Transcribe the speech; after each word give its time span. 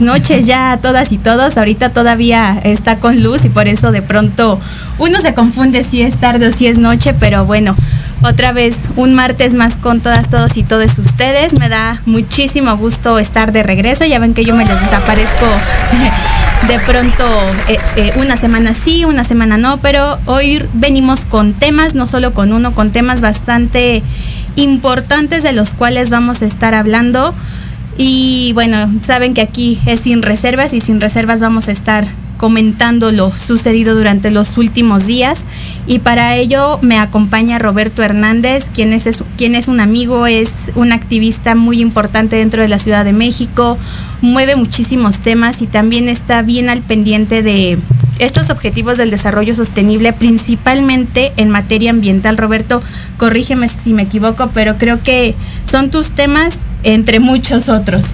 noches 0.00 0.46
ya 0.46 0.72
a 0.72 0.76
todas 0.78 1.12
y 1.12 1.18
todos. 1.18 1.58
Ahorita 1.58 1.90
todavía 1.90 2.58
está 2.62 2.96
con 2.96 3.22
luz 3.22 3.44
y 3.44 3.48
por 3.48 3.66
eso 3.66 3.90
de 3.90 4.00
pronto 4.00 4.60
uno 4.98 5.20
se 5.20 5.34
confunde 5.34 5.84
si 5.84 6.02
es 6.02 6.16
tarde 6.18 6.48
o 6.48 6.52
si 6.52 6.66
es 6.66 6.78
noche, 6.78 7.14
pero 7.18 7.44
bueno, 7.44 7.74
otra 8.22 8.52
vez 8.52 8.76
un 8.96 9.14
martes 9.14 9.54
más 9.54 9.74
con 9.74 10.00
todas, 10.00 10.28
todos 10.28 10.56
y 10.56 10.62
todos 10.62 10.98
ustedes. 10.98 11.58
Me 11.58 11.68
da 11.68 12.00
muchísimo 12.06 12.76
gusto 12.76 13.18
estar 13.18 13.52
de 13.52 13.62
regreso. 13.62 14.04
Ya 14.04 14.18
ven 14.18 14.34
que 14.34 14.44
yo 14.44 14.54
me 14.54 14.64
les 14.64 14.80
desaparezco 14.80 15.46
de 16.68 16.78
pronto 16.80 17.24
eh, 17.68 17.78
eh, 17.96 18.12
una 18.16 18.36
semana 18.36 18.72
sí, 18.72 19.04
una 19.04 19.24
semana 19.24 19.58
no, 19.58 19.78
pero 19.78 20.18
hoy 20.26 20.64
venimos 20.74 21.24
con 21.24 21.54
temas, 21.54 21.94
no 21.94 22.06
solo 22.06 22.32
con 22.32 22.52
uno, 22.52 22.72
con 22.72 22.92
temas 22.92 23.20
bastante 23.20 24.02
importantes 24.56 25.42
de 25.42 25.52
los 25.52 25.74
cuales 25.74 26.10
vamos 26.10 26.42
a 26.42 26.46
estar 26.46 26.74
hablando. 26.74 27.34
Y 27.98 28.52
bueno, 28.52 28.90
saben 29.02 29.34
que 29.34 29.40
aquí 29.40 29.80
es 29.86 30.00
sin 30.00 30.22
reservas 30.22 30.72
y 30.72 30.80
sin 30.80 31.00
reservas 31.00 31.40
vamos 31.40 31.68
a 31.68 31.72
estar 31.72 32.06
comentando 32.36 33.12
lo 33.12 33.32
sucedido 33.32 33.94
durante 33.94 34.30
los 34.30 34.58
últimos 34.58 35.06
días. 35.06 35.44
Y 35.86 36.00
para 36.00 36.36
ello 36.36 36.78
me 36.82 36.98
acompaña 36.98 37.58
Roberto 37.58 38.02
Hernández, 38.02 38.70
quien 38.74 38.92
es, 38.92 39.22
quien 39.36 39.54
es 39.54 39.68
un 39.68 39.80
amigo, 39.80 40.26
es 40.26 40.72
un 40.74 40.92
activista 40.92 41.54
muy 41.54 41.80
importante 41.80 42.36
dentro 42.36 42.62
de 42.62 42.68
la 42.68 42.78
Ciudad 42.78 43.04
de 43.04 43.12
México, 43.12 43.78
mueve 44.20 44.56
muchísimos 44.56 45.18
temas 45.18 45.62
y 45.62 45.66
también 45.66 46.08
está 46.08 46.42
bien 46.42 46.68
al 46.68 46.82
pendiente 46.82 47.42
de 47.42 47.78
estos 48.18 48.50
objetivos 48.50 48.98
del 48.98 49.10
desarrollo 49.10 49.54
sostenible, 49.54 50.12
principalmente 50.12 51.32
en 51.36 51.50
materia 51.50 51.90
ambiental. 51.90 52.36
Roberto, 52.36 52.82
corrígeme 53.16 53.68
si 53.68 53.92
me 53.92 54.02
equivoco, 54.02 54.50
pero 54.54 54.76
creo 54.76 55.02
que 55.02 55.34
son 55.70 55.90
tus 55.90 56.10
temas 56.10 56.60
entre 56.82 57.20
muchos 57.20 57.68
otros. 57.68 58.06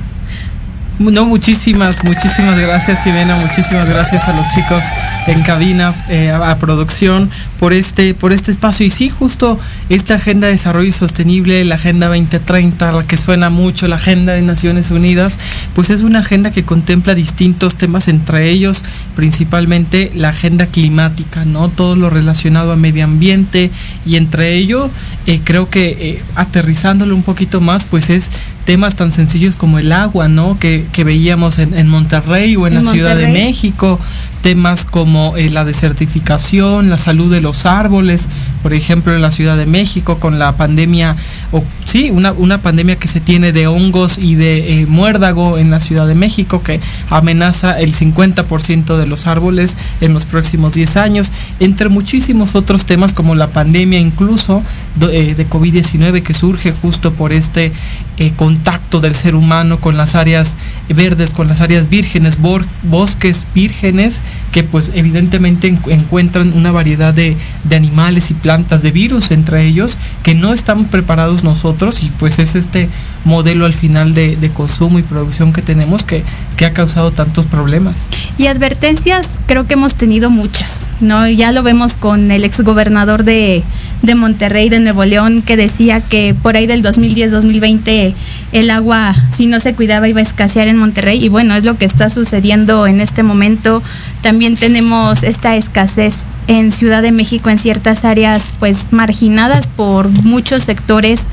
No, 1.11 1.27
muchísimas, 1.27 2.05
muchísimas 2.05 2.57
gracias 2.61 3.03
Jimena, 3.03 3.35
muchísimas 3.35 3.89
gracias 3.89 4.23
a 4.29 4.37
los 4.37 4.47
chicos 4.55 4.85
en 5.27 5.43
cabina, 5.43 5.93
eh, 6.09 6.31
a, 6.31 6.57
producción, 6.59 7.29
por 7.59 7.73
este, 7.73 8.15
por 8.15 8.33
este 8.33 8.53
espacio. 8.53 8.87
Y 8.87 8.91
sí, 8.91 9.09
justo 9.09 9.59
esta 9.89 10.15
Agenda 10.15 10.47
de 10.47 10.53
Desarrollo 10.53 10.93
Sostenible, 10.93 11.65
la 11.65 11.75
Agenda 11.75 12.07
2030, 12.07 12.93
la 12.93 13.03
que 13.05 13.17
suena 13.17 13.51
mucho, 13.51 13.89
la 13.89 13.97
Agenda 13.97 14.35
de 14.35 14.43
Naciones 14.43 14.93
Unidas, 14.93 15.39
pues 15.75 15.91
es 15.91 16.03
una 16.03 16.21
agenda 16.21 16.53
que 16.53 16.63
contempla 16.63 17.15
distintos 17.15 17.75
temas, 17.75 18.07
entre 18.07 18.51
ellos 18.51 18.85
principalmente 19.17 20.13
la 20.15 20.29
agenda 20.29 20.67
climática, 20.67 21.45
¿no? 21.45 21.69
Todo 21.69 21.97
lo 21.97 22.11
relacionado 22.11 22.73
a 22.73 22.77
medio 22.77 23.05
ambiente 23.05 23.71
y 24.07 24.17
entre 24.17 24.55
ello 24.55 24.89
eh, 25.27 25.41
creo 25.43 25.69
que 25.69 25.97
eh, 26.01 26.23
aterrizándolo 26.37 27.15
un 27.15 27.23
poquito 27.23 27.61
más, 27.61 27.85
pues 27.85 28.09
es 28.11 28.31
temas 28.65 28.97
tan 28.97 29.11
sencillos 29.11 29.57
como 29.57 29.79
el 29.79 29.93
agua, 29.93 30.29
¿no? 30.29 30.59
Que, 30.59 30.87
veíamos 31.05 31.59
en, 31.59 31.89
Monterrey 31.89 32.57
o 32.57 32.67
en, 32.67 32.75
la 32.75 32.85
Ciudad 32.85 33.17
de 33.17 33.29
México, 33.29 33.99
temas 34.43 34.85
como 34.85 35.37
eh, 35.37 35.49
la 35.49 35.65
desertificación, 35.65 36.91
la 36.91 36.99
salud 36.99 37.33
de 37.33 37.41
los 37.41 37.65
árboles, 37.65 38.29
por 38.63 38.75
ejemplo 38.75 39.15
en 39.15 39.23
la 39.23 39.31
Ciudad 39.31 39.57
de 39.57 39.67
México 39.67 40.19
con 40.19 40.39
la 40.39 40.53
pandemia, 40.57 41.17
o 41.53 41.65
sí, 41.87 42.11
una, 42.11 42.33
una 42.33 42.59
pandemia 42.59 42.97
que 42.97 43.09
se 43.09 43.21
tiene 43.21 43.53
de 43.53 43.69
hongos 43.69 44.19
y 44.19 44.35
de 44.35 44.83
eh, 44.83 44.87
muérdago 44.87 45.59
en 45.59 45.71
la 45.71 45.81
Ciudad 45.81 46.07
de 46.07 46.15
México 46.15 46.63
que 46.63 46.81
amenaza 47.09 47.81
el 47.81 47.95
50% 47.95 48.97
de 48.97 49.07
los 49.07 49.27
árboles 49.27 49.77
en 50.01 50.13
los 50.13 50.25
próximos 50.25 50.75
10 50.75 50.97
años, 50.97 51.33
entre 51.61 51.89
muchísimos 51.89 52.55
otros 52.55 52.85
temas 52.85 53.13
como 53.13 53.35
la 53.35 53.49
pandemia 53.49 54.01
incluso 54.01 54.63
de, 54.97 55.31
eh, 55.31 55.47
COVID-19 55.49 56.23
que 56.23 56.35
surge 56.35 56.73
justo 56.73 57.13
por 57.13 57.33
este 57.33 57.73
contacto 58.37 59.01
del 59.01 59.17
ser 59.17 59.35
humano 59.35 59.81
con 59.81 59.97
las 59.97 60.15
áreas 60.15 60.57
verdes, 60.89 61.31
con 61.31 61.49
las 61.49 61.61
áreas 61.61 61.89
vírgenes, 61.89 62.39
bosques 62.85 63.47
vírgenes 63.53 64.23
que 64.53 64.63
pues 64.63 64.93
evidentemente 64.95 65.69
encuentran 65.87 66.53
una 66.55 66.71
variedad 66.73 67.15
de, 67.15 67.37
animales 67.75 68.31
y 68.31 68.35
plantas 68.35 68.83
de 68.83 68.91
virus 68.91 69.31
entre 69.31 69.65
ellos 69.65 69.97
que 70.23 70.35
no 70.35 70.53
estamos 70.53 70.89
preparados 70.89 71.43
nosotros 71.43 72.03
y 72.03 72.11
pues 72.19 72.39
es 72.39 72.55
este 72.55 72.89
modelo 73.25 73.65
al 73.65 73.73
final 73.73 74.15
de, 74.15 74.51
consumo 74.53 74.99
y 74.99 75.03
producción 75.03 75.53
que 75.53 75.63
tenemos 75.63 76.03
que, 76.03 76.23
que, 76.57 76.67
ha 76.67 76.73
causado 76.75 77.11
tantos 77.13 77.47
problemas. 77.47 78.03
Y 78.37 78.47
advertencias 78.47 79.39
creo 79.47 79.67
que 79.67 79.75
hemos 79.75 79.95
tenido 79.95 80.29
muchas, 80.29 80.87
¿no? 81.01 81.27
Ya 81.29 81.53
lo 81.53 81.63
vemos 81.63 81.95
con 81.95 82.31
el 82.31 82.45
exgobernador 82.45 83.25
de, 83.25 83.63
de 84.03 84.15
Monterrey, 84.15 84.69
de 84.69 84.81
Nuevo 84.81 85.05
León, 85.05 85.43
que 85.43 85.57
decía 85.57 86.01
que 86.01 86.35
por 86.43 86.57
ahí 86.57 86.67
del 86.67 86.83
2010-2020 86.83 88.15
el 88.53 88.71
agua, 88.71 89.15
si 89.35 89.47
no 89.47 89.61
se 89.61 89.75
cuidaba, 89.75 90.09
iba 90.09 90.21
a 90.21 90.23
escasear 90.23 90.69
en 90.69 90.77
Monterrey. 90.77 91.25
Y 91.25 91.29
bueno, 91.29 91.55
es 91.55 91.65
lo 91.65 91.79
que 91.79 91.85
está 91.85 92.11
sucediendo 92.11 92.87
en 92.87 93.01
este 93.01 93.23
momento. 93.23 93.83
También 94.21 94.57
tenemos 94.57 95.23
esta 95.23 95.57
escasez 95.57 96.25
en 96.49 96.73
Ciudad 96.73 97.03
de 97.03 97.13
México 97.13 97.51
en 97.51 97.59
ciertas 97.59 98.05
áreas 98.05 98.53
pues 98.59 98.89
marginadas 98.93 99.69
por 99.69 100.09
muchos 100.23 100.65
sectores. 100.65 101.27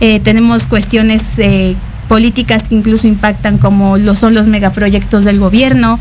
Eh, 0.00 0.20
tenemos 0.20 0.66
cuestiones 0.66 1.22
eh, 1.38 1.74
políticas 2.08 2.68
que 2.68 2.74
incluso 2.74 3.06
impactan 3.06 3.58
como 3.58 3.96
lo 3.96 4.14
son 4.14 4.34
los 4.34 4.46
megaproyectos 4.46 5.24
del 5.24 5.38
gobierno. 5.38 5.98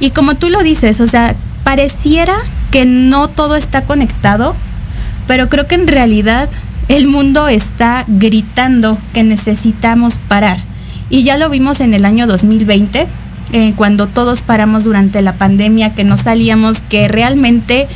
Y 0.00 0.10
como 0.10 0.34
tú 0.34 0.48
lo 0.50 0.62
dices, 0.62 1.00
o 1.00 1.08
sea, 1.08 1.34
pareciera 1.64 2.36
que 2.70 2.84
no 2.84 3.28
todo 3.28 3.56
está 3.56 3.82
conectado, 3.82 4.54
pero 5.26 5.48
creo 5.48 5.66
que 5.66 5.74
en 5.74 5.86
realidad 5.86 6.48
el 6.88 7.06
mundo 7.06 7.48
está 7.48 8.04
gritando 8.06 8.98
que 9.12 9.22
necesitamos 9.22 10.18
parar. 10.28 10.58
Y 11.10 11.22
ya 11.22 11.36
lo 11.36 11.48
vimos 11.50 11.80
en 11.80 11.94
el 11.94 12.04
año 12.04 12.26
2020, 12.26 13.06
eh, 13.52 13.72
cuando 13.76 14.06
todos 14.06 14.42
paramos 14.42 14.84
durante 14.84 15.22
la 15.22 15.34
pandemia, 15.34 15.94
que 15.94 16.04
no 16.04 16.16
salíamos, 16.16 16.80
que 16.80 17.08
realmente 17.08 17.86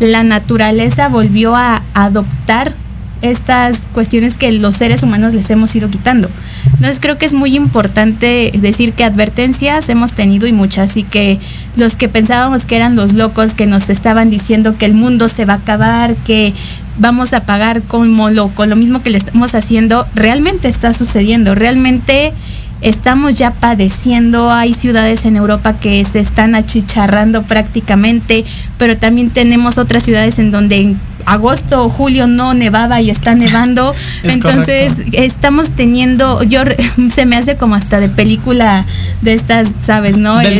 la 0.00 0.22
naturaleza 0.22 1.08
volvió 1.08 1.56
a 1.56 1.82
adoptar 1.94 2.74
estas 3.22 3.88
cuestiones 3.92 4.34
que 4.34 4.52
los 4.52 4.76
seres 4.76 5.02
humanos 5.02 5.34
les 5.34 5.50
hemos 5.50 5.74
ido 5.74 5.90
quitando. 5.90 6.28
Entonces 6.64 7.00
creo 7.00 7.18
que 7.18 7.26
es 7.26 7.34
muy 7.34 7.56
importante 7.56 8.52
decir 8.54 8.92
que 8.92 9.04
advertencias 9.04 9.88
hemos 9.88 10.12
tenido 10.12 10.46
y 10.46 10.52
muchas 10.52 10.96
y 10.96 11.02
que 11.02 11.38
los 11.76 11.96
que 11.96 12.08
pensábamos 12.08 12.64
que 12.64 12.76
eran 12.76 12.96
los 12.96 13.14
locos 13.14 13.54
que 13.54 13.66
nos 13.66 13.90
estaban 13.90 14.30
diciendo 14.30 14.76
que 14.78 14.86
el 14.86 14.94
mundo 14.94 15.28
se 15.28 15.44
va 15.44 15.54
a 15.54 15.56
acabar, 15.56 16.14
que 16.16 16.54
vamos 16.98 17.32
a 17.32 17.40
pagar 17.40 17.82
como 17.82 18.30
lo, 18.30 18.48
con 18.48 18.70
lo 18.70 18.76
mismo 18.76 19.02
que 19.02 19.10
le 19.10 19.18
estamos 19.18 19.54
haciendo, 19.54 20.06
realmente 20.14 20.68
está 20.68 20.92
sucediendo, 20.92 21.54
realmente 21.54 22.32
estamos 22.80 23.34
ya 23.34 23.52
padeciendo, 23.52 24.50
hay 24.50 24.74
ciudades 24.74 25.24
en 25.24 25.36
Europa 25.36 25.74
que 25.74 26.04
se 26.04 26.20
están 26.20 26.54
achicharrando 26.54 27.42
prácticamente, 27.42 28.44
pero 28.76 28.96
también 28.96 29.30
tenemos 29.30 29.78
otras 29.78 30.02
ciudades 30.04 30.38
en 30.38 30.50
donde 30.50 30.96
agosto 31.24 31.84
o 31.84 31.88
julio 31.88 32.26
no 32.26 32.54
nevaba 32.54 33.00
y 33.00 33.10
está 33.10 33.34
nevando, 33.34 33.94
entonces 34.22 34.94
estamos 35.12 35.70
teniendo, 35.70 36.42
yo 36.42 36.62
se 37.10 37.26
me 37.26 37.36
hace 37.36 37.56
como 37.56 37.74
hasta 37.74 38.00
de 38.00 38.08
película 38.08 38.84
de 39.22 39.34
estas, 39.34 39.68
¿sabes? 39.82 40.16
¿No? 40.16 40.40
el, 40.40 40.58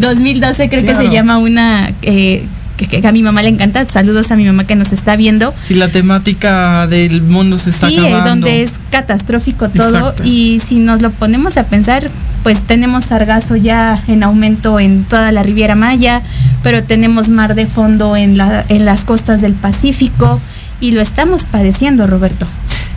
2012 0.00 0.68
creo 0.68 0.84
que 0.84 0.94
se 0.94 1.08
llama 1.08 1.38
una... 1.38 1.92
Eh, 2.02 2.46
que, 2.76 3.06
a 3.06 3.12
mi 3.12 3.22
mamá 3.22 3.42
le 3.42 3.48
encanta. 3.48 3.86
Saludos 3.88 4.30
a 4.30 4.36
mi 4.36 4.44
mamá 4.44 4.64
que 4.64 4.76
nos 4.76 4.92
está 4.92 5.16
viendo. 5.16 5.54
Sí, 5.62 5.74
la 5.74 5.88
temática 5.88 6.86
del 6.86 7.22
mundo 7.22 7.58
se 7.58 7.70
está 7.70 7.88
sí, 7.88 7.96
donde 7.96 8.62
es 8.62 8.74
catastrófico 8.90 9.68
todo. 9.68 10.14
Y 10.24 10.60
si 10.64 10.78
nos 10.78 11.00
lo 11.00 11.10
ponemos 11.10 11.56
a 11.56 11.64
pensar, 11.64 12.10
pues 12.42 12.62
tenemos 12.62 13.06
sargazo 13.06 13.56
ya 13.56 14.02
en 14.08 14.22
aumento 14.22 14.78
en 14.78 15.04
toda 15.04 15.32
la 15.32 15.42
Riviera 15.42 15.74
Maya, 15.74 16.22
pero 16.62 16.82
tenemos 16.82 17.28
mar 17.28 17.54
de 17.54 17.66
fondo 17.66 18.16
en, 18.16 18.36
la, 18.36 18.64
en 18.68 18.84
las 18.84 19.04
costas 19.04 19.40
del 19.40 19.54
Pacífico 19.54 20.40
y 20.80 20.92
lo 20.92 21.00
estamos 21.00 21.44
padeciendo, 21.44 22.06
Roberto. 22.06 22.46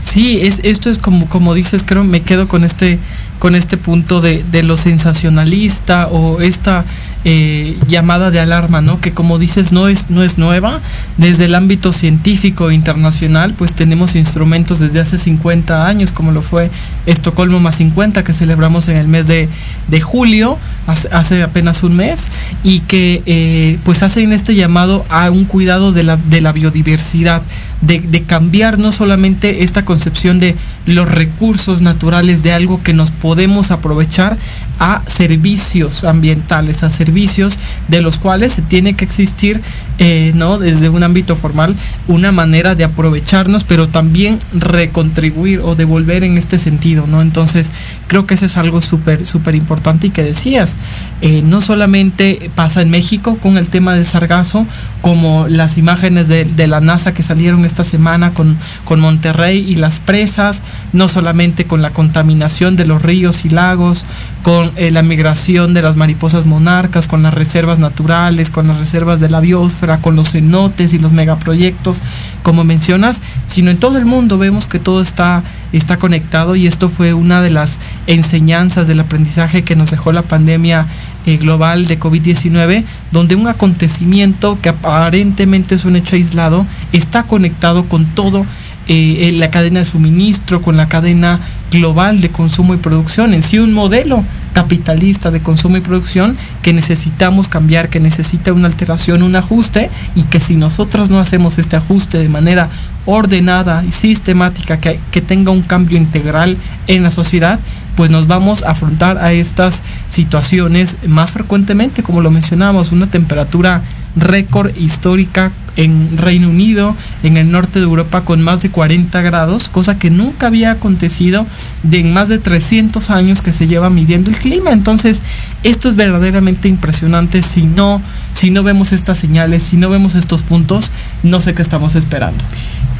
Sí, 0.03 0.39
es, 0.41 0.61
esto 0.63 0.89
es 0.89 0.97
como, 0.97 1.27
como 1.27 1.53
dices, 1.53 1.83
creo, 1.85 2.03
me 2.03 2.21
quedo 2.21 2.47
con 2.47 2.63
este 2.63 2.99
con 3.39 3.55
este 3.55 3.77
punto 3.77 4.21
de, 4.21 4.43
de 4.43 4.63
lo 4.63 4.77
sensacionalista 4.77 6.07
o 6.07 6.41
esta 6.41 6.83
eh, 7.25 7.77
llamada 7.87 8.31
de 8.31 8.39
alarma, 8.39 8.81
¿no? 8.81 9.01
Que 9.01 9.11
como 9.11 9.39
dices 9.39 9.73
no 9.73 9.89
es, 9.89 10.09
no 10.09 10.23
es 10.23 10.37
nueva. 10.37 10.79
Desde 11.17 11.45
el 11.45 11.55
ámbito 11.55 11.91
científico 11.91 12.71
internacional, 12.71 13.53
pues 13.57 13.73
tenemos 13.73 14.15
instrumentos 14.15 14.79
desde 14.79 15.01
hace 15.01 15.17
50 15.17 15.85
años, 15.85 16.13
como 16.13 16.31
lo 16.31 16.41
fue 16.41 16.71
Estocolmo 17.05 17.59
más 17.59 17.75
50, 17.75 18.23
que 18.23 18.33
celebramos 18.33 18.87
en 18.87 18.95
el 18.95 19.07
mes 19.07 19.27
de, 19.27 19.49
de 19.89 20.01
julio, 20.01 20.57
hace, 20.87 21.43
apenas 21.43 21.83
un 21.83 21.97
mes, 21.97 22.27
y 22.63 22.79
que 22.81 23.21
eh, 23.25 23.79
pues 23.83 24.01
hacen 24.01 24.31
este 24.31 24.55
llamado 24.55 25.05
a 25.09 25.29
un 25.29 25.43
cuidado 25.45 25.91
de 25.91 26.03
la, 26.03 26.15
de 26.15 26.39
la 26.39 26.53
biodiversidad, 26.53 27.41
de, 27.81 27.99
de 27.99 28.23
cambiar 28.23 28.79
no 28.79 28.91
solamente 28.91 29.63
esta 29.63 29.83
concepción 29.83 30.39
de 30.39 30.55
los 30.85 31.09
recursos 31.09 31.81
naturales 31.81 32.43
de 32.43 32.53
algo 32.53 32.81
que 32.81 32.93
nos 32.93 33.11
podemos 33.11 33.71
aprovechar 33.71 34.37
a 34.79 35.01
servicios 35.05 36.03
ambientales, 36.03 36.83
a 36.83 36.89
servicios 36.89 37.59
de 37.87 38.01
los 38.01 38.17
cuales 38.17 38.53
se 38.53 38.61
tiene 38.61 38.93
que 38.95 39.05
existir, 39.05 39.61
eh, 39.97 40.31
¿no? 40.35 40.57
Desde 40.57 40.89
un 40.89 41.03
ámbito 41.03 41.35
formal, 41.35 41.75
una 42.07 42.31
manera 42.31 42.75
de 42.75 42.85
aprovecharnos, 42.85 43.65
pero 43.65 43.89
también 43.89 44.39
recontribuir 44.53 45.59
o 45.59 45.75
devolver 45.75 46.23
en 46.23 46.37
este 46.37 46.57
sentido, 46.57 47.05
¿no? 47.07 47.21
Entonces, 47.21 47.71
creo 48.07 48.25
que 48.25 48.35
eso 48.35 48.45
es 48.45 48.57
algo 48.57 48.81
súper, 48.81 49.25
súper 49.25 49.55
importante 49.55 50.07
y 50.07 50.09
que 50.09 50.23
decías, 50.23 50.77
eh, 51.21 51.41
no 51.43 51.61
solamente 51.61 52.49
pasa 52.55 52.81
en 52.81 52.89
México 52.89 53.37
con 53.41 53.57
el 53.57 53.67
tema 53.67 53.93
del 53.95 54.05
sargazo, 54.05 54.65
como 55.01 55.47
las 55.47 55.77
imágenes 55.77 56.27
de, 56.27 56.45
de 56.45 56.67
la 56.67 56.79
NASA 56.79 57.13
que 57.13 57.23
salieron 57.23 57.65
esta 57.65 57.83
semana 57.83 58.33
con, 58.33 58.57
con 58.85 58.99
Monterrey 58.99 59.65
y 59.67 59.75
las 59.75 59.99
presas, 59.99 60.61
no 60.93 61.07
solamente 61.07 61.65
con 61.65 61.81
la 61.81 61.91
contaminación 61.91 62.75
de 62.75 62.85
los 62.85 63.01
ríos 63.01 63.45
y 63.45 63.49
lagos, 63.49 64.05
con 64.43 64.68
eh, 64.75 64.91
la 64.91 65.01
migración 65.01 65.73
de 65.73 65.81
las 65.81 65.95
mariposas 65.95 66.45
monarcas, 66.45 67.07
con 67.07 67.23
las 67.23 67.33
reservas 67.33 67.79
naturales, 67.79 68.49
con 68.49 68.67
las 68.67 68.79
reservas 68.79 69.19
de 69.19 69.29
la 69.29 69.39
biosfera, 69.39 69.97
con 69.99 70.15
los 70.15 70.31
cenotes 70.31 70.93
y 70.93 70.99
los 70.99 71.13
megaproyectos, 71.13 72.01
como 72.43 72.63
mencionas, 72.63 73.21
sino 73.47 73.71
en 73.71 73.77
todo 73.77 73.97
el 73.97 74.05
mundo 74.05 74.37
vemos 74.37 74.67
que 74.67 74.79
todo 74.79 75.01
está, 75.01 75.43
está 75.73 75.97
conectado 75.97 76.55
y 76.55 76.67
esto 76.67 76.89
fue 76.89 77.13
una 77.13 77.41
de 77.41 77.49
las 77.49 77.79
enseñanzas 78.07 78.87
del 78.87 78.99
aprendizaje 78.99 79.63
que 79.63 79.75
nos 79.75 79.91
dejó 79.91 80.11
la 80.11 80.23
pandemia 80.23 80.85
eh, 81.25 81.37
global 81.37 81.85
de 81.85 81.99
COVID-19, 81.99 82.83
donde 83.11 83.35
un 83.35 83.47
acontecimiento 83.47 84.57
que 84.61 84.69
aparentemente 84.69 85.75
es 85.75 85.85
un 85.85 85.95
hecho 85.95 86.15
aislado 86.15 86.65
está 86.93 87.23
conectado 87.23 87.85
con 87.85 88.05
todo 88.05 88.45
eh, 88.91 89.31
la 89.35 89.51
cadena 89.51 89.79
de 89.79 89.85
suministro, 89.85 90.63
con 90.63 90.75
la 90.75 90.87
cadena 90.87 91.39
global 91.71 92.21
de 92.21 92.29
consumo 92.29 92.73
y 92.73 92.77
producción, 92.77 93.33
en 93.33 93.43
sí 93.43 93.59
un 93.59 93.73
modelo 93.73 94.23
capitalista 94.53 95.31
de 95.31 95.41
consumo 95.41 95.77
y 95.77 95.81
producción 95.81 96.35
que 96.61 96.73
necesitamos 96.73 97.47
cambiar, 97.47 97.89
que 97.89 97.99
necesita 97.99 98.51
una 98.51 98.67
alteración, 98.67 99.23
un 99.23 99.35
ajuste 99.35 99.89
y 100.15 100.23
que 100.23 100.39
si 100.39 100.55
nosotros 100.55 101.09
no 101.09 101.19
hacemos 101.19 101.57
este 101.57 101.75
ajuste 101.75 102.17
de 102.17 102.29
manera 102.29 102.69
ordenada 103.05 103.83
y 103.87 103.91
sistemática, 103.91 104.79
que, 104.79 104.99
que 105.11 105.21
tenga 105.21 105.51
un 105.51 105.61
cambio 105.61 105.97
integral 105.97 106.57
en 106.87 107.03
la 107.03 107.11
sociedad, 107.11 107.59
pues 107.95 108.11
nos 108.11 108.27
vamos 108.27 108.63
a 108.63 108.71
afrontar 108.71 109.17
a 109.17 109.33
estas 109.33 109.81
situaciones 110.09 110.97
más 111.07 111.31
frecuentemente, 111.31 112.03
como 112.03 112.21
lo 112.21 112.31
mencionamos, 112.31 112.91
una 112.91 113.07
temperatura 113.07 113.81
récord 114.15 114.75
histórica 114.77 115.51
en 115.79 116.17
Reino 116.17 116.49
Unido, 116.49 116.93
en 117.23 117.37
el 117.37 117.51
norte 117.51 117.79
de 117.79 117.85
Europa 117.85 118.21
con 118.25 118.41
más 118.41 118.61
de 118.61 118.69
40 118.69 119.21
grados, 119.21 119.69
cosa 119.69 119.97
que 119.97 120.09
nunca 120.09 120.47
había 120.47 120.71
acontecido 120.71 121.47
de 121.83 122.01
en 122.01 122.13
más 122.13 122.27
de 122.27 122.37
300 122.37 123.09
años 123.09 123.41
que 123.41 123.53
se 123.53 123.65
lleva 123.65 123.89
midiendo 123.89 124.29
el 124.29 124.37
clima. 124.37 124.71
Entonces, 124.71 125.21
esto 125.63 125.87
es 125.87 125.95
verdaderamente 125.95 126.67
impresionante 126.67 127.41
si 127.41 127.63
no 127.63 128.01
si 128.33 128.51
no 128.51 128.61
vemos 128.61 128.91
estas 128.91 129.19
señales, 129.19 129.63
si 129.63 129.77
no 129.77 129.89
vemos 129.89 130.15
estos 130.15 130.43
puntos, 130.43 130.91
no 131.23 131.39
sé 131.39 131.53
qué 131.53 131.61
estamos 131.61 131.95
esperando. 131.95 132.43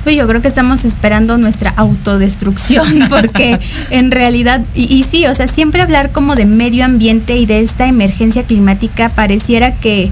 Pues 0.04 0.16
yo 0.16 0.26
creo 0.28 0.42
que 0.42 0.48
estamos 0.48 0.86
esperando 0.86 1.38
nuestra 1.38 1.72
autodestrucción, 1.72 2.88
porque 3.10 3.60
en 3.90 4.12
realidad, 4.12 4.62
y, 4.74 4.94
y, 4.94 5.04
sí, 5.04 5.28
o 5.28 5.36
sea, 5.36 5.48
siempre 5.48 5.82
hablar 5.82 6.12
como 6.12 6.36
de 6.36 6.46
medio 6.46 6.86
ambiente 6.86 7.36
y 7.38 7.46
de 7.46 7.60
esta 7.60 7.88
emergencia 7.88 8.44
climática 8.44 9.10
pareciera 9.10 9.76
que, 9.76 10.12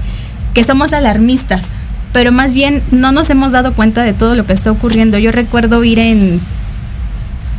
que 0.54 0.64
somos 0.64 0.92
alarmistas, 0.92 1.72
pero 2.12 2.32
más 2.32 2.52
bien 2.52 2.82
no 2.90 3.12
nos 3.12 3.30
hemos 3.30 3.52
dado 3.52 3.72
cuenta 3.72 4.02
de 4.02 4.12
todo 4.12 4.34
lo 4.34 4.46
que 4.46 4.52
está 4.52 4.70
ocurriendo. 4.70 5.18
Yo 5.18 5.32
recuerdo 5.32 5.82
ir 5.84 5.98
en 5.98 6.40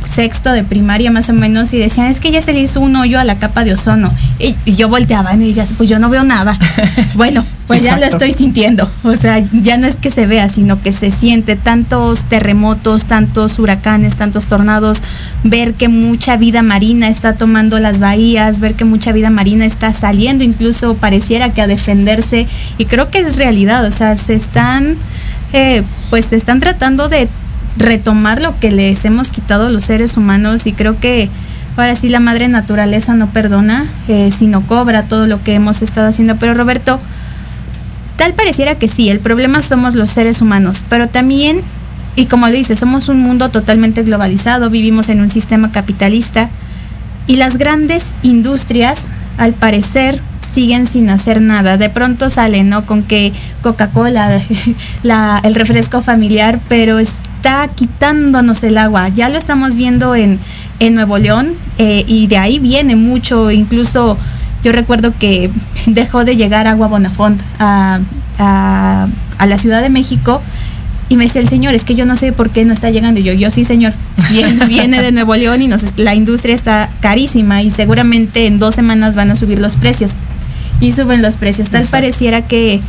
sexto 0.04 0.52
de 0.52 0.64
primaria 0.64 1.10
más 1.10 1.28
o 1.28 1.32
menos 1.32 1.72
y 1.72 1.78
decían, 1.78 2.06
es 2.06 2.20
que 2.20 2.30
ya 2.30 2.42
se 2.42 2.52
le 2.52 2.60
hizo 2.60 2.80
un 2.80 2.96
hoyo 2.96 3.18
a 3.18 3.24
la 3.24 3.36
capa 3.36 3.64
de 3.64 3.72
ozono. 3.72 4.12
Y, 4.38 4.54
yo 4.72 4.88
volteaba 4.88 5.34
y 5.34 5.52
ya, 5.52 5.66
pues 5.76 5.88
yo 5.88 5.98
no 5.98 6.08
veo 6.08 6.24
nada. 6.24 6.58
bueno, 7.14 7.44
pues 7.66 7.82
ya 7.82 7.96
lo 7.96 8.04
estoy 8.04 8.32
sintiendo. 8.32 8.90
O 9.04 9.14
sea, 9.16 9.38
ya 9.38 9.78
no 9.78 9.86
es 9.86 9.94
que 9.94 10.10
se 10.10 10.26
vea, 10.26 10.48
sino 10.48 10.82
que 10.82 10.92
se 10.92 11.10
siente 11.10 11.56
tantos 11.56 12.24
terremotos, 12.24 13.04
tantos 13.04 13.58
huracanes, 13.58 14.16
tantos 14.16 14.46
tornados, 14.46 15.02
ver 15.44 15.74
que 15.74 15.88
mucha 15.88 16.36
vida 16.36 16.62
marina 16.62 17.08
está 17.08 17.34
tomando 17.34 17.78
las 17.78 18.00
bahías, 18.00 18.60
ver 18.60 18.74
que 18.74 18.84
mucha 18.84 19.12
vida 19.12 19.30
marina 19.30 19.66
está 19.66 19.92
saliendo, 19.92 20.44
incluso 20.44 20.94
pareciera 20.94 21.52
que 21.52 21.62
a 21.62 21.66
defenderse. 21.66 22.46
Y 22.78 22.86
creo 22.86 23.10
que 23.10 23.18
es 23.18 23.36
realidad, 23.36 23.84
o 23.84 23.90
sea, 23.90 24.16
se 24.16 24.34
están... 24.34 24.96
Eh, 25.52 25.82
pues 26.10 26.26
se 26.26 26.36
están 26.36 26.60
tratando 26.60 27.08
de 27.08 27.28
retomar 27.76 28.40
lo 28.40 28.58
que 28.58 28.70
les 28.70 29.04
hemos 29.04 29.28
quitado 29.28 29.68
los 29.68 29.84
seres 29.84 30.16
humanos 30.16 30.66
y 30.66 30.72
creo 30.72 30.98
que 30.98 31.28
ahora 31.76 31.94
sí 31.94 32.08
la 32.08 32.20
madre 32.20 32.48
naturaleza 32.48 33.14
no 33.14 33.28
perdona, 33.28 33.86
eh, 34.08 34.30
sino 34.36 34.62
cobra 34.62 35.04
todo 35.04 35.26
lo 35.26 35.42
que 35.42 35.54
hemos 35.54 35.82
estado 35.82 36.08
haciendo. 36.08 36.36
Pero 36.36 36.54
Roberto, 36.54 37.00
tal 38.16 38.34
pareciera 38.34 38.74
que 38.74 38.88
sí, 38.88 39.08
el 39.08 39.20
problema 39.20 39.62
somos 39.62 39.94
los 39.94 40.10
seres 40.10 40.42
humanos, 40.42 40.84
pero 40.88 41.08
también, 41.08 41.62
y 42.16 42.26
como 42.26 42.48
dice, 42.48 42.76
somos 42.76 43.08
un 43.08 43.20
mundo 43.20 43.48
totalmente 43.50 44.02
globalizado, 44.02 44.70
vivimos 44.70 45.08
en 45.08 45.20
un 45.20 45.30
sistema 45.30 45.72
capitalista 45.72 46.50
y 47.26 47.36
las 47.36 47.56
grandes 47.56 48.06
industrias, 48.22 49.04
al 49.38 49.54
parecer, 49.54 50.20
siguen 50.52 50.86
sin 50.86 51.10
hacer 51.10 51.40
nada. 51.40 51.76
De 51.76 51.90
pronto 51.90 52.30
salen, 52.30 52.68
¿no? 52.68 52.86
Con 52.86 53.02
que 53.02 53.32
Coca-Cola, 53.62 54.42
el 55.42 55.54
refresco 55.54 56.02
familiar, 56.02 56.58
pero 56.68 56.98
es 56.98 57.14
está 57.40 57.68
quitándonos 57.68 58.62
el 58.64 58.76
agua. 58.76 59.08
Ya 59.08 59.30
lo 59.30 59.38
estamos 59.38 59.74
viendo 59.74 60.14
en, 60.14 60.38
en 60.78 60.94
Nuevo 60.94 61.16
León 61.16 61.54
eh, 61.78 62.04
y 62.06 62.26
de 62.26 62.36
ahí 62.36 62.58
viene 62.58 62.96
mucho, 62.96 63.50
incluso 63.50 64.18
yo 64.62 64.72
recuerdo 64.72 65.14
que 65.18 65.50
dejó 65.86 66.24
de 66.26 66.36
llegar 66.36 66.66
agua 66.66 66.88
Bonafont 66.88 67.40
a, 67.58 68.00
a, 68.38 69.08
a, 69.38 69.46
la 69.46 69.56
Ciudad 69.56 69.80
de 69.80 69.88
México 69.88 70.42
y 71.08 71.16
me 71.16 71.24
decía 71.24 71.40
el 71.40 71.48
señor, 71.48 71.74
es 71.74 71.84
que 71.84 71.94
yo 71.94 72.04
no 72.04 72.14
sé 72.14 72.32
por 72.32 72.50
qué 72.50 72.66
no 72.66 72.74
está 72.74 72.90
llegando. 72.90 73.20
Y 73.20 73.22
yo, 73.22 73.32
yo 73.32 73.50
sí, 73.50 73.64
señor, 73.64 73.94
viene, 74.30 74.66
viene 74.68 75.02
de 75.02 75.10
Nuevo 75.10 75.34
León 75.34 75.62
y 75.62 75.66
nos, 75.66 75.82
la 75.96 76.14
industria 76.14 76.54
está 76.54 76.90
carísima 77.00 77.62
y 77.62 77.70
seguramente 77.70 78.46
en 78.46 78.58
dos 78.58 78.74
semanas 78.74 79.16
van 79.16 79.30
a 79.30 79.36
subir 79.36 79.58
los 79.60 79.76
precios. 79.76 80.12
Y 80.80 80.92
suben 80.92 81.22
los 81.22 81.36
precios. 81.36 81.70
Tal 81.70 81.84
pareciera 81.84 82.42
que, 82.42 82.80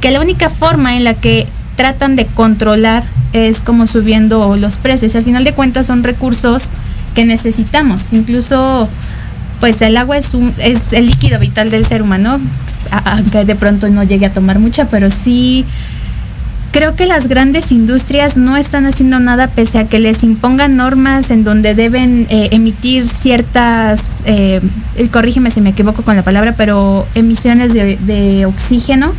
que 0.00 0.10
la 0.10 0.20
única 0.20 0.50
forma 0.50 0.96
en 0.96 1.04
la 1.04 1.14
que 1.14 1.46
tratan 1.76 2.16
de 2.16 2.26
controlar 2.26 3.04
es 3.32 3.60
como 3.60 3.86
subiendo 3.86 4.56
los 4.56 4.78
precios. 4.78 5.14
Al 5.14 5.24
final 5.24 5.44
de 5.44 5.52
cuentas 5.52 5.86
son 5.86 6.02
recursos 6.02 6.68
que 7.14 7.24
necesitamos. 7.24 8.12
Incluso, 8.12 8.88
pues 9.60 9.80
el 9.82 9.96
agua 9.96 10.18
es, 10.18 10.34
un, 10.34 10.54
es 10.58 10.92
el 10.92 11.06
líquido 11.06 11.38
vital 11.38 11.70
del 11.70 11.84
ser 11.84 12.02
humano, 12.02 12.38
aunque 13.04 13.44
de 13.44 13.54
pronto 13.54 13.88
no 13.88 14.02
llegue 14.02 14.26
a 14.26 14.32
tomar 14.32 14.58
mucha, 14.58 14.86
pero 14.86 15.10
sí 15.10 15.64
creo 16.72 16.94
que 16.96 17.06
las 17.06 17.28
grandes 17.28 17.72
industrias 17.72 18.36
no 18.36 18.56
están 18.56 18.86
haciendo 18.86 19.18
nada 19.18 19.48
pese 19.48 19.78
a 19.78 19.86
que 19.86 19.98
les 19.98 20.22
impongan 20.22 20.76
normas 20.76 21.30
en 21.30 21.44
donde 21.44 21.74
deben 21.74 22.26
eh, 22.30 22.48
emitir 22.52 23.08
ciertas, 23.08 24.02
eh, 24.24 24.60
corrígeme 25.10 25.50
si 25.50 25.60
me 25.60 25.70
equivoco 25.70 26.02
con 26.02 26.16
la 26.16 26.22
palabra, 26.22 26.54
pero 26.56 27.06
emisiones 27.14 27.72
de, 27.72 28.46
oxígeno 28.46 29.12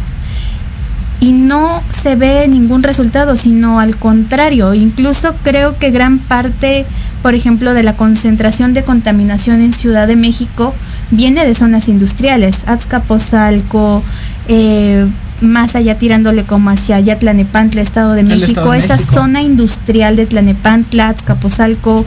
y 1.21 1.31
no 1.31 1.83
se 1.89 2.15
ve 2.15 2.47
ningún 2.47 2.83
resultado, 2.83 3.35
sino 3.35 3.79
al 3.79 3.97
contrario. 3.97 4.73
Incluso 4.73 5.35
creo 5.43 5.77
que 5.77 5.91
gran 5.91 6.17
parte, 6.17 6.85
por 7.21 7.35
ejemplo, 7.35 7.73
de 7.73 7.83
la 7.83 7.93
concentración 7.93 8.73
de 8.73 8.83
contaminación 8.83 9.61
en 9.61 9.73
Ciudad 9.73 10.07
de 10.07 10.15
México 10.15 10.73
viene 11.11 11.45
de 11.45 11.55
zonas 11.55 11.89
industriales, 11.89 12.59
Azcapotzalco, 12.67 14.01
eh, 14.47 15.05
más 15.41 15.75
allá 15.75 15.97
tirándole 15.97 16.43
como 16.43 16.69
hacia 16.69 16.97
allá 16.97 17.17
Tlanepantla, 17.17 17.81
Estado 17.81 18.13
de 18.13 18.21
El 18.21 18.27
México, 18.27 18.47
Estado 18.47 18.71
de 18.71 18.79
esa 18.79 18.95
México. 18.97 19.13
zona 19.13 19.41
industrial 19.41 20.15
de 20.15 20.25
Tlanepantla, 20.25 21.09
Azcapotzalco, 21.09 22.05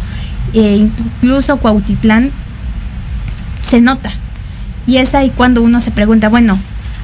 e 0.53 0.77
incluso 0.77 1.57
Cuautitlán, 1.57 2.31
se 3.63 3.81
nota. 3.81 4.13
Y 4.87 4.97
es 4.99 5.15
ahí 5.15 5.31
cuando 5.31 5.63
uno 5.63 5.81
se 5.81 5.91
pregunta, 5.91 6.29
bueno, 6.29 6.59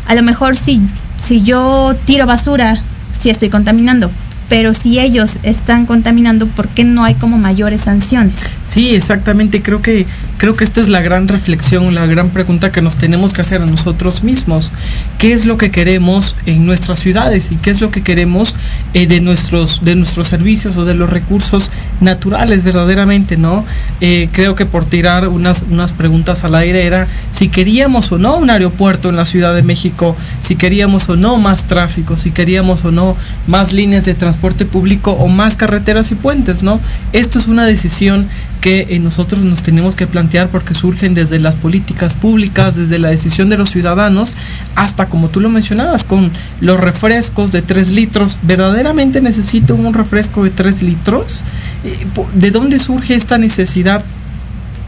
a 0.07 0.15
lo 0.15 0.23
mejor 0.23 0.57
si, 0.57 0.81
si 1.25 1.43
yo 1.43 1.97
tiro 2.05 2.27
basura, 2.27 2.81
sí 3.19 3.31
estoy 3.31 3.49
contaminando, 3.49 4.11
pero 4.49 4.73
si 4.73 4.99
ellos 4.99 5.39
están 5.43 5.85
contaminando, 5.85 6.47
¿por 6.47 6.69
qué 6.69 6.85
no 6.85 7.05
hay 7.05 7.15
como 7.15 7.37
mayores 7.37 7.83
sanciones? 7.83 8.35
Sí, 8.65 8.95
exactamente. 8.95 9.63
Creo 9.63 9.83
que 9.83 10.07
creo 10.39 10.55
que 10.55 10.63
esta 10.63 10.81
es 10.81 10.89
la 10.89 11.01
gran 11.03 11.27
reflexión, 11.27 11.95
la 11.95 12.07
gran 12.07 12.31
pregunta 12.31 12.71
que 12.71 12.81
nos 12.81 12.97
tenemos 12.97 13.33
que 13.33 13.41
hacer 13.41 13.61
a 13.61 13.67
nosotros 13.67 14.23
mismos. 14.23 14.73
¿Qué 15.19 15.33
es 15.33 15.47
lo 15.47 15.59
que 15.59 15.71
queremos 15.71 16.37
en 16.47 16.65
nuestras 16.65 17.01
ciudades 17.01 17.51
y 17.51 17.57
qué 17.57 17.71
es 17.71 17.81
lo 17.81 17.91
que 17.91 18.03
queremos 18.03 18.55
eh, 18.95 19.07
de 19.07 19.21
nuestros 19.21 19.85
de 19.85 19.97
nuestros 19.97 20.29
servicios 20.29 20.77
o 20.79 20.85
de 20.85 20.95
los 20.95 21.11
recursos 21.11 21.71
naturales 22.01 22.63
verdaderamente, 22.63 23.37
no? 23.37 23.65
Eh, 24.01 24.29
creo 24.33 24.55
que 24.55 24.65
por 24.65 24.85
tirar 24.85 25.29
unas 25.29 25.65
unas 25.69 25.93
preguntas 25.93 26.45
al 26.45 26.55
aire 26.55 26.87
era 26.87 27.07
si 27.33 27.49
queríamos 27.49 28.13
o 28.13 28.19
no 28.19 28.37
un 28.37 28.49
aeropuerto 28.49 29.11
en 29.11 29.17
la 29.17 29.27
Ciudad 29.27 29.55
de 29.55 29.63
México, 29.63 30.17
si 30.41 30.57
queríamos 30.57 31.09
o 31.09 31.17
no 31.17 31.37
más 31.37 31.65
tráfico, 31.65 32.17
si 32.17 32.31
queríamos 32.31 32.85
o 32.85 32.93
no 32.93 33.17
más 33.47 33.73
líneas 33.73 34.05
de 34.05 34.15
transporte 34.15 34.38
público 34.39 35.13
o 35.13 35.29
más 35.29 35.57
carreteras 35.57 36.11
y 36.11 36.15
puentes, 36.15 36.63
¿no? 36.63 36.81
Esto 37.13 37.39
es 37.39 37.49
una 37.49 37.67
decisión 37.67 38.27
que 38.61 38.87
eh, 38.91 38.99
nosotros 38.99 39.45
nos 39.45 39.63
tenemos 39.63 39.95
que 39.95 40.07
plantear 40.07 40.49
porque 40.49 40.75
surgen 40.75 41.15
desde 41.15 41.39
las 41.39 41.57
políticas 41.57 42.15
públicas, 42.15 42.77
desde 42.77 42.99
la 42.99 43.11
decisión 43.11 43.49
de 43.49 43.57
los 43.57 43.71
ciudadanos, 43.71 44.35
hasta 44.75 45.07
como 45.07 45.29
tú 45.29 45.41
lo 45.41 45.49
mencionabas, 45.49 46.05
con 46.05 46.31
los 46.61 46.81
refrescos 46.81 47.53
de 47.53 47.63
3 47.63 47.93
litros. 47.93 48.39
¿Verdaderamente 48.43 49.21
necesito 49.21 49.75
un 49.75 49.95
refresco 49.95 50.45
de 50.45 50.51
3 50.51 50.83
litros? 50.83 51.45
Eh, 51.85 52.07
¿De 52.35 52.51
dónde 52.51 52.79
surge 52.79 53.15
esta 53.15 53.39
necesidad? 53.39 54.05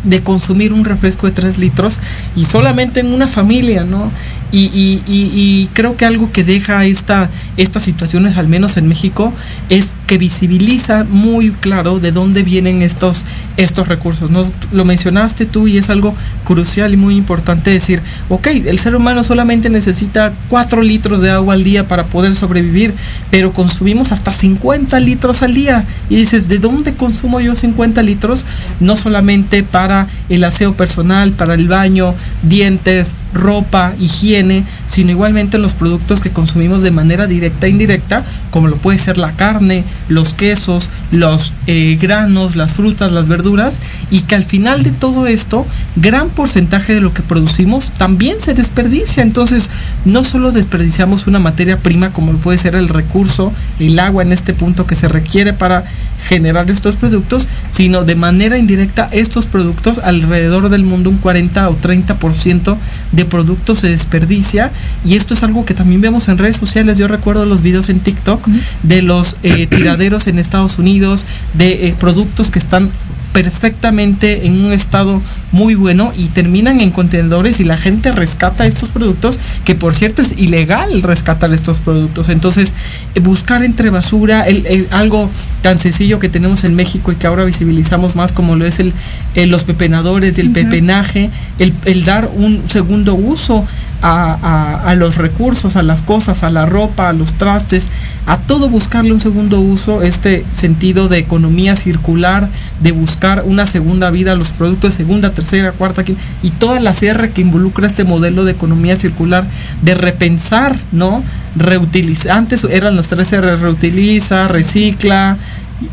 de 0.03 0.23
consumir 0.23 0.73
un 0.73 0.85
refresco 0.85 1.27
de 1.27 1.33
3 1.33 1.59
litros 1.59 2.01
y 2.35 2.47
solamente 2.47 3.01
en 3.01 3.13
una 3.13 3.27
familia, 3.27 3.85
¿no? 3.85 4.11
Y, 4.53 5.69
creo 5.73 5.97
que 5.97 6.05
algo 6.05 6.33
que 6.33 6.45
deja 6.45 6.85
esta, 6.85 7.31
estas 7.57 7.85
situaciones, 7.85 8.37
al 8.37 8.49
menos 8.49 8.77
en 8.77 8.89
México, 8.89 9.33
es 9.69 9.95
que 10.07 10.19
visibiliza 10.19 11.05
muy 11.05 11.51
claro 11.51 12.01
de 12.01 12.13
dónde 12.13 12.43
vienen 12.43 12.83
estos, 12.83 13.25
estos 13.57 13.89
recursos. 13.89 14.31
¿no? 14.31 14.51
Lo 14.73 14.85
mencionaste 14.85 15.47
tú 15.47 15.69
y 15.69 15.79
es 15.79 15.91
algo 15.91 16.15
crucial 16.45 16.93
y 16.93 16.97
muy 16.97 17.17
importante 17.17 17.71
decir, 17.71 18.03
ok, 18.29 18.47
el 18.49 18.79
ser 18.79 18.97
humano 18.97 19.23
solamente 19.23 19.71
necesita 19.71 20.33
4 20.49 20.83
litros 20.83 21.23
de 21.23 21.31
agua 21.31 21.55
al 21.55 21.65
día 21.65 21.87
para 21.87 22.05
poder 22.05 22.35
sobrevivir, 22.35 22.95
pero 23.31 23.53
consumimos 23.53 24.13
hasta 24.13 24.33
50 24.33 24.99
litros 25.01 25.43
al 25.43 25.55
día. 25.55 25.85
Y 26.09 26.17
dices, 26.17 26.49
¿de 26.49 26.59
dónde 26.59 26.95
consumo 26.95 27.41
yo 27.41 27.55
50 27.55 28.03
litros? 28.03 28.45
No 28.81 28.97
solamente 28.97 29.63
para 29.63 30.07
el 30.29 30.45
aseo 30.45 30.75
personal, 30.75 31.33
para 31.33 31.55
el 31.55 31.69
baño, 31.69 32.15
dientes, 32.43 33.15
ropa, 33.33 33.95
higiene, 34.01 34.40
sino 34.87 35.11
igualmente 35.11 35.57
en 35.57 35.63
los 35.63 35.73
productos 35.73 36.21
que 36.21 36.31
consumimos 36.31 36.83
de 36.83 36.91
manera 36.91 37.27
directa 37.27 37.67
e 37.67 37.71
indirecta, 37.71 38.25
como 38.51 38.69
lo 38.69 38.77
puede 38.77 38.99
ser 38.99 39.19
la 39.19 39.33
carne, 39.33 39.85
los 40.09 40.35
quesos, 40.35 40.91
los 41.11 41.53
eh, 41.67 41.99
granos, 42.01 42.57
las 42.57 42.73
frutas, 42.73 43.13
las 43.13 43.29
verduras, 43.29 43.81
y 44.11 44.23
que 44.23 44.35
al 44.35 44.45
final 44.45 44.83
de 44.83 44.91
todo 44.91 45.27
esto, 45.27 45.67
gran 45.97 46.29
porcentaje 46.29 46.95
de 46.95 47.01
lo 47.01 47.13
que 47.15 47.23
producimos 47.23 47.91
también 47.93 48.41
se 48.41 48.55
desperdicia. 48.55 49.23
Entonces, 49.23 49.71
no 50.05 50.25
solo 50.25 50.53
desperdiciamos 50.53 51.27
una 51.27 51.39
materia 51.39 51.77
prima 51.77 52.11
como 52.11 52.33
puede 52.33 52.59
ser 52.59 52.75
el 52.75 52.89
recurso, 52.89 53.53
el 53.79 53.99
agua 53.99 54.23
en 54.23 54.33
este 54.33 54.55
punto 54.55 54.87
que 54.87 54.97
se 54.97 55.09
requiere 55.09 55.53
para 55.53 55.85
generar 56.29 56.71
estos 56.71 56.97
productos, 56.97 57.47
sino 57.71 58.05
de 58.05 58.15
manera 58.15 58.59
indirecta 58.59 59.09
estos 59.13 59.47
productos 59.47 59.99
alrededor 59.99 60.69
del 60.69 60.85
mundo 60.85 61.11
un 61.11 61.19
40 61.19 61.69
o 61.69 61.77
30% 61.77 62.77
de 63.13 63.25
productos 63.25 63.81
se 63.81 63.89
desperdicia 63.89 64.71
y 65.05 65.17
esto 65.17 65.35
es 65.35 65.43
algo 65.43 65.65
que 65.65 65.75
también 65.75 66.01
vemos 66.01 66.29
en 66.29 66.39
redes 66.39 66.57
sociales. 66.57 66.99
Yo 66.99 67.09
recuerdo 67.09 67.45
los 67.47 67.63
videos 67.63 67.89
en 67.89 68.01
TikTok 68.01 68.47
de 68.83 69.03
los 69.03 69.37
eh, 69.43 69.67
tiraderos 69.71 70.27
en 70.27 70.39
Estados 70.39 70.79
Unidos, 70.79 71.25
de 71.55 71.89
eh, 71.89 71.95
productos 71.99 72.51
que 72.51 72.59
están 72.59 72.91
perfectamente 73.33 74.47
en 74.47 74.65
un 74.65 74.73
estado 74.73 75.21
muy 75.53 75.75
bueno 75.75 76.13
y 76.17 76.27
terminan 76.27 76.81
en 76.81 76.91
contenedores 76.93 77.59
y 77.61 77.65
la 77.65 77.77
gente 77.77 78.13
rescata 78.13 78.67
estos 78.67 78.91
productos 78.91 79.39
que 79.65 79.75
por 79.75 79.95
cierto 79.95 80.23
es 80.23 80.33
ilegal 80.37 81.03
rescatar 81.03 81.53
estos 81.53 81.79
productos. 81.79 82.29
Entonces 82.29 82.75
eh, 83.15 83.21
buscar 83.21 83.63
entre 83.65 83.91
basura 83.91 84.43
el, 84.47 84.65
el- 84.67 84.87
algo 84.91 85.29
tan 85.63 85.79
sencillo 85.79 86.19
que 86.19 86.29
tenemos 86.29 86.65
en 86.65 86.75
México 86.77 87.11
y 87.13 87.17
que 87.17 87.27
ahora 87.27 87.45
visibilizamos 87.45 88.15
más 88.17 88.33
como 88.33 88.57
lo 88.57 88.65
es 88.67 88.79
el, 88.79 88.93
eh, 89.35 89.47
los 89.47 89.65
pepenadores 89.65 90.39
y 90.39 90.41
el 90.43 90.51
pepenaje 90.51 91.31
el 91.59 92.05
dar 92.05 92.31
un 92.35 92.63
segundo 92.69 93.15
uso 93.15 93.65
a, 94.03 94.33
a- 94.43 94.91
a 94.91 94.95
los 94.95 95.17
recursos, 95.17 95.77
a 95.77 95.83
las 95.83 96.01
cosas, 96.03 96.43
a 96.43 96.51
la 96.51 96.67
ropa, 96.67 97.09
a 97.09 97.13
los 97.13 97.35
trastes, 97.35 97.89
a 98.27 98.39
todo 98.39 98.69
buscarle 98.69 99.13
un 99.13 99.21
segundo 99.21 99.61
uso, 99.61 100.03
este 100.03 100.45
sentido 100.53 101.09
de 101.09 101.19
economía 101.19 101.77
circular, 101.77 102.49
de 102.81 102.93
buscar 102.93 103.43
una 103.47 103.67
segunda 103.67 104.11
vida 104.11 104.33
a 104.33 104.37
los 104.37 104.51
productos 104.51 104.93
de 104.93 105.05
segunda, 105.05 105.31
tercera, 105.33 105.73
cuarta, 105.73 106.05
quinta, 106.05 106.21
y 106.43 106.51
toda 106.51 106.81
la 106.81 106.95
sierra 106.95 107.29
que 107.29 107.41
involucra 107.43 107.87
este 107.87 108.05
modelo 108.05 108.45
de 108.45 108.53
economía 108.53 108.97
circular, 108.97 109.45
de 109.83 109.95
repensar, 109.95 110.79
¿no? 110.93 111.23
Reutilizar, 111.57 112.33
antes 112.39 112.65
eran 112.65 112.97
las 112.97 113.09
tres 113.09 113.33
R, 113.33 113.57
reutiliza, 113.57 114.49
recicla, 114.49 115.37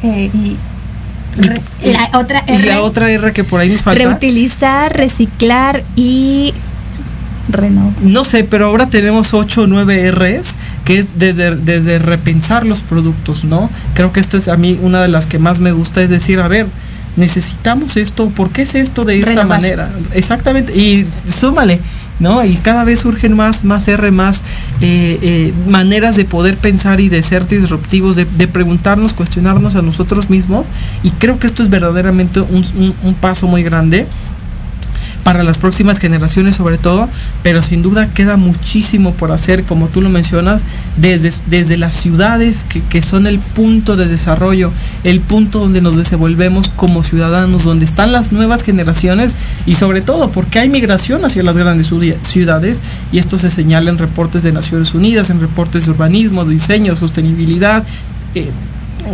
Eh, 0.03 0.29
y 0.33 0.55
y- 1.83 1.91
la 1.93 2.09
otra 2.19 2.43
y 2.47 2.51
R, 2.53 2.67
la 2.67 2.81
otra 2.81 3.11
R 3.11 3.31
que 3.31 3.43
por 3.43 3.59
ahí 3.61 3.69
nos 3.69 3.81
falta. 3.81 4.01
reutilizar, 4.03 4.95
reciclar 4.95 5.83
y 5.95 6.53
No 8.01 8.23
sé, 8.23 8.43
pero 8.43 8.65
ahora 8.67 8.87
tenemos 8.89 9.33
8 9.33 9.61
o 9.63 9.67
9 9.67 10.11
Rs, 10.11 10.55
que 10.85 10.97
es 10.99 11.17
desde, 11.17 11.55
desde 11.55 11.99
repensar 11.99 12.65
los 12.65 12.81
productos, 12.81 13.43
¿no? 13.45 13.69
Creo 13.93 14.11
que 14.11 14.19
esto 14.19 14.37
es 14.37 14.47
a 14.47 14.57
mí 14.57 14.77
una 14.81 15.01
de 15.01 15.07
las 15.07 15.25
que 15.25 15.39
más 15.39 15.59
me 15.59 15.71
gusta, 15.71 16.01
es 16.01 16.09
decir, 16.09 16.39
a 16.39 16.47
ver, 16.47 16.67
necesitamos 17.15 17.97
esto, 17.97 18.29
¿por 18.29 18.49
qué 18.51 18.61
es 18.63 18.75
esto 18.75 19.03
de 19.05 19.17
esta 19.19 19.29
Renovar. 19.31 19.47
manera? 19.61 19.89
Exactamente, 20.13 20.75
y 20.77 21.07
súmale, 21.31 21.79
¿no? 22.19 22.43
Y 22.45 22.55
cada 22.57 22.83
vez 22.83 22.99
surgen 22.99 23.35
más, 23.35 23.63
más 23.63 23.87
R, 23.87 24.11
más 24.11 24.41
eh, 24.81 25.17
eh, 25.21 25.53
maneras 25.67 26.15
de 26.15 26.25
poder 26.25 26.57
pensar 26.57 26.99
y 26.99 27.09
de 27.09 27.21
ser 27.21 27.47
disruptivos, 27.47 28.15
de, 28.15 28.25
de 28.25 28.47
preguntarnos, 28.47 29.13
cuestionarnos 29.13 29.75
a 29.75 29.81
nosotros 29.81 30.29
mismos, 30.29 30.65
y 31.03 31.11
creo 31.11 31.39
que 31.39 31.47
esto 31.47 31.63
es 31.63 31.69
verdaderamente 31.69 32.39
un, 32.41 32.63
un- 32.77 32.93
un 33.03 33.13
paso 33.15 33.47
muy 33.47 33.63
grande 33.63 34.05
para 35.27 35.43
las 35.43 35.57
próximas 35.57 35.99
generaciones 35.99 36.55
sobre 36.55 36.77
todo, 36.77 37.09
pero 37.43 37.61
sin 37.61 37.81
duda 37.81 38.07
queda 38.13 38.37
muchísimo 38.37 39.11
por 39.11 39.33
hacer, 39.33 39.65
como 39.65 39.87
tú 39.89 39.99
lo 39.99 40.07
mencionas, 40.07 40.61
desde, 40.95 41.33
desde 41.47 41.75
las 41.75 41.95
ciudades 41.95 42.63
que, 42.69 42.81
que 42.81 43.01
son 43.01 43.27
el 43.27 43.39
punto 43.39 43.97
de 43.97 44.07
desarrollo, 44.07 44.71
el 45.03 45.19
punto 45.19 45.59
donde 45.59 45.81
nos 45.81 45.97
desenvolvemos 45.97 46.69
como 46.69 47.03
ciudadanos, 47.03 47.65
donde 47.65 47.83
están 47.83 48.13
las 48.13 48.31
nuevas 48.31 48.63
generaciones 48.63 49.35
y 49.65 49.75
sobre 49.75 49.99
todo 49.99 50.31
porque 50.31 50.59
hay 50.59 50.69
migración 50.69 51.25
hacia 51.25 51.43
las 51.43 51.57
grandes 51.57 51.91
ciudades 52.23 52.79
y 53.11 53.17
esto 53.17 53.37
se 53.37 53.49
señala 53.49 53.89
en 53.89 53.97
reportes 53.97 54.43
de 54.43 54.53
Naciones 54.53 54.93
Unidas, 54.93 55.29
en 55.29 55.41
reportes 55.41 55.87
de 55.87 55.91
urbanismo, 55.91 56.45
diseño, 56.45 56.95
sostenibilidad, 56.95 57.83
eh, 58.33 58.49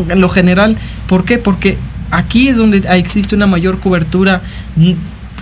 en 0.10 0.22
lo 0.22 0.30
general. 0.30 0.78
¿Por 1.08 1.26
qué? 1.26 1.40
Porque 1.40 1.76
aquí 2.12 2.50
es 2.50 2.58
donde 2.58 2.84
existe 2.92 3.36
una 3.36 3.48
mayor 3.48 3.80
cobertura 3.80 4.44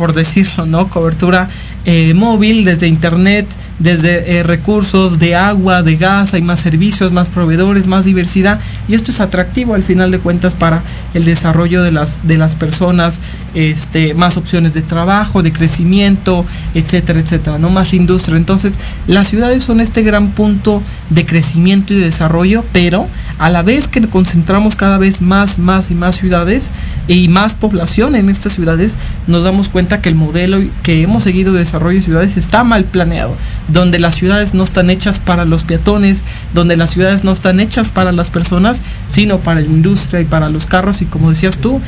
por 0.02 0.14
decirlo, 0.14 0.66
¿no? 0.66 0.90
Cobertura 0.90 1.48
eh, 1.86 2.16
móvil, 2.16 2.64
desde 2.64 2.88
internet, 2.88 3.46
desde 3.82 4.38
eh, 4.38 4.44
recursos 4.44 5.18
de 5.20 5.36
agua, 5.36 5.84
de 5.84 5.98
gas, 5.98 6.34
hay 6.34 6.42
más 6.42 6.60
servicios, 6.60 7.12
más 7.12 7.30
proveedores, 7.30 7.88
más 7.88 8.06
diversidad 8.06 8.60
y 8.88 8.94
esto 8.94 9.12
es 9.12 9.20
atractivo 9.20 9.74
al 9.74 9.84
final 9.84 10.12
de 10.12 10.20
cuentas 10.20 10.56
para 10.56 10.84
el 11.14 11.26
desarrollo 11.26 11.82
de 11.82 11.92
las 11.92 12.28
de 12.28 12.38
las 12.38 12.56
personas, 12.56 13.20
este, 13.56 14.14
más 14.14 14.38
opciones 14.38 14.74
de 14.74 14.82
trabajo, 14.82 15.42
de 15.42 15.52
crecimiento, 15.52 16.46
etcétera, 16.76 17.20
etcétera, 17.20 17.58
no 17.58 17.70
más 17.70 17.94
industria. 17.94 18.38
Entonces, 18.38 18.78
las 19.08 19.28
ciudades 19.28 19.64
son 19.64 19.82
este 19.82 20.04
gran 20.04 20.30
punto 20.30 20.82
de 21.10 21.26
crecimiento 21.26 21.94
y 21.94 21.98
de 21.98 22.06
desarrollo, 22.06 22.64
pero 22.72 23.08
a 23.40 23.50
la 23.50 23.64
vez 23.64 23.88
que 23.88 24.02
concentramos 24.08 24.76
cada 24.76 24.98
vez 24.98 25.22
más, 25.22 25.58
más 25.58 25.90
y 25.90 25.96
más 25.96 26.18
ciudades 26.18 26.72
y 27.08 27.28
más 27.28 27.56
población 27.56 28.16
en 28.16 28.30
estas 28.30 28.54
ciudades, 28.54 28.98
nos 29.28 29.44
damos 29.44 29.70
cuenta 29.70 30.02
que 30.02 30.10
el 30.10 30.16
modelo 30.16 30.60
que 30.84 31.02
hemos 31.02 31.24
seguido 31.24 31.54
de 31.54 31.60
desarrollo 31.60 31.98
de 32.00 32.06
ciudades 32.06 32.38
está 32.38 32.64
mal 32.64 32.84
planeado, 32.86 33.36
donde 33.72 34.00
las 34.00 34.16
ciudades 34.16 34.54
no 34.54 34.64
están 34.64 34.90
hechas 34.90 35.20
para 35.20 35.46
los 35.46 35.64
peatones, 35.64 36.24
donde 36.54 36.78
las 36.78 36.92
ciudades 36.92 37.24
no 37.24 37.32
están 37.32 37.60
hechas 37.60 37.90
para 37.90 38.12
las 38.12 38.30
personas, 38.30 38.82
sino 39.08 39.40
para 39.40 39.62
la 39.62 39.68
industria 39.68 40.22
y 40.22 40.26
para 40.26 40.50
los 40.50 40.66
carros. 40.66 41.02
Y 41.02 41.06
como 41.06 41.30
decías 41.30 41.58
tú, 41.58 41.82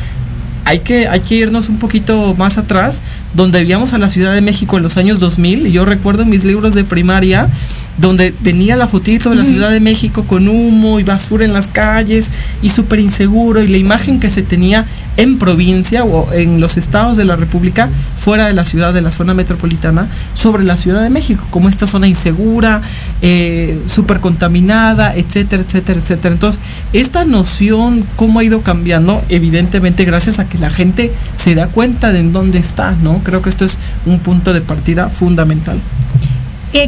hay 0.66 0.80
que, 0.80 1.08
hay 1.08 1.20
que 1.22 1.36
irnos 1.36 1.70
un 1.70 1.78
poquito 1.78 2.36
más 2.38 2.58
atrás, 2.58 3.02
donde 3.34 3.60
vivíamos 3.60 3.94
a 3.94 3.98
la 3.98 4.10
Ciudad 4.10 4.34
de 4.34 4.42
México 4.42 4.78
en 4.78 4.84
los 4.84 4.98
años 4.98 5.20
2000, 5.20 5.68
y 5.68 5.72
yo 5.72 5.86
recuerdo 5.86 6.26
mis 6.26 6.46
libros 6.46 6.74
de 6.74 6.84
primaria 6.84 7.50
donde 7.98 8.34
venía 8.42 8.76
la 8.76 8.88
fotito 8.88 9.30
de 9.30 9.36
la 9.36 9.46
Ciudad 9.46 9.70
de 9.70 9.80
México 9.80 10.24
con 10.24 10.48
humo 10.48 11.00
y 11.00 11.04
basura 11.04 11.46
en 11.46 11.54
las 11.54 11.68
calles 11.68 12.30
y 12.62 12.70
súper 12.70 13.00
inseguro 13.00 13.62
y 13.62 13.68
la 13.68 13.78
imagen 13.78 14.20
que 14.20 14.30
se 14.30 14.42
tenía 14.42 14.86
en 15.16 15.38
provincia 15.38 16.04
o 16.04 16.32
en 16.34 16.60
los 16.60 16.78
estados 16.78 17.18
de 17.18 17.26
la 17.26 17.36
República 17.36 17.88
fuera 18.18 18.48
de 18.48 18.54
la 18.54 18.66
ciudad, 18.66 18.94
de 18.94 19.02
la 19.02 19.12
zona 19.12 19.36
metropolitana, 19.36 20.08
sobre 20.34 20.64
la 20.64 20.76
Ciudad 20.76 21.04
de 21.04 21.10
México, 21.10 21.46
como 21.52 21.70
esta 21.70 21.86
zona 21.86 22.08
insegura, 22.08 22.82
eh, 23.22 23.80
súper 23.88 24.20
contaminada, 24.20 25.14
etcétera, 25.16 25.62
etcétera, 25.62 26.00
etcétera. 26.00 26.34
Entonces, 26.34 26.60
esta 26.94 27.26
noción, 27.26 28.04
¿cómo 28.16 28.40
ha 28.40 28.44
ido 28.44 28.62
cambiando? 28.62 29.24
Evidentemente 29.30 30.04
gracias 30.04 30.40
a 30.40 30.50
que 30.50 30.53
la 30.60 30.70
gente 30.70 31.12
se 31.36 31.56
da 31.56 31.68
cuenta 31.68 32.12
de 32.12 32.20
en 32.20 32.34
dónde 32.34 32.60
está, 32.60 32.96
¿no? 33.02 33.20
Creo 33.20 33.42
que 33.42 33.50
esto 33.50 33.66
es 33.66 33.78
un 34.06 34.20
punto 34.20 34.54
de 34.54 34.62
partida 34.62 35.10
fundamental. 35.10 35.80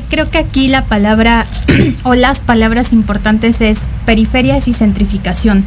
Creo 0.09 0.31
que 0.31 0.39
aquí 0.39 0.67
la 0.67 0.83
palabra 0.83 1.45
o 2.03 2.15
las 2.15 2.39
palabras 2.39 2.91
importantes 2.91 3.61
es 3.61 3.77
periferias 4.05 4.67
y 4.67 4.73
centrificación, 4.73 5.63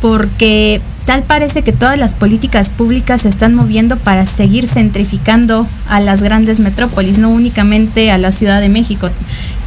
porque 0.00 0.80
tal 1.06 1.22
parece 1.22 1.62
que 1.62 1.72
todas 1.72 1.96
las 1.96 2.14
políticas 2.14 2.70
públicas 2.70 3.22
se 3.22 3.28
están 3.28 3.54
moviendo 3.54 3.96
para 3.96 4.26
seguir 4.26 4.66
centrificando 4.66 5.66
a 5.88 6.00
las 6.00 6.22
grandes 6.22 6.58
metrópolis, 6.58 7.18
no 7.18 7.30
únicamente 7.30 8.10
a 8.10 8.18
la 8.18 8.32
Ciudad 8.32 8.60
de 8.60 8.68
México 8.68 9.10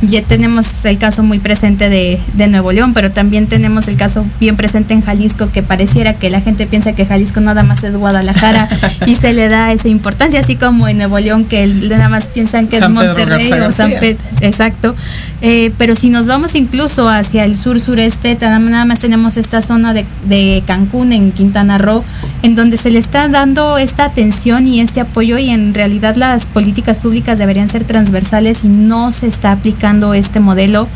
ya 0.10 0.22
tenemos 0.22 0.86
el 0.86 0.98
caso 0.98 1.24
muy 1.24 1.39
presente 1.39 1.89
de, 1.89 2.20
Nuevo 2.48 2.72
León, 2.72 2.94
pero 2.94 3.12
también 3.12 3.48
tenemos 3.48 3.88
el 3.88 3.98
caso 3.98 4.26
bien 4.39 4.56
presente 4.56 4.94
en 4.94 5.02
Jalisco, 5.02 5.50
que 5.52 5.63
pareciera 5.63 6.13
que 6.13 6.30
la 6.30 6.41
gente 6.41 6.68
piensa 6.68 6.94
que 6.94 7.06
Jalisco 7.06 7.39
nada 7.41 7.63
más 7.63 7.84
es 7.84 7.96
Guadalajara 7.96 8.70
y 9.08 9.15
se 9.15 9.34
le 9.34 9.50
da 9.50 9.72
esa 9.72 9.88
importancia, 9.88 10.39
así 10.39 10.56
como 10.56 10.88
en 10.88 10.98
Nuevo 10.98 11.20
León 11.20 11.46
que 11.46 11.65
nada 11.68 12.10
más 12.10 12.28
piensan 12.28 12.68
que 12.68 12.78
es 12.78 12.89
Monterrey 12.89 13.52
o 13.54 13.72
San 13.72 13.91
Pedro, 14.00 14.20
exacto. 14.41 14.96
Eh, 15.41 15.72
pero 15.78 15.96
si 15.96 16.10
nos 16.10 16.28
vamos 16.28 16.56
incluso 16.56 17.10
hacia 17.10 17.46
el 17.46 17.56
sur 17.56 17.80
sureste, 17.80 18.38
nada 18.39 18.86
más 18.86 19.00
tenemos 19.00 19.38
esta 19.38 19.62
zona 19.62 19.94
de, 19.94 20.06
de 20.28 20.63
Cancún, 20.65 21.12
en 21.12 21.32
Quintana 21.32 21.78
Roo, 21.78 22.04
en 22.41 22.56
donde 22.56 22.78
se 22.78 22.91
le 22.91 23.00
está 23.00 23.28
dando 23.28 23.78
esta 23.78 24.06
atención 24.06 24.68
y 24.68 24.80
este 24.80 25.02
apoyo 25.02 25.38
y 25.38 25.50
en 25.50 25.74
realidad 25.74 26.15
las 26.15 26.46
políticas 26.48 27.00
públicas 27.00 27.39
deberían 27.39 27.70
ser 27.70 27.84
transversales 27.84 28.63
y 28.63 28.68
no 28.68 29.12
se 29.12 29.28
está 29.28 29.52
aplicando 29.52 29.95
este 30.14 30.40
modelo. 30.40 30.88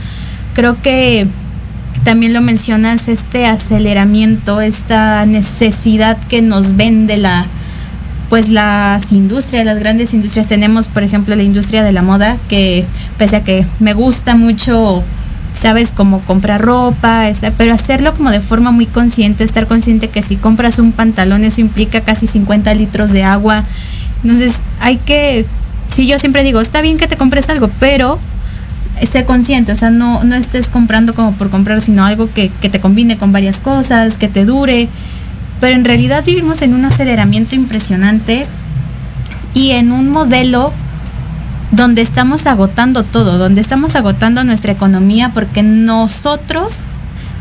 Creo 0.53 0.81
que 0.81 1.27
también 2.03 2.33
lo 2.33 2.41
mencionas, 2.41 3.07
este 3.07 3.45
aceleramiento, 3.45 4.61
esta 4.61 5.25
necesidad 5.25 6.17
que 6.27 6.41
nos 6.41 6.75
vende 6.75 7.17
la, 7.17 7.45
pues 8.29 8.49
las 8.49 9.11
industrias, 9.11 9.65
las 9.65 9.79
grandes 9.79 10.13
industrias. 10.13 10.47
Tenemos, 10.47 10.87
por 10.87 11.03
ejemplo, 11.03 11.35
la 11.35 11.43
industria 11.43 11.83
de 11.83 11.91
la 11.91 12.01
moda, 12.01 12.37
que 12.47 12.85
pese 13.17 13.37
a 13.37 13.43
que 13.43 13.65
me 13.79 13.93
gusta 13.93 14.35
mucho, 14.35 15.03
sabes, 15.53 15.91
como 15.91 16.21
comprar 16.21 16.61
ropa, 16.61 17.25
pero 17.57 17.73
hacerlo 17.73 18.13
como 18.13 18.29
de 18.29 18.41
forma 18.41 18.71
muy 18.71 18.85
consciente, 18.85 19.43
estar 19.43 19.67
consciente 19.67 20.07
que 20.09 20.21
si 20.21 20.35
compras 20.35 20.79
un 20.79 20.91
pantalón, 20.91 21.43
eso 21.43 21.61
implica 21.61 22.01
casi 22.01 22.27
50 22.27 22.73
litros 22.75 23.11
de 23.11 23.23
agua. 23.23 23.65
Entonces, 24.23 24.61
hay 24.79 24.97
que, 24.97 25.45
si 25.89 26.07
yo 26.07 26.19
siempre 26.19 26.43
digo, 26.43 26.61
está 26.61 26.81
bien 26.81 26.97
que 26.97 27.07
te 27.07 27.17
compres 27.17 27.49
algo, 27.49 27.69
pero 27.79 28.19
ser 29.07 29.25
consciente, 29.25 29.71
o 29.71 29.75
sea, 29.75 29.89
no, 29.89 30.23
no 30.23 30.35
estés 30.35 30.67
comprando 30.67 31.13
como 31.13 31.33
por 31.33 31.49
comprar, 31.49 31.81
sino 31.81 32.05
algo 32.05 32.29
que, 32.31 32.49
que 32.61 32.69
te 32.69 32.79
combine 32.79 33.17
con 33.17 33.31
varias 33.31 33.59
cosas, 33.59 34.17
que 34.17 34.27
te 34.27 34.45
dure. 34.45 34.87
Pero 35.59 35.75
en 35.75 35.85
realidad 35.85 36.23
vivimos 36.25 36.61
en 36.61 36.73
un 36.73 36.85
aceleramiento 36.85 37.55
impresionante 37.55 38.45
y 39.53 39.71
en 39.71 39.91
un 39.91 40.09
modelo 40.09 40.71
donde 41.71 42.01
estamos 42.01 42.45
agotando 42.47 43.03
todo, 43.03 43.37
donde 43.37 43.61
estamos 43.61 43.95
agotando 43.95 44.43
nuestra 44.43 44.71
economía 44.71 45.31
porque 45.33 45.63
nosotros, 45.63 46.85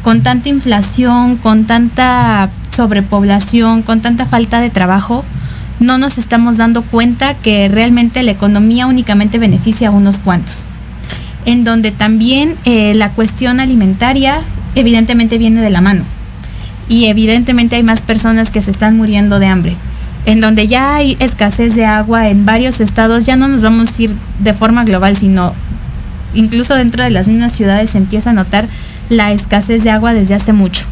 con 0.03 0.23
tanta 0.23 0.49
inflación, 0.49 1.37
con 1.37 1.65
tanta 1.65 2.51
sobrepoblación, 2.75 3.83
con 3.83 4.01
tanta 4.01 4.27
falta 4.27 4.61
de 4.61 4.71
trabajo, 4.71 5.25
no 5.81 5.97
nos 5.97 6.19
estamos 6.19 6.57
dando 6.57 6.83
cuenta 6.83 7.35
que 7.35 7.69
realmente 7.69 8.23
la 8.23 8.33
economía 8.33 8.87
únicamente 8.87 9.39
beneficia 9.39 9.89
a 9.89 9.93
unos 9.93 10.19
cuantos 10.19 10.69
en 11.45 11.65
donde 11.65 11.91
también 11.91 12.57
eh, 12.65 12.95
la 12.95 13.11
cuestión 13.11 13.61
alimentaria 13.61 14.41
evidentemente 14.75 15.39
viene 15.39 15.61
de 15.61 15.71
la 15.71 15.81
mano. 15.81 16.05
Y 16.89 17.07
evidentemente 17.07 17.77
hay 17.77 17.83
más 17.83 18.03
personas 18.03 18.51
que 18.51 18.63
se 18.63 18.71
están 18.71 18.97
muriendo 18.97 19.39
de 19.39 19.47
hambre. 19.47 19.77
En 20.27 20.41
donde 20.41 20.67
ya 20.67 20.95
hay 20.95 21.17
escasez 21.21 21.75
de 21.75 21.85
agua 21.85 22.29
en 22.29 22.45
varios 22.45 22.81
estados, 22.81 23.25
ya 23.25 23.37
no 23.37 23.49
nos 23.49 23.63
vamos 23.63 23.99
a 23.99 24.03
ir 24.03 24.15
de 24.41 24.53
forma 24.53 24.85
global, 24.85 25.17
sino 25.17 25.55
incluso 26.35 26.75
dentro 26.75 27.03
de 27.03 27.11
las 27.11 27.29
mismas 27.29 27.53
ciudades 27.53 27.91
se 27.91 27.99
empieza 27.99 28.31
a 28.31 28.35
notar 28.35 28.67
la 29.09 29.33
escasez 29.33 29.85
de 29.85 29.91
agua 29.91 30.15
desde 30.15 30.35
hace 30.35 30.53
mucho. 30.53 30.85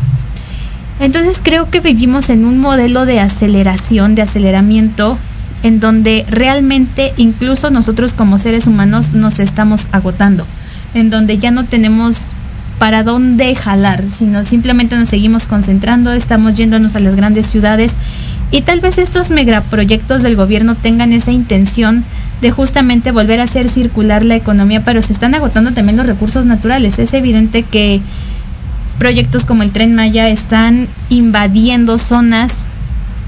Entonces 1.00 1.40
creo 1.42 1.68
que 1.70 1.80
vivimos 1.80 2.30
en 2.30 2.46
un 2.46 2.58
modelo 2.58 3.04
de 3.04 3.20
aceleración, 3.20 4.14
de 4.14 4.22
aceleramiento 4.22 5.18
en 5.66 5.80
donde 5.80 6.24
realmente 6.28 7.12
incluso 7.16 7.70
nosotros 7.70 8.14
como 8.14 8.38
seres 8.38 8.68
humanos 8.68 9.14
nos 9.14 9.40
estamos 9.40 9.88
agotando, 9.90 10.46
en 10.94 11.10
donde 11.10 11.38
ya 11.38 11.50
no 11.50 11.64
tenemos 11.64 12.30
para 12.78 13.02
dónde 13.02 13.52
jalar, 13.56 14.04
sino 14.08 14.44
simplemente 14.44 14.96
nos 14.96 15.08
seguimos 15.08 15.48
concentrando, 15.48 16.12
estamos 16.12 16.54
yéndonos 16.54 16.94
a 16.94 17.00
las 17.00 17.16
grandes 17.16 17.46
ciudades 17.46 17.94
y 18.52 18.62
tal 18.62 18.78
vez 18.78 18.98
estos 18.98 19.30
megaproyectos 19.30 20.22
del 20.22 20.36
gobierno 20.36 20.76
tengan 20.76 21.12
esa 21.12 21.32
intención 21.32 22.04
de 22.40 22.52
justamente 22.52 23.10
volver 23.10 23.40
a 23.40 23.44
hacer 23.44 23.68
circular 23.68 24.24
la 24.24 24.36
economía, 24.36 24.84
pero 24.84 25.02
se 25.02 25.12
están 25.12 25.34
agotando 25.34 25.72
también 25.72 25.96
los 25.96 26.06
recursos 26.06 26.46
naturales. 26.46 27.00
Es 27.00 27.12
evidente 27.12 27.64
que 27.64 28.00
proyectos 29.00 29.46
como 29.46 29.64
el 29.64 29.72
tren 29.72 29.96
Maya 29.96 30.28
están 30.28 30.86
invadiendo 31.08 31.98
zonas 31.98 32.52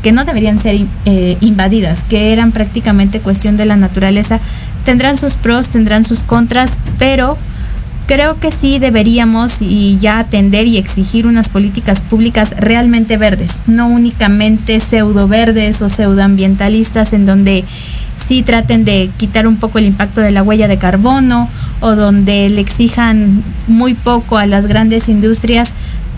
que 0.02 0.12
no 0.12 0.24
deberían 0.24 0.60
ser 0.60 0.80
eh, 1.04 1.36
invadidas, 1.40 2.02
que 2.04 2.32
eran 2.32 2.52
prácticamente 2.52 3.20
cuestión 3.20 3.56
de 3.56 3.66
la 3.66 3.76
naturaleza. 3.76 4.40
Tendrán 4.84 5.16
sus 5.16 5.34
pros, 5.34 5.68
tendrán 5.68 6.04
sus 6.04 6.22
contras, 6.22 6.78
pero 6.98 7.36
creo 8.06 8.40
que 8.40 8.50
sí 8.50 8.78
deberíamos 8.78 9.60
y 9.60 9.98
ya 9.98 10.18
atender 10.18 10.66
y 10.66 10.78
exigir 10.78 11.26
unas 11.26 11.50
políticas 11.50 12.00
públicas 12.00 12.54
realmente 12.58 13.18
verdes, 13.18 13.64
no 13.66 13.86
únicamente 13.86 14.80
pseudo 14.80 15.28
verdes 15.28 15.82
o 15.82 15.90
pseudoambientalistas 15.90 17.12
en 17.12 17.26
donde 17.26 17.64
sí 18.26 18.42
traten 18.42 18.86
de 18.86 19.10
quitar 19.18 19.46
un 19.46 19.56
poco 19.56 19.78
el 19.78 19.84
impacto 19.84 20.22
de 20.22 20.30
la 20.30 20.42
huella 20.42 20.68
de 20.68 20.78
carbono 20.78 21.48
o 21.80 21.96
donde 21.96 22.48
le 22.48 22.60
exijan 22.60 23.42
muy 23.66 23.94
poco 23.94 24.38
a 24.38 24.46
las 24.46 24.66
grandes 24.66 25.08
industrias 25.08 25.74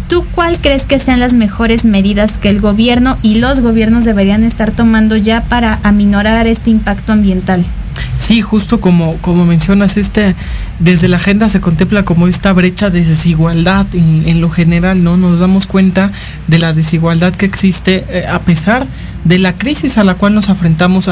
¿Tú 0.09 0.25
cuál 0.35 0.59
crees 0.59 0.87
que 0.87 0.99
sean 0.99 1.21
las 1.21 1.35
mejores 1.35 1.85
medidas 1.85 2.39
que 2.39 2.49
el 2.49 2.61
gobierno 2.61 3.17
y 3.23 3.37
los 3.37 3.61
gobiernos 3.61 4.05
deberían 4.05 4.45
estar 4.45 4.71
tomando 4.71 5.17
ya 5.17 5.43
para 5.43 5.79
aminorar 5.83 6.47
este 6.47 6.71
impacto 6.71 7.13
ambiental? 7.13 7.65
Sí, 8.21 8.43
justo 8.43 8.81
como, 8.81 9.17
como 9.23 9.47
mencionas, 9.47 9.97
este, 9.97 10.35
desde 10.79 11.09
la 11.09 11.17
agenda 11.17 11.49
se 11.49 11.59
contempla 11.59 12.03
como 12.03 12.29
esta 12.29 12.53
brecha 12.53 12.91
de 12.91 13.03
desigualdad 13.03 13.87
en, 13.95 14.43
lo 14.43 14.51
general, 14.51 15.03
¿no? 15.03 15.17
Nos 15.17 15.41
damos 15.41 15.67
cuenta 15.67 16.13
de 16.47 16.59
la 16.59 16.75
desigualdad 16.75 17.35
que 17.35 17.47
existe 17.47 18.05
eh, 18.11 18.27
a 18.29 18.41
pesar 18.41 18.87
de 19.25 19.39
la 19.39 19.55
crisis 19.55 19.97
a 19.97 20.05
la 20.05 20.17
cual 20.17 20.35
nos 20.35 20.51
enfrentamos 20.51 21.09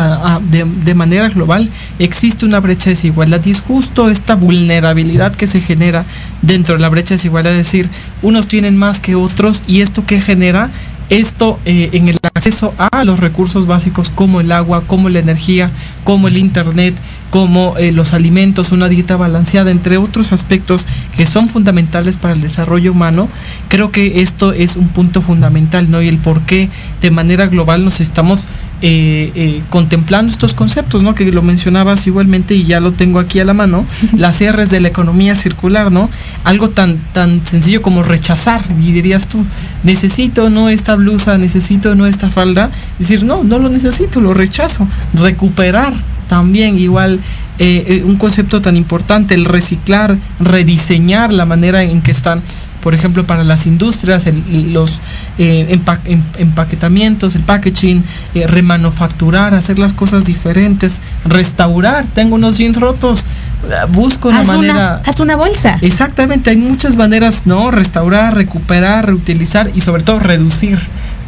de, 0.51 0.94
manera 0.94 1.31
global, 1.31 1.71
existe 1.99 2.44
una 2.44 2.61
brecha 2.61 2.90
de 2.90 2.97
desigualdad 2.97 3.40
y 3.47 3.53
es 3.53 3.62
justo 3.62 4.11
esta 4.11 4.35
vulnerabilidad 4.35 5.35
que 5.35 5.47
se 5.47 5.61
genera 5.61 6.05
dentro 6.42 6.75
de 6.75 6.83
la 6.83 6.90
brecha 6.90 7.11
de 7.11 7.16
desigualdad, 7.16 7.53
es 7.53 7.66
decir, 7.66 7.88
unos 8.21 8.49
tienen 8.49 8.77
más 8.77 9.01
que 9.01 9.14
otros 9.14 9.62
y 9.66 9.81
esto 9.81 10.05
que 10.05 10.21
genera 10.21 10.68
esto 11.11 11.59
eh, 11.64 11.90
en 11.92 12.09
el 12.09 12.18
acceso 12.23 12.75
a 12.79 13.05
los 13.05 13.21
recursos 13.21 13.66
básicos 13.66 14.11
como 14.11 14.40
el 14.40 14.53
agua, 14.53 14.83
como 14.87 15.09
la 15.09 15.18
energía, 15.18 15.71
como 16.05 16.29
el 16.29 16.37
internet, 16.37 16.94
como 17.30 17.76
eh, 17.76 17.92
los 17.92 18.12
alimentos, 18.12 18.72
una 18.72 18.88
dieta 18.88 19.16
balanceada, 19.16 19.70
entre 19.70 19.98
otros 19.98 20.32
aspectos 20.32 20.86
que 21.16 21.26
son 21.26 21.48
fundamentales 21.48 22.16
para 22.16 22.34
el 22.34 22.40
desarrollo 22.40 22.92
humano, 22.92 23.28
creo 23.68 23.90
que 23.90 24.22
esto 24.22 24.52
es 24.52 24.76
un 24.76 24.88
punto 24.88 25.20
fundamental, 25.20 25.90
¿no? 25.90 26.00
Y 26.00 26.08
el 26.08 26.18
por 26.18 26.40
qué 26.42 26.68
de 27.00 27.10
manera 27.10 27.46
global 27.46 27.84
nos 27.84 28.00
estamos 28.00 28.46
eh, 28.80 29.32
eh, 29.34 29.62
contemplando 29.70 30.30
estos 30.30 30.54
conceptos, 30.54 31.02
¿no? 31.02 31.14
Que 31.14 31.30
lo 31.32 31.42
mencionabas 31.42 32.06
igualmente 32.06 32.54
y 32.54 32.64
ya 32.64 32.80
lo 32.80 32.92
tengo 32.92 33.18
aquí 33.18 33.40
a 33.40 33.44
la 33.44 33.52
mano, 33.52 33.84
las 34.16 34.40
R's 34.40 34.70
de 34.70 34.80
la 34.80 34.88
economía 34.88 35.34
circular, 35.34 35.90
¿no? 35.90 36.08
Algo 36.44 36.70
tan, 36.70 36.96
tan 37.12 37.44
sencillo 37.44 37.82
como 37.82 38.02
rechazar, 38.02 38.62
y 38.80 38.92
dirías 38.92 39.28
tú, 39.28 39.44
necesito 39.82 40.48
no 40.48 40.68
esta 40.68 40.94
blusa, 40.94 41.36
necesito 41.38 41.94
no 41.94 42.06
esta 42.06 42.30
falda, 42.30 42.70
decir, 42.98 43.24
no, 43.24 43.42
no 43.42 43.58
lo 43.58 43.68
necesito, 43.68 44.20
lo 44.20 44.32
rechazo, 44.32 44.86
recuperar 45.12 45.92
también 46.28 46.78
igual 46.78 47.20
eh, 47.58 47.84
eh, 47.88 48.02
un 48.04 48.16
concepto 48.16 48.62
tan 48.62 48.76
importante, 48.76 49.34
el 49.34 49.44
reciclar, 49.44 50.16
rediseñar 50.38 51.32
la 51.32 51.44
manera 51.44 51.82
en 51.82 52.02
que 52.02 52.12
están, 52.12 52.40
por 52.84 52.94
ejemplo, 52.94 53.26
para 53.26 53.42
las 53.42 53.66
industrias, 53.66 54.26
los 54.70 55.00
eh, 55.38 55.66
em, 56.06 56.22
empaquetamientos, 56.38 57.34
el 57.34 57.42
packaging, 57.42 58.04
remanufacturar, 58.46 59.54
hacer 59.54 59.80
las 59.80 59.92
cosas 59.92 60.24
diferentes, 60.24 61.00
restaurar, 61.24 62.06
tengo 62.14 62.36
unos 62.36 62.58
jeans 62.58 62.76
rotos, 62.76 63.26
busca 63.88 64.28
una 64.28 64.44
manera. 64.44 65.02
haz 65.04 65.18
una 65.18 65.34
bolsa. 65.34 65.78
Exactamente, 65.80 66.50
hay 66.50 66.56
muchas 66.56 66.94
maneras, 66.94 67.42
¿no? 67.46 67.72
Restaurar, 67.72 68.36
recuperar, 68.36 69.06
reutilizar 69.06 69.72
y 69.74 69.80
sobre 69.80 70.04
todo 70.04 70.20
reducir. 70.20 70.78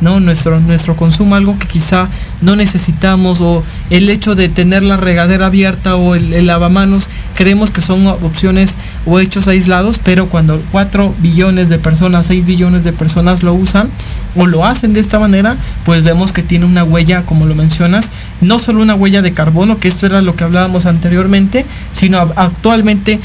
¿No? 0.01 0.21
Nuestro, 0.21 0.61
nuestro 0.61 0.97
consumo, 0.97 1.35
algo 1.35 1.59
que 1.59 1.67
quizá 1.67 2.09
no 2.43 2.57
necesitamos, 2.57 3.41
o 3.41 3.63
el 3.91 4.09
hecho 4.11 4.35
de 4.35 4.49
tener 4.49 4.83
la 4.83 4.97
regadera 4.97 5.47
abierta 5.47 5.97
o 5.97 6.15
el, 6.15 6.47
lavamanos, 6.47 7.09
creemos 7.35 7.71
que 7.71 7.81
son 7.81 8.07
opciones 8.07 8.77
o 9.07 9.21
hechos 9.21 9.49
aislados, 9.49 9.99
pero 9.99 10.27
cuando 10.27 10.61
4 10.73 11.15
billones 11.19 11.69
de 11.69 11.79
personas, 11.79 12.27
6 12.27 12.47
billones 12.47 12.85
de 12.85 12.93
personas 12.93 13.43
lo 13.43 13.55
usan 13.55 13.91
o 14.37 14.47
lo 14.47 14.65
hacen 14.65 14.93
de 14.93 15.01
esta 15.01 15.19
manera, 15.19 15.57
pues 15.85 16.03
vemos 16.03 16.33
que 16.33 16.43
tiene 16.43 16.67
una 16.67 16.85
huella, 16.85 17.23
como 17.23 17.47
lo 17.47 17.55
mencionas, 17.55 18.11
no 18.41 18.59
solo 18.59 18.83
una 18.83 18.95
huella 18.95 19.23
de 19.23 19.33
carbono, 19.33 19.79
que 19.79 19.89
esto 19.89 20.07
era 20.07 20.23
lo 20.23 20.37
que 20.37 20.45
hablábamos 20.45 20.87
anteriormente, 20.87 21.67
sino 21.93 22.19
actualmente 22.19 23.15
eh, 23.15 23.21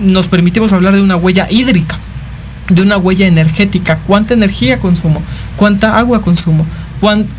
nos 0.00 0.28
permitimos 0.28 0.72
hablar 0.72 0.94
de 0.94 1.02
una 1.02 1.16
huella 1.16 1.46
hídrica 1.50 1.98
de 2.68 2.82
una 2.82 2.96
huella 2.96 3.26
energética, 3.26 3.98
cuánta 4.06 4.34
energía 4.34 4.78
consumo, 4.78 5.22
cuánta 5.56 5.98
agua 5.98 6.22
consumo, 6.22 6.64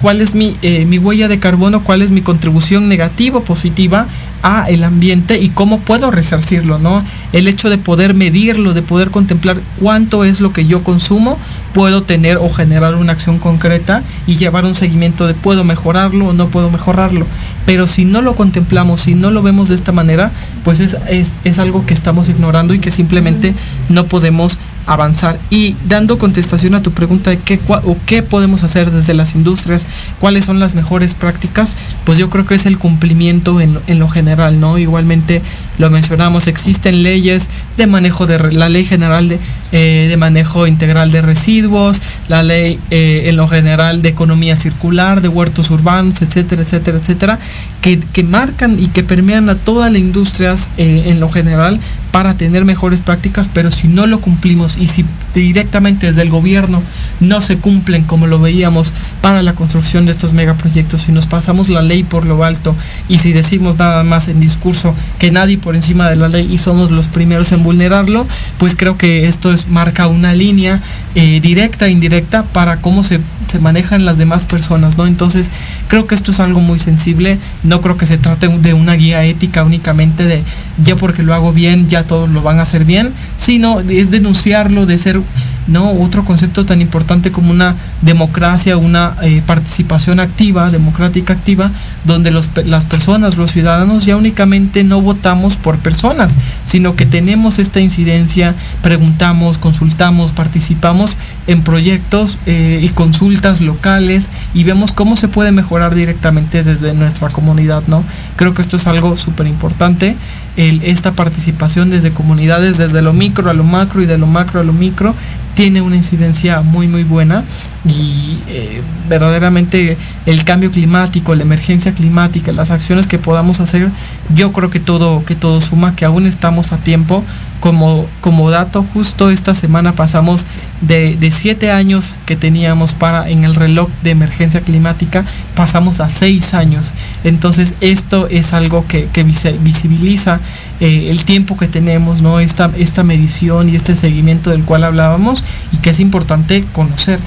cuál, 0.01 0.21
es 0.21 0.35
mi, 0.35 0.55
eh, 0.61 0.85
mi, 0.85 0.99
huella 0.99 1.27
de 1.27 1.39
carbono, 1.39 1.83
cuál 1.83 2.01
es 2.01 2.11
mi 2.11 2.21
contribución 2.21 2.87
negativa 2.87 3.39
o 3.39 3.43
positiva 3.43 4.05
a 4.43 4.69
el 4.69 4.83
ambiente 4.83 5.39
y 5.39 5.49
cómo 5.49 5.79
puedo 5.79 6.11
resarcirlo, 6.11 6.77
¿no? 6.77 7.03
El 7.33 7.47
hecho 7.47 7.71
de 7.71 7.79
poder 7.79 8.13
medirlo, 8.13 8.75
de 8.75 8.83
poder 8.83 9.09
contemplar 9.09 9.57
cuánto 9.81 10.23
es 10.23 10.39
lo 10.39 10.53
que 10.53 10.67
yo 10.67 10.83
consumo, 10.83 11.39
puedo 11.73 12.03
tener 12.03 12.37
o 12.37 12.49
generar 12.49 12.95
una 12.95 13.13
acción 13.13 13.39
concreta 13.39 14.03
y 14.27 14.35
llevar 14.35 14.65
un 14.65 14.75
seguimiento 14.75 15.25
de 15.25 15.33
puedo 15.33 15.63
mejorarlo 15.63 16.27
o 16.27 16.33
no 16.33 16.47
puedo 16.49 16.69
mejorarlo. 16.69 17.25
Pero 17.65 17.87
si 17.87 18.05
no 18.05 18.21
lo 18.21 18.35
contemplamos, 18.35 19.01
si 19.01 19.15
no 19.15 19.31
lo 19.31 19.41
vemos 19.41 19.69
de 19.69 19.75
esta 19.75 19.91
manera, 19.91 20.31
pues 20.63 20.79
es, 20.79 20.95
es, 21.09 21.39
es 21.43 21.57
algo 21.57 21.87
que 21.87 21.95
estamos 21.95 22.29
ignorando 22.29 22.75
y 22.75 22.79
que 22.79 22.91
simplemente 22.91 23.55
no 23.89 24.05
podemos 24.05 24.59
avanzar. 24.85 25.37
Y 25.49 25.75
dando 25.87 26.17
contestación 26.17 26.75
a 26.75 26.83
tu 26.83 26.91
pregunta 26.91 27.31
de 27.31 27.37
qué, 27.37 27.59
o 27.67 27.97
qué 28.05 28.23
podemos 28.23 28.63
hacer 28.63 28.91
desde 28.91 29.13
las 29.13 29.35
industrias, 29.35 29.87
cuáles 30.19 30.45
son 30.45 30.59
las 30.59 30.75
mejores 30.75 31.13
prácticas, 31.13 31.73
pues 32.03 32.17
yo 32.17 32.29
creo 32.29 32.45
que 32.45 32.55
es 32.55 32.65
el 32.65 32.77
cumplimiento 32.77 33.61
en, 33.61 33.79
en 33.87 33.99
lo 33.99 34.09
general, 34.09 34.59
¿no? 34.59 34.77
Igualmente 34.77 35.41
lo 35.77 35.89
mencionamos, 35.89 36.47
existen 36.47 37.03
leyes 37.03 37.49
de 37.77 37.87
manejo 37.87 38.25
de 38.25 38.53
la 38.53 38.69
ley 38.69 38.85
general 38.85 39.27
de, 39.27 39.39
eh, 39.71 40.07
de 40.09 40.17
manejo 40.17 40.67
integral 40.67 41.11
de 41.11 41.21
residuos, 41.21 42.01
la 42.29 42.43
ley 42.43 42.79
eh, 42.91 43.23
en 43.25 43.35
lo 43.35 43.47
general 43.47 44.01
de 44.01 44.09
economía 44.09 44.55
circular, 44.55 45.21
de 45.21 45.27
huertos 45.27 45.69
urbanos, 45.71 46.21
etcétera, 46.21 46.61
etcétera, 46.61 46.97
etcétera, 46.97 47.39
que, 47.81 47.99
que 47.99 48.23
marcan 48.23 48.77
y 48.79 48.87
que 48.87 49.03
permean 49.03 49.49
a 49.49 49.55
todas 49.55 49.91
las 49.91 50.01
industrias 50.01 50.69
eh, 50.77 51.03
en 51.07 51.19
lo 51.19 51.29
general 51.29 51.79
para 52.15 52.33
tener 52.33 52.63
mejores 52.63 53.01
prácticas, 53.01 53.49
pero 53.53 53.71
si 53.71 53.89
no 53.89 54.07
lo 54.07 54.21
cumplimos 54.21 54.77
y 54.77 54.87
si 54.87 55.03
directamente 55.33 56.07
desde 56.07 56.21
el 56.21 56.29
gobierno 56.29 56.81
no 57.19 57.41
se 57.41 57.57
cumplen 57.57 58.03
como 58.03 58.25
lo 58.25 58.39
veíamos 58.39 58.93
para 59.19 59.43
la 59.43 59.51
construcción 59.51 60.05
de 60.05 60.13
estos 60.13 60.31
megaproyectos, 60.31 61.01
si 61.01 61.11
nos 61.11 61.27
pasamos 61.27 61.67
la 61.67 61.81
ley 61.81 62.05
por 62.05 62.25
lo 62.25 62.41
alto 62.45 62.73
y 63.09 63.17
si 63.17 63.33
decimos 63.33 63.77
nada 63.77 64.05
más 64.05 64.29
en 64.29 64.39
discurso 64.39 64.95
que 65.19 65.29
nadie 65.29 65.57
por 65.57 65.75
encima 65.75 66.09
de 66.09 66.15
la 66.15 66.29
ley 66.29 66.47
y 66.49 66.57
somos 66.57 66.89
los 66.89 67.09
primeros 67.09 67.51
en 67.51 67.63
vulnerarlo, 67.63 68.25
pues 68.59 68.77
creo 68.77 68.97
que 68.97 69.27
esto 69.27 69.51
es, 69.51 69.67
marca 69.67 70.07
una 70.07 70.31
línea 70.31 70.79
eh, 71.15 71.41
directa 71.41 71.87
e 71.87 71.91
indirecta 71.91 72.43
para 72.43 72.77
cómo 72.77 73.03
se, 73.03 73.19
se, 73.51 73.59
manejan 73.59 74.05
las 74.05 74.17
demás 74.17 74.45
personas, 74.45 74.97
¿no? 74.97 75.05
Entonces, 75.05 75.49
creo 75.89 76.07
que 76.07 76.15
esto 76.15 76.31
es 76.31 76.39
algo 76.39 76.61
muy 76.61 76.79
sensible, 76.79 77.39
no 77.63 77.81
creo 77.81 77.97
que 77.97 78.05
se 78.05 78.17
trate 78.17 78.47
de 78.47 78.73
una 78.73 78.93
guía 78.93 79.25
ética 79.25 79.65
únicamente 79.65 80.23
de 80.23 80.43
yo 80.83 80.97
porque 80.97 81.23
lo 81.23 81.33
hago 81.33 81.53
bien, 81.53 81.87
ya 81.89 82.04
todos 82.05 82.29
lo 82.29 82.41
van 82.41 82.59
a 82.59 82.63
hacer 82.63 82.85
bien, 82.85 83.11
sino 83.37 83.79
es 83.81 84.11
denunciarlo, 84.11 84.85
de 84.85 84.97
ser 84.97 85.21
¿no? 85.67 85.91
Otro 85.91 86.23
concepto 86.23 86.65
tan 86.65 86.81
importante 86.81 87.31
como 87.31 87.51
una 87.51 87.75
democracia, 88.01 88.77
una 88.77 89.15
eh, 89.21 89.41
participación 89.45 90.19
activa, 90.19 90.69
democrática 90.69 91.33
activa, 91.33 91.71
donde 92.03 92.31
las 92.31 92.85
personas, 92.85 93.37
los 93.37 93.51
ciudadanos 93.51 94.05
ya 94.05 94.15
únicamente 94.15 94.83
no 94.83 95.01
votamos 95.01 95.55
por 95.57 95.77
personas, 95.79 96.35
sino 96.65 96.95
que 96.95 97.05
tenemos 97.05 97.57
esta 97.57 97.79
incidencia, 97.79 98.53
preguntamos, 98.81 99.57
consultamos, 99.57 100.31
participamos 100.31 101.17
en 101.47 101.61
proyectos 101.61 102.37
eh, 102.45 102.79
y 102.83 102.89
consultas 102.89 103.61
locales 103.61 104.29
y 104.53 104.63
vemos 104.63 104.91
cómo 104.91 105.15
se 105.15 105.27
puede 105.27 105.51
mejorar 105.51 105.95
directamente 105.95 106.63
desde 106.63 106.93
nuestra 106.93 107.29
comunidad, 107.29 107.83
¿no? 107.87 108.03
Creo 108.35 108.53
que 108.53 108.61
esto 108.61 108.77
es 108.77 108.85
algo 108.87 109.17
súper 109.17 109.47
importante 109.47 110.15
esta 110.57 111.11
participación 111.11 111.89
desde 111.89 112.11
comunidades, 112.11 112.77
desde 112.77 113.01
lo 113.01 113.13
micro 113.13 113.49
a 113.49 113.53
lo 113.53 113.63
macro 113.63 114.01
y 114.01 114.05
de 114.05 114.17
lo 114.17 114.27
macro 114.27 114.61
a 114.61 114.63
lo 114.63 114.73
micro, 114.73 115.13
tiene 115.53 115.81
una 115.81 115.95
incidencia 115.95 116.61
muy 116.61 116.87
muy 116.87 117.03
buena 117.03 117.43
y 117.85 118.39
eh, 118.47 118.81
verdaderamente 119.09 119.97
el 120.25 120.43
cambio 120.43 120.71
climático, 120.71 121.35
la 121.35 121.43
emergencia 121.43 121.93
climática, 121.93 122.51
las 122.51 122.71
acciones 122.71 123.07
que 123.07 123.19
podamos 123.19 123.59
hacer, 123.59 123.89
yo 124.33 124.51
creo 124.51 124.69
que 124.69 124.79
todo, 124.79 125.23
que 125.25 125.35
todo 125.35 125.61
suma, 125.61 125.95
que 125.95 126.05
aún 126.05 126.25
estamos 126.25 126.71
a 126.71 126.77
tiempo. 126.77 127.23
Como, 127.61 128.05
como 128.21 128.51
dato, 128.51 128.85
justo 128.93 129.31
esta 129.31 129.55
semana 129.55 129.93
pasamos 129.93 130.45
de, 130.81 131.15
de 131.15 131.31
siete 131.31 131.71
años 131.71 132.19
que 132.27 132.35
teníamos 132.35 132.93
para 132.93 133.27
en 133.27 133.43
el 133.43 133.55
reloj 133.55 133.89
de 134.03 134.11
emergencia 134.11 134.61
climática, 134.61 135.25
pasamos 135.55 135.99
a 135.99 136.09
seis 136.09 136.53
años. 136.53 136.93
Entonces 137.23 137.73
esto 137.81 138.27
es 138.27 138.53
algo 138.53 138.85
que, 138.87 139.05
que 139.05 139.23
visibiliza 139.23 140.41
eh, 140.79 141.07
el 141.09 141.23
tiempo 141.23 141.57
que 141.57 141.67
tenemos, 141.67 142.21
¿no? 142.21 142.39
Esta, 142.39 142.69
esta 142.77 143.03
medición 143.03 143.69
y 143.69 143.75
este 143.75 143.95
seguimiento 143.95 144.51
del 144.51 144.63
cual 144.63 144.83
hablábamos 144.83 145.43
y 145.71 145.77
que 145.77 145.89
es 145.89 145.99
importante 145.99 146.63
conocer. 146.71 147.19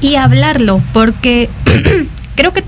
Y 0.00 0.16
hablarlo, 0.16 0.80
porque 0.92 1.48
creo 2.34 2.52
que 2.52 2.64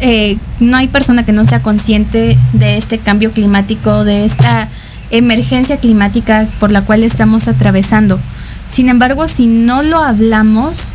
eh, 0.00 0.38
no 0.60 0.76
hay 0.76 0.88
persona 0.88 1.24
que 1.24 1.32
no 1.32 1.44
sea 1.44 1.62
consciente 1.62 2.36
de 2.52 2.76
este 2.76 2.98
cambio 2.98 3.30
climático, 3.30 4.04
de 4.04 4.24
esta 4.24 4.68
emergencia 5.10 5.76
climática 5.78 6.46
por 6.58 6.72
la 6.72 6.82
cual 6.82 7.02
estamos 7.04 7.48
atravesando. 7.48 8.18
Sin 8.70 8.88
embargo, 8.88 9.28
si 9.28 9.46
no 9.46 9.82
lo 9.82 10.00
hablamos, 10.00 10.92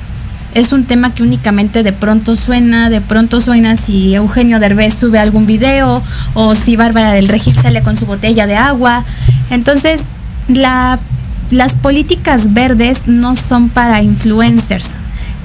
es 0.54 0.72
un 0.72 0.84
tema 0.86 1.14
que 1.14 1.24
únicamente 1.24 1.84
de 1.84 1.94
pronto 1.94 2.36
suena, 2.36 2.90
de 2.90 3.02
pronto 3.02 3.40
suena 3.40 3.78
si 3.78 4.16
Eugenio 4.16 4.60
Derbez 4.60 4.96
sube 4.96 5.20
algún 5.20 5.46
video 5.46 6.02
o 6.34 6.56
si 6.56 6.76
Bárbara 6.76 7.12
del 7.12 7.30
Regil 7.30 7.56
sale 7.56 7.82
con 7.82 7.96
su 7.96 8.06
botella 8.06 8.48
de 8.48 8.58
agua. 8.58 9.06
Entonces, 9.50 10.02
las 11.52 11.76
políticas 11.76 12.54
verdes 12.54 13.04
no 13.08 13.36
son 13.36 13.70
para 13.70 14.02
influencers, 14.02 14.96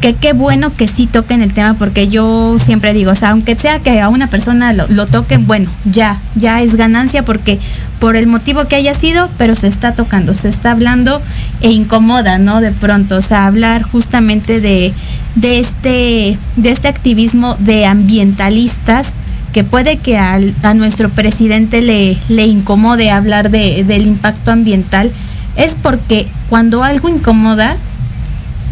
que 0.01 0.15
qué 0.15 0.35
bueno 0.35 0.71
que 0.75 0.87
sí 0.87 1.07
toquen 1.07 1.41
el 1.41 1.55
tema 1.55 1.75
porque 1.75 2.09
yo 2.09 2.59
siempre 2.59 2.93
digo, 2.93 3.13
o 3.13 3.15
sea, 3.15 3.31
aunque 3.31 3.57
sea 3.57 3.79
que 3.79 4.01
a 4.01 4.09
una 4.09 4.27
persona 4.27 4.73
lo, 4.73 4.87
lo, 4.89 5.07
toquen, 5.07 5.47
bueno, 5.47 5.71
ya, 5.85 6.19
ya 6.35 6.61
es 6.61 6.75
ganancia 6.75 7.25
porque 7.25 7.59
por 8.01 8.17
el 8.17 8.27
motivo 8.27 8.67
que 8.67 8.77
haya 8.77 8.93
sido, 8.93 9.31
pero 9.39 9.55
se 9.55 9.67
está 9.67 9.93
tocando, 9.93 10.35
se 10.35 10.51
está 10.51 10.73
hablando 10.73 11.23
e 11.63 11.71
incomoda, 11.71 12.39
¿no? 12.39 12.61
De 12.61 12.71
pronto, 12.71 13.17
o 13.17 13.23
sea, 13.23 13.47
hablar 13.47 13.83
justamente 13.83 14.61
de, 14.61 14.93
de, 15.37 15.59
este, 15.59 16.39
de 16.57 16.71
este 16.71 16.89
activismo 16.89 17.57
de 17.61 17.87
ambientalistas 17.87 19.15
que 19.55 19.65
puede 19.65 19.97
que 19.99 20.19
a 20.19 20.75
nuestro 20.75 21.09
presidente 21.09 21.81
le, 21.81 22.19
le 22.29 22.45
incomode 22.45 23.11
hablar 23.11 23.51
de, 23.51 23.85
del 23.85 24.07
impacto 24.07 24.51
ambiental, 24.51 25.13
es 25.57 25.75
porque 25.75 26.29
cuando 26.49 26.83
algo 26.83 27.09
incomoda, 27.09 27.77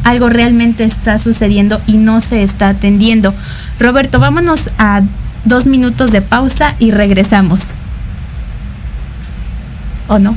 algo 0.04 0.28
realmente 0.28 0.84
está 0.84 1.18
sucediendo 1.18 1.80
y 1.86 1.96
no 1.96 2.20
se 2.20 2.42
está 2.42 2.68
atendiendo. 2.68 3.34
Roberto, 3.78 4.18
vámonos 4.18 4.70
a 4.78 5.02
dos 5.44 5.66
minutos 5.66 6.10
de 6.10 6.22
pausa 6.22 6.74
y 6.78 6.90
regresamos. 6.90 7.68
¿O 10.08 10.18
no? 10.18 10.36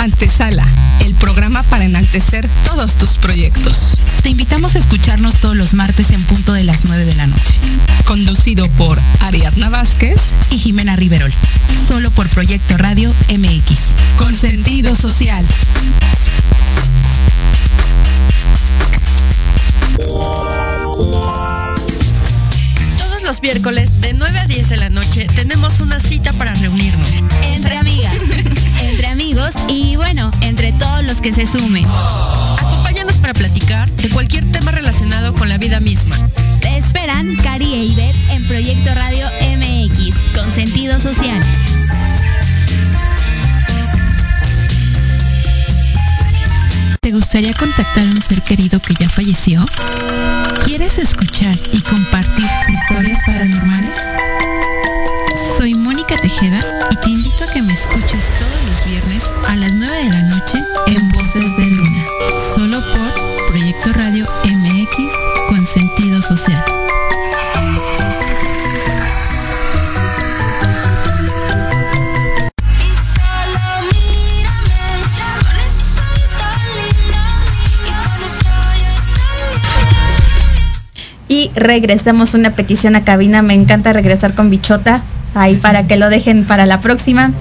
Antesala, 0.00 0.66
el 1.00 1.14
programa 1.14 1.62
para 1.64 1.84
enaltecer 1.84 2.48
todos 2.64 2.96
tus 2.96 3.18
proyectos. 3.18 3.98
Te 4.22 4.30
invitamos 4.30 4.74
a 4.74 4.78
escucharnos 4.78 5.34
todos 5.34 5.54
los 5.54 5.74
martes 5.74 6.10
en 6.10 6.22
punto 6.24 6.54
de 6.54 6.64
las 6.64 6.86
9 6.86 7.04
de 7.04 7.14
la 7.16 7.26
noche. 7.26 7.52
Conducido 8.06 8.66
por 8.78 8.98
Ariadna 9.20 9.68
Vázquez 9.68 10.18
y 10.50 10.56
Jimena 10.56 10.96
Riverol. 10.96 11.30
Solo 11.86 12.10
por 12.12 12.30
Proyecto 12.30 12.78
Radio 12.78 13.12
MX. 13.28 13.78
Con 14.16 14.32
sentido 14.32 14.94
social. 14.94 15.44
Todos 22.96 23.22
los 23.22 23.42
miércoles 23.42 23.90
de 24.00 24.14
9 24.14 24.38
a 24.38 24.46
10 24.46 24.68
de 24.70 24.76
la 24.78 24.88
noche 24.88 25.26
tenemos 25.34 25.80
una 25.80 25.99
los 31.20 31.22
que 31.22 31.32
se 31.32 31.46
sumen. 31.46 31.84
Acompáñanos 32.58 33.16
para 33.18 33.34
platicar 33.34 33.88
de 33.90 34.08
cualquier 34.10 34.44
tema 34.52 34.70
relacionado 34.70 35.34
con 35.34 35.48
la 35.48 35.58
vida 35.58 35.80
misma. 35.80 36.16
Te 36.60 36.76
esperan 36.76 37.36
Cari 37.36 37.72
e 37.72 37.84
Ivette 37.84 38.30
en 38.30 38.44
Proyecto 38.46 38.94
Radio 38.94 39.26
MX 39.56 40.14
con 40.34 40.52
sentido 40.52 40.98
social. 40.98 41.42
¿Te 47.00 47.12
gustaría 47.12 47.52
contactar 47.54 48.06
a 48.06 48.10
un 48.10 48.22
ser 48.22 48.42
querido 48.42 48.80
que 48.80 48.94
ya 48.94 49.08
falleció? 49.08 49.64
¿Quieres 50.64 50.98
escuchar 50.98 51.58
y 51.72 51.80
compartir 51.80 52.46
historias 52.68 53.18
paranormales? 53.26 53.96
Tejeda 56.22 56.62
y 56.90 56.96
te 56.96 57.10
invito 57.10 57.44
a 57.44 57.46
que 57.46 57.62
me 57.62 57.72
escuches 57.72 58.30
todos 58.38 58.64
los 58.68 58.84
viernes 58.84 59.24
a 59.48 59.56
las 59.56 59.74
9 59.74 59.96
de 59.96 60.10
la 60.10 60.22
noche 60.22 60.58
en 60.86 61.08
Voces 61.12 61.56
de 61.56 61.66
Luna, 61.66 62.04
solo 62.54 62.78
por 62.92 63.48
Proyecto 63.48 63.92
Radio 63.94 64.26
MX 64.44 65.12
con 65.48 65.66
sentido 65.66 66.20
social. 66.20 66.62
Y 81.28 81.50
regresamos 81.54 82.34
una 82.34 82.50
petición 82.50 82.96
a 82.96 83.04
cabina. 83.04 83.40
Me 83.40 83.54
encanta 83.54 83.92
regresar 83.92 84.34
con 84.34 84.50
Bichota. 84.50 85.02
Ahí 85.34 85.56
para 85.56 85.86
que 85.86 85.96
lo 85.96 86.08
dejen 86.08 86.44
para 86.44 86.66
la 86.66 86.80
próxima. 86.80 87.32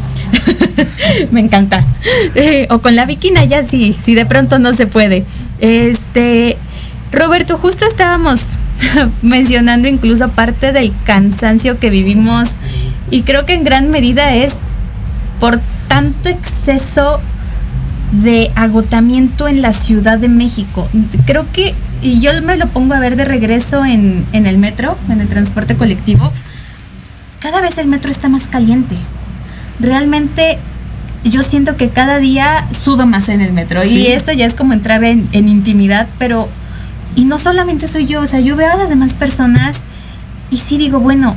Me 1.32 1.40
encanta. 1.40 1.84
Eh, 2.36 2.68
o 2.70 2.80
con 2.80 2.96
la 2.96 3.06
Viquina 3.06 3.44
ya 3.46 3.66
sí, 3.66 3.98
si 4.00 4.16
de 4.16 4.26
pronto 4.26 4.60
no 4.60 4.74
se 4.74 4.88
puede. 4.88 5.26
Este, 5.60 6.58
Roberto, 7.12 7.58
justo 7.58 7.86
estábamos 7.86 8.58
mencionando 9.22 9.88
incluso 9.88 10.30
parte 10.30 10.72
del 10.72 10.94
cansancio 11.06 11.80
que 11.80 11.90
vivimos 11.90 12.52
y 13.12 13.24
creo 13.24 13.46
que 13.46 13.54
en 13.54 13.64
gran 13.64 13.90
medida 13.90 14.36
es 14.36 14.58
por 15.40 15.60
tanto 15.88 16.30
exceso 16.30 17.20
de 18.12 18.52
agotamiento 18.56 19.48
en 19.48 19.62
la 19.62 19.74
Ciudad 19.74 20.18
de 20.18 20.30
México. 20.30 20.88
Creo 21.26 21.46
que, 21.52 21.74
y 22.02 22.20
yo 22.22 22.32
me 22.44 22.58
lo 22.58 22.68
pongo 22.68 22.94
a 22.94 23.00
ver 23.00 23.16
de 23.16 23.26
regreso 23.26 23.86
en, 23.86 24.26
en 24.34 24.46
el 24.46 24.58
metro, 24.58 24.98
en 25.10 25.22
el 25.22 25.28
transporte 25.28 25.76
colectivo, 25.76 26.32
cada 27.40 27.62
vez 27.62 27.78
el 27.78 27.88
metro 27.88 28.12
está 28.12 28.30
más 28.30 28.48
caliente. 28.48 28.96
Realmente 29.80 30.58
yo 31.24 31.44
siento 31.44 31.76
que 31.76 31.90
cada 31.90 32.20
día 32.20 32.66
sudo 32.72 33.06
más 33.06 33.30
en 33.30 33.42
el 33.42 33.54
metro. 33.54 33.82
Sí. 33.82 33.98
Y 33.98 34.08
esto 34.08 34.32
ya 34.32 34.46
es 34.46 34.56
como 34.56 34.74
entrar 34.74 35.04
en, 35.04 35.28
en 35.32 35.50
intimidad, 35.50 36.08
pero... 36.18 36.50
Y 37.16 37.26
no 37.26 37.40
solamente 37.40 37.88
soy 37.88 38.06
yo, 38.06 38.22
o 38.22 38.28
sea, 38.28 38.40
yo 38.40 38.56
veo 38.56 38.72
a 38.72 38.76
las 38.76 38.90
demás 38.90 39.16
personas 39.16 39.82
y 40.52 40.58
sí 40.58 40.78
digo, 40.78 41.00
bueno, 41.00 41.36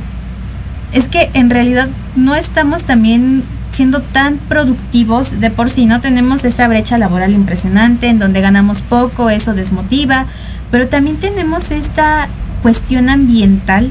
es 0.93 1.07
que 1.07 1.29
en 1.33 1.49
realidad 1.49 1.89
no 2.15 2.35
estamos 2.35 2.83
también 2.83 3.43
siendo 3.71 4.01
tan 4.01 4.37
productivos 4.37 5.39
de 5.41 5.49
por 5.49 5.71
sí, 5.71 5.87
no 5.87 5.99
tenemos 5.99 6.43
esta 6.45 6.67
brecha 6.67 6.99
laboral 6.99 7.33
impresionante 7.33 8.07
en 8.07 8.19
donde 8.19 8.39
ganamos 8.39 8.81
poco, 8.81 9.31
eso 9.31 9.55
desmotiva, 9.55 10.27
pero 10.69 10.87
también 10.87 11.17
tenemos 11.17 11.71
esta 11.71 12.27
cuestión 12.61 13.09
ambiental 13.09 13.89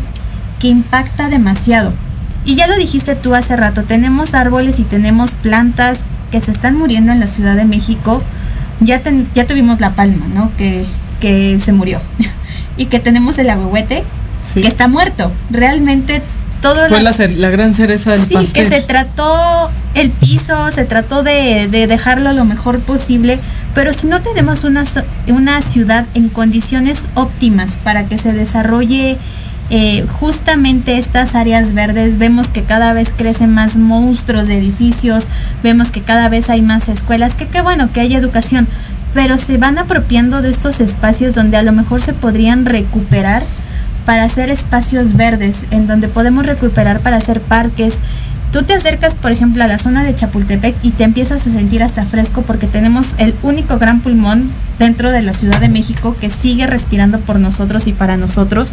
que 0.63 0.69
impacta 0.69 1.29
demasiado. 1.29 1.93
Y 2.47 2.55
ya 2.55 2.67
lo 2.67 2.77
dijiste 2.77 3.15
tú 3.17 3.35
hace 3.35 3.55
rato, 3.57 3.83
tenemos 3.83 4.33
árboles 4.35 4.79
y 4.79 4.85
tenemos 4.85 5.35
plantas 5.35 5.99
que 6.31 6.41
se 6.41 6.51
están 6.53 6.79
muriendo 6.79 7.13
en 7.13 7.21
la 7.21 7.27
Ciudad 7.29 7.55
de 7.57 7.65
México. 7.67 8.23
Ya, 8.81 9.01
ten- 9.01 9.27
ya 9.35 9.47
tuvimos 9.47 9.81
la 9.81 9.91
palma, 9.91 10.27
¿no? 10.35 10.51
Que, 10.57 10.87
que 11.21 11.59
se 11.61 11.73
murió. 11.73 12.01
y 12.77 12.87
que 12.87 12.99
tenemos 13.01 13.39
el 13.39 13.51
agüehuete, 13.51 14.03
Sí. 14.41 14.61
que 14.63 14.67
está 14.69 14.89
muerto. 14.89 15.31
Realmente 15.51 16.23
todo 16.63 16.89
Fue 16.89 17.03
la- 17.03 17.13
la, 17.37 17.51
gran 17.51 17.75
cereza 17.75 18.13
del 18.13 18.27
Sí, 18.27 18.35
pastel. 18.35 18.65
que 18.69 18.71
se 18.71 18.83
trató 18.83 19.69
el 19.95 20.11
piso, 20.11 20.71
se 20.73 20.85
trató 20.85 21.23
de, 21.23 21.69
de 21.69 21.87
dejarlo 21.89 22.33
lo 22.33 22.45
mejor 22.45 22.81
posible, 22.81 23.39
pero 23.75 23.93
si 23.93 24.07
no 24.07 24.21
tenemos 24.21 24.65
una, 24.65 24.85
una 25.29 25.61
ciudad 25.61 26.07
en 26.15 26.29
condiciones 26.29 27.09
óptimas 27.15 27.77
para 27.79 28.05
que 28.07 28.17
se 28.19 28.33
desarrolle 28.33 29.17
eh, 29.71 30.05
justamente 30.21 30.99
estas 30.99 31.35
áreas 31.35 31.73
verdes, 31.73 32.19
vemos 32.19 32.49
que 32.49 32.63
cada 32.63 32.93
vez 32.93 33.13
crecen 33.17 33.55
más 33.55 33.77
monstruos 33.77 34.47
de 34.47 34.59
edificios, 34.59 35.29
vemos 35.63 35.91
que 35.91 36.03
cada 36.03 36.29
vez 36.29 36.51
hay 36.51 36.63
más 36.63 36.89
escuelas, 36.89 37.37
que 37.37 37.47
qué 37.47 37.63
bueno 37.63 37.91
que 37.93 38.01
haya 38.01 38.19
educación, 38.19 38.69
pero 39.15 39.39
se 39.39 39.57
van 39.59 39.79
apropiando 39.79 40.43
de 40.43 40.51
estos 40.51 40.81
espacios 40.81 41.35
donde 41.35 41.57
a 41.57 41.63
lo 41.63 41.73
mejor 41.73 42.01
se 42.01 42.13
podrían 42.13 42.67
recuperar 42.67 43.43
para 44.05 44.25
hacer 44.25 44.51
espacios 44.51 45.17
verdes, 45.17 45.65
en 45.71 45.87
donde 45.87 46.09
podemos 46.09 46.47
recuperar 46.47 47.01
para 47.01 47.17
hacer 47.17 47.41
parques. 47.41 47.99
Tú 48.53 48.63
te 48.65 48.75
acercas, 48.75 49.15
por 49.15 49.33
ejemplo, 49.33 49.65
a 49.65 49.69
la 49.69 49.79
zona 49.79 50.05
de 50.05 50.15
Chapultepec 50.15 50.77
y 50.83 50.91
te 50.91 51.05
empiezas 51.05 51.47
a 51.47 51.51
sentir 51.51 51.83
hasta 51.83 52.05
fresco 52.05 52.43
porque 52.43 52.67
tenemos 52.67 53.15
el 53.17 53.35
único 53.43 53.79
gran 53.79 54.01
pulmón 54.01 54.51
dentro 54.79 55.11
de 55.11 55.23
la 55.23 55.33
Ciudad 55.33 55.61
de 55.61 55.71
México 55.71 56.15
que 56.21 56.29
sigue 56.29 56.67
respirando 56.67 57.21
por 57.21 57.41
nosotros 57.41 57.87
y 57.87 57.93
para 57.93 58.19
nosotros. 58.19 58.73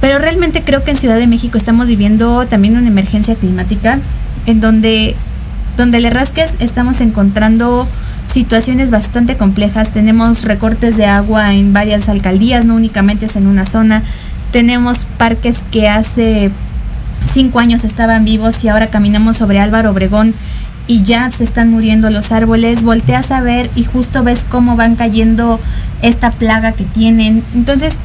Pero 0.00 0.18
realmente 0.18 0.62
creo 0.62 0.82
que 0.82 0.92
en 0.92 0.96
Ciudad 0.96 1.18
de 1.18 1.26
México 1.26 1.58
estamos 1.58 1.88
viviendo 1.88 2.46
también 2.46 2.76
una 2.76 2.88
emergencia 2.88 3.34
climática 3.34 3.98
en 4.46 4.60
donde, 4.60 5.14
donde 5.76 6.00
le 6.00 6.10
rasques 6.10 6.54
estamos 6.58 7.00
encontrando 7.00 7.86
situaciones 8.30 8.90
bastante 8.90 9.36
complejas. 9.36 9.90
Tenemos 9.90 10.44
recortes 10.44 10.96
de 10.96 11.06
agua 11.06 11.54
en 11.54 11.72
varias 11.72 12.08
alcaldías, 12.08 12.64
no 12.64 12.76
únicamente 12.76 13.26
es 13.26 13.36
en 13.36 13.46
una 13.46 13.66
zona. 13.66 14.02
Tenemos 14.52 15.04
parques 15.18 15.60
que 15.70 15.88
hace 15.88 16.50
cinco 17.32 17.58
años 17.58 17.84
estaban 17.84 18.24
vivos 18.24 18.64
y 18.64 18.68
ahora 18.68 18.88
caminamos 18.88 19.36
sobre 19.36 19.60
Álvaro 19.60 19.90
Obregón 19.90 20.34
y 20.86 21.02
ya 21.02 21.30
se 21.30 21.44
están 21.44 21.70
muriendo 21.70 22.10
los 22.10 22.32
árboles. 22.32 22.82
Volteas 22.82 23.30
a 23.30 23.40
ver 23.42 23.70
y 23.76 23.84
justo 23.84 24.24
ves 24.24 24.46
cómo 24.48 24.76
van 24.76 24.96
cayendo 24.96 25.60
esta 26.02 26.30
plaga 26.30 26.72
que 26.72 26.84
tienen. 26.84 27.44
Entonces, 27.54 27.96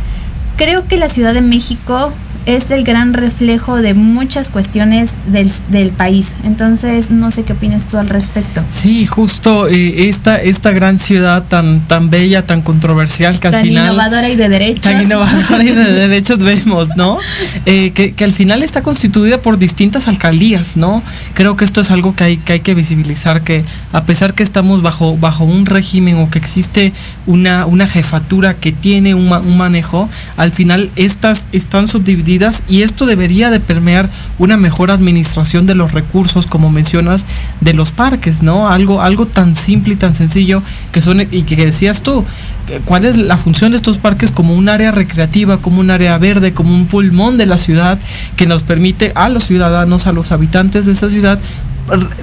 creo 0.55 0.87
que 0.87 0.97
la 0.97 1.09
Ciudad 1.09 1.33
de 1.33 1.41
México 1.41 2.11
es 2.45 2.71
el 2.71 2.83
gran 2.83 3.13
reflejo 3.13 3.81
de 3.81 3.93
muchas 3.93 4.49
cuestiones 4.49 5.11
del, 5.27 5.51
del 5.69 5.89
país. 5.89 6.33
Entonces, 6.43 7.11
no 7.11 7.31
sé 7.31 7.43
qué 7.43 7.53
opinas 7.53 7.85
tú 7.85 7.97
al 7.97 8.09
respecto. 8.09 8.61
Sí, 8.69 9.05
justo 9.05 9.67
eh, 9.67 10.09
esta, 10.09 10.41
esta 10.41 10.71
gran 10.71 10.99
ciudad 10.99 11.43
tan, 11.47 11.81
tan 11.81 12.09
bella, 12.09 12.45
tan 12.45 12.61
controversial 12.61 13.39
que 13.39 13.47
al 13.47 13.53
Tan 13.53 13.63
final... 13.63 13.85
innovadora 13.85 14.29
y 14.29 14.35
de 14.35 14.49
derechos. 14.49 14.81
Tan 14.81 15.01
innovadora 15.01 15.63
y 15.63 15.71
de 15.71 15.93
derechos 15.93 16.39
vemos, 16.39 16.89
¿no? 16.95 17.17
Eh, 17.65 17.91
que, 17.91 18.13
que 18.13 18.23
al 18.23 18.31
final 18.31 18.63
está 18.63 18.83
constituida 18.83 19.41
por 19.41 19.57
distintas 19.57 20.07
alcaldías, 20.07 20.77
¿no? 20.77 21.01
Creo 21.33 21.57
que 21.57 21.65
esto 21.65 21.81
es 21.81 21.89
algo 21.89 22.15
que 22.15 22.23
hay 22.23 22.37
que, 22.37 22.53
hay 22.53 22.59
que 22.59 22.75
visibilizar, 22.75 23.41
que 23.41 23.63
a 23.91 24.03
pesar 24.03 24.33
que 24.33 24.43
estamos 24.43 24.81
bajo, 24.81 25.17
bajo 25.17 25.45
un 25.45 25.65
régimen 25.65 26.17
o 26.17 26.29
que 26.29 26.37
existe 26.37 26.93
una, 27.25 27.65
una 27.65 27.87
jefatura 27.87 28.53
que 28.53 28.71
tiene 28.71 29.15
un, 29.15 29.31
un 29.31 29.57
manejo, 29.57 30.09
al 30.37 30.51
final 30.51 30.89
estas 30.95 31.47
están 31.53 31.87
subdivididas 31.87 32.34
y 32.67 32.81
esto 32.81 33.05
debería 33.05 33.49
de 33.49 33.59
permear 33.59 34.09
una 34.39 34.57
mejor 34.57 34.91
administración 34.91 35.65
de 35.65 35.75
los 35.75 35.91
recursos, 35.91 36.47
como 36.47 36.69
mencionas, 36.69 37.25
de 37.61 37.73
los 37.73 37.91
parques, 37.91 38.43
¿no? 38.43 38.69
Algo, 38.69 39.01
algo 39.01 39.25
tan 39.25 39.55
simple 39.55 39.93
y 39.93 39.97
tan 39.97 40.15
sencillo 40.15 40.61
que 40.91 41.01
son, 41.01 41.21
y 41.21 41.43
que 41.43 41.55
decías 41.55 42.01
tú, 42.01 42.23
que 42.67 42.79
cuál 42.79 43.05
es 43.05 43.17
la 43.17 43.37
función 43.37 43.71
de 43.71 43.77
estos 43.77 43.97
parques 43.97 44.31
como 44.31 44.53
un 44.53 44.69
área 44.69 44.91
recreativa, 44.91 45.57
como 45.57 45.79
un 45.79 45.91
área 45.91 46.17
verde, 46.17 46.53
como 46.53 46.73
un 46.73 46.87
pulmón 46.87 47.37
de 47.37 47.45
la 47.45 47.57
ciudad 47.57 47.99
que 48.35 48.45
nos 48.45 48.63
permite 48.63 49.11
a 49.15 49.29
los 49.29 49.45
ciudadanos, 49.45 50.07
a 50.07 50.11
los 50.11 50.31
habitantes 50.31 50.85
de 50.85 50.91
esa 50.93 51.09
ciudad, 51.09 51.39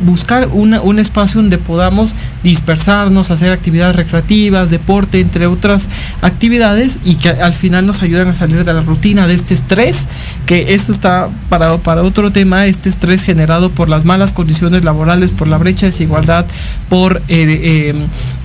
buscar 0.00 0.48
una- 0.52 0.80
un 0.80 0.98
espacio 0.98 1.40
donde 1.40 1.58
podamos 1.58 2.14
dispersarnos, 2.42 3.30
hacer 3.30 3.52
actividades 3.52 3.94
recreativas, 3.94 4.70
deporte, 4.70 5.20
entre 5.20 5.46
otras 5.46 5.88
actividades 6.20 6.98
y 7.04 7.14
que 7.16 7.28
al 7.28 7.52
final 7.52 7.86
nos 7.86 8.02
ayudan 8.02 8.28
a 8.28 8.34
salir 8.34 8.64
de 8.64 8.72
la 8.72 8.80
rutina 8.80 9.26
de 9.26 9.34
este 9.34 9.54
estrés, 9.54 10.08
que 10.46 10.74
esto 10.74 10.90
está 10.90 11.28
para, 11.48 11.76
para 11.78 12.02
otro 12.02 12.32
tema, 12.32 12.66
este 12.66 12.88
estrés 12.88 13.22
generado 13.22 13.70
por 13.70 13.88
las 13.88 14.04
malas 14.04 14.32
condiciones 14.32 14.84
laborales, 14.84 15.30
por 15.30 15.46
la 15.46 15.58
brecha 15.58 15.86
de 15.86 15.92
desigualdad, 15.92 16.44
por 16.88 17.18
eh, 17.18 17.22
eh, 17.28 17.94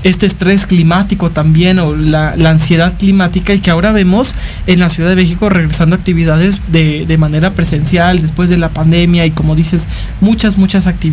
este 0.03 0.27
estrés 0.27 0.65
climático 0.67 1.32
también 1.32 1.80
o 1.80 1.95
la, 1.95 2.36
ansiedad 2.47 2.93
climática 2.97 3.53
y 3.53 3.60
que 3.60 3.71
ahora 3.71 3.91
vemos 3.91 4.34
en 4.67 4.80
la 4.80 4.89
Ciudad 4.89 5.10
de 5.10 5.15
México 5.15 5.49
regresando 5.49 5.95
actividades 5.95 6.60
de, 6.71 7.06
de 7.06 7.17
manera 7.17 7.51
presencial 7.51 8.21
después 8.21 8.49
de 8.49 8.58
la 8.58 8.69
pandemia 8.69 9.25
y 9.25 9.32
como 9.32 9.56
dices, 9.56 9.86
muchas, 10.21 10.58
muchas 10.58 10.88
actividades 10.88 11.07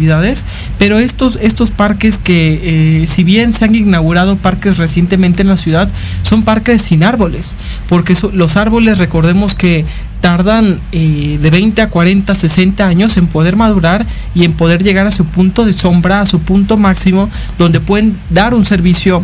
pero 0.79 0.99
estos, 0.99 1.39
estos 1.41 1.71
parques 1.71 2.19
que 2.19 3.03
eh, 3.03 3.07
si 3.07 3.25
bien 3.25 3.53
se 3.53 3.65
han 3.65 3.75
inaugurado 3.75 4.37
parques 4.37 4.79
recientemente 4.79 5.43
en 5.43 5.49
la 5.49 5.57
ciudad, 5.57 5.89
son 6.23 6.43
parques 6.43 6.83
sin 6.83 7.05
árboles, 7.05 7.57
porque 7.89 8.15
los 8.33 8.57
árboles 8.57 8.99
recordemos 8.99 9.55
que 9.55 9.85
tardan 10.21 10.81
eh, 10.93 11.39
de 11.41 11.51
20 11.51 11.83
a 11.83 11.91
40, 11.91 12.35
60 12.35 12.87
años 12.87 13.17
en 13.19 13.27
poder 13.27 13.57
madurar 13.57 14.07
y 14.35 14.45
en 14.45 14.55
poder 14.55 14.83
llegar 14.83 15.07
a 15.07 15.11
su 15.11 15.27
punto 15.27 15.67
de 15.67 15.75
sombra, 15.75 16.23
a 16.23 16.27
su 16.27 16.41
punto 16.41 16.77
máximo, 16.77 17.29
donde 17.59 17.79
pueden 17.81 18.17
dar 18.31 18.55
un 18.55 18.65
servicio 18.65 19.23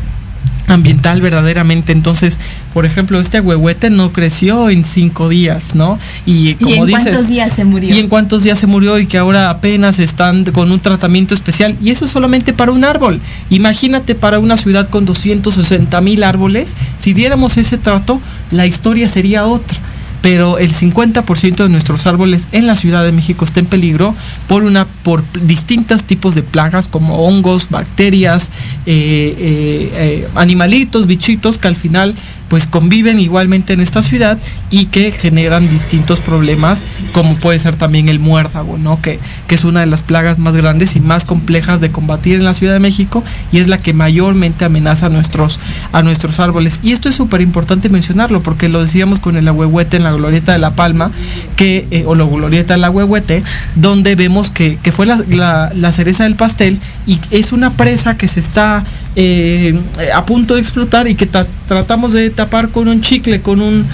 ambiental 0.70 1.20
verdaderamente. 1.20 1.92
Entonces, 1.92 2.38
por 2.72 2.87
ejemplo, 2.87 3.20
este 3.20 3.38
ahuehuete 3.38 3.90
no 3.90 4.12
creció 4.12 4.70
en 4.70 4.85
cinco 4.85 5.28
días, 5.28 5.74
¿no? 5.74 5.98
Y 6.26 6.54
como 6.54 6.70
¿Y 6.70 6.78
en 6.78 6.90
cuántos 6.90 7.28
días 7.28 7.52
se 7.52 7.64
murió? 7.64 7.94
Y 7.94 7.98
en 7.98 8.09
cuántos 8.09 8.42
días 8.42 8.59
se 8.59 8.66
murió 8.66 8.98
y 8.98 9.06
que 9.06 9.18
ahora 9.18 9.50
apenas 9.50 9.98
están 9.98 10.44
con 10.44 10.70
un 10.70 10.80
tratamiento 10.80 11.35
especial. 11.35 11.76
Y 11.83 11.90
eso 11.90 12.06
solamente 12.06 12.52
para 12.52 12.72
un 12.72 12.85
árbol. 12.85 13.20
Imagínate 13.50 14.14
para 14.14 14.38
una 14.38 14.56
ciudad 14.56 14.87
con 14.88 15.04
260 15.04 16.00
mil 16.00 16.22
árboles, 16.22 16.74
si 17.00 17.12
diéramos 17.12 17.56
ese 17.56 17.78
trato, 17.78 18.20
la 18.50 18.66
historia 18.66 19.09
sería 19.09 19.46
otra 19.46 19.78
pero 20.22 20.59
el 20.59 20.72
50% 20.72 21.56
de 21.56 21.68
nuestros 21.68 22.06
árboles 22.06 22.48
en 22.52 22.66
la 22.66 22.76
Ciudad 22.76 23.04
de 23.04 23.12
México 23.12 23.44
está 23.44 23.61
en 23.61 23.66
peligro 23.66 24.14
por 24.48 24.64
una 24.64 24.85
por 24.85 25.22
distintos 25.42 26.04
tipos 26.04 26.35
de 26.35 26.42
plagas 26.42 26.88
como 26.88 27.26
hongos, 27.26 27.68
bacterias, 27.70 28.50
eh, 28.87 29.35
eh, 29.38 29.92
eh, 29.94 30.28
animalitos, 30.35 31.06
bichitos 31.06 31.59
que 31.59 31.68
al 31.68 31.76
final 31.76 32.14
pues 32.50 32.66
conviven 32.66 33.18
igualmente 33.18 33.72
en 33.72 33.80
esta 33.80 34.02
ciudad 34.02 34.36
y 34.70 34.86
que 34.86 35.12
generan 35.12 35.70
distintos 35.70 36.20
problemas, 36.20 36.84
como 37.12 37.36
puede 37.36 37.58
ser 37.60 37.76
también 37.76 38.08
el 38.08 38.18
muérdago, 38.18 38.76
¿no? 38.76 39.00
Que, 39.00 39.18
que 39.46 39.54
es 39.54 39.64
una 39.64 39.80
de 39.80 39.86
las 39.86 40.02
plagas 40.02 40.38
más 40.38 40.56
grandes 40.56 40.96
y 40.96 41.00
más 41.00 41.24
complejas 41.24 41.80
de 41.80 41.90
combatir 41.90 42.34
en 42.34 42.44
la 42.44 42.52
Ciudad 42.52 42.72
de 42.74 42.80
México 42.80 43.24
y 43.52 43.58
es 43.58 43.68
la 43.68 43.78
que 43.78 43.94
mayormente 43.94 44.64
amenaza 44.64 45.06
a 45.06 45.08
nuestros, 45.08 45.60
a 45.92 46.02
nuestros 46.02 46.40
árboles. 46.40 46.80
Y 46.82 46.92
esto 46.92 47.08
es 47.08 47.14
súper 47.14 47.40
importante 47.40 47.88
mencionarlo 47.88 48.42
porque 48.42 48.68
lo 48.68 48.80
decíamos 48.80 49.20
con 49.20 49.36
el 49.36 49.46
ahuehuete 49.46 49.96
en 49.96 50.02
la 50.02 50.12
glorieta 50.12 50.52
de 50.52 50.58
La 50.58 50.72
Palma, 50.72 51.12
que, 51.56 51.86
eh, 51.92 52.04
o 52.06 52.16
la 52.16 52.24
glorieta 52.24 52.74
del 52.74 52.84
ahuehuete, 52.84 53.42
donde 53.76 54.16
vemos 54.16 54.50
que, 54.50 54.79
fue 54.90 55.06
la, 55.06 55.92
cereza 55.92 56.25
del 56.25 56.35
pastel 56.35 56.81
y 57.06 57.20
es 57.31 57.52
una 57.52 57.70
presa 57.70 58.16
que 58.16 58.27
se 58.29 58.40
está 58.40 58.85
eh, 59.17 59.79
a 60.15 60.25
punto 60.25 60.54
de 60.54 60.61
explotar 60.61 61.08
y 61.08 61.15
que 61.17 61.27
tratamos 61.27 62.13
de 62.13 62.31
tapar 62.31 62.69
con 62.69 62.88
un 62.88 63.00
chicle, 63.00 63.40
con 63.40 63.61
un 63.61 63.85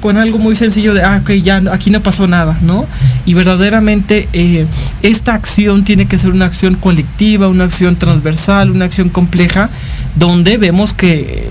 con, 0.00 0.16
algo 0.16 0.38
muy 0.38 0.54
sencillo 0.54 0.94
de, 0.94 1.02
ah, 1.02 1.20
ok, 1.22 1.32
ya 1.32 1.62
aquí 1.72 1.90
no 1.90 2.00
pasó 2.00 2.28
nada, 2.28 2.56
¿no? 2.62 2.86
Y 3.26 3.34
verdaderamente 3.34 4.28
eh, 4.32 4.66
esta 5.02 5.34
acción 5.34 5.84
tiene 5.84 6.06
que 6.06 6.16
ser 6.16 6.30
una 6.30 6.46
acción 6.46 6.76
colectiva, 6.76 7.48
una 7.48 7.64
acción 7.64 7.96
transversal, 7.96 8.70
una 8.70 8.84
acción 8.84 9.08
compleja, 9.08 9.68
donde 10.14 10.56
vemos 10.58 10.92
que 10.92 11.50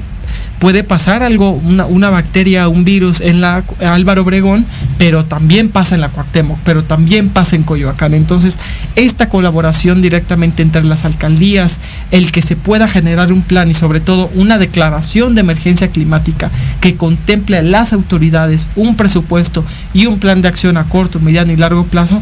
puede 0.60 0.84
pasar 0.84 1.24
algo, 1.24 1.51
una, 1.51 2.10
bacteria, 2.10 2.68
un 2.68 2.84
virus 2.84 3.22
en 3.22 3.41
la 3.41 3.64
Álvaro 3.80 4.24
Obregón, 4.24 4.66
pero 4.97 5.26
también 5.26 5.70
pasa 5.70 5.95
en 5.95 6.01
la 6.01 6.10
Cuauhtémoc, 6.10 6.58
pero 6.64 6.84
también 6.84 7.30
pasa 7.30 7.55
en 7.55 7.64
Coyoacán. 7.64 8.14
Entonces, 8.14 8.58
esta 8.95 9.30
colaboración 9.30 10.01
directamente 10.01 10.64
entre 10.64 10.84
las 10.84 11.05
alcaldías, 11.05 11.80
el 12.12 12.32
que 12.32 12.41
se 12.41 12.55
pueda 12.55 12.88
generar 12.88 13.32
un 13.32 13.41
plan 13.41 13.70
y 13.70 13.74
sobre 13.74 13.99
todo 13.99 14.30
una 14.36 14.58
declaración 14.58 15.36
de 15.36 15.41
emergencia 15.41 15.89
climática 15.89 16.49
que 16.82 16.95
contemple 16.95 17.58
a 17.58 17.62
las 17.62 17.93
autoridades, 17.93 18.68
un 18.76 18.95
presupuesto 18.95 19.64
y 19.93 20.05
un 20.08 20.20
plan 20.20 20.41
de 20.41 20.47
acción 20.47 20.78
a 20.78 20.86
corto, 20.86 21.20
mediano 21.20 21.51
y 21.51 21.58
largo 21.58 21.84
plazo, 21.84 22.22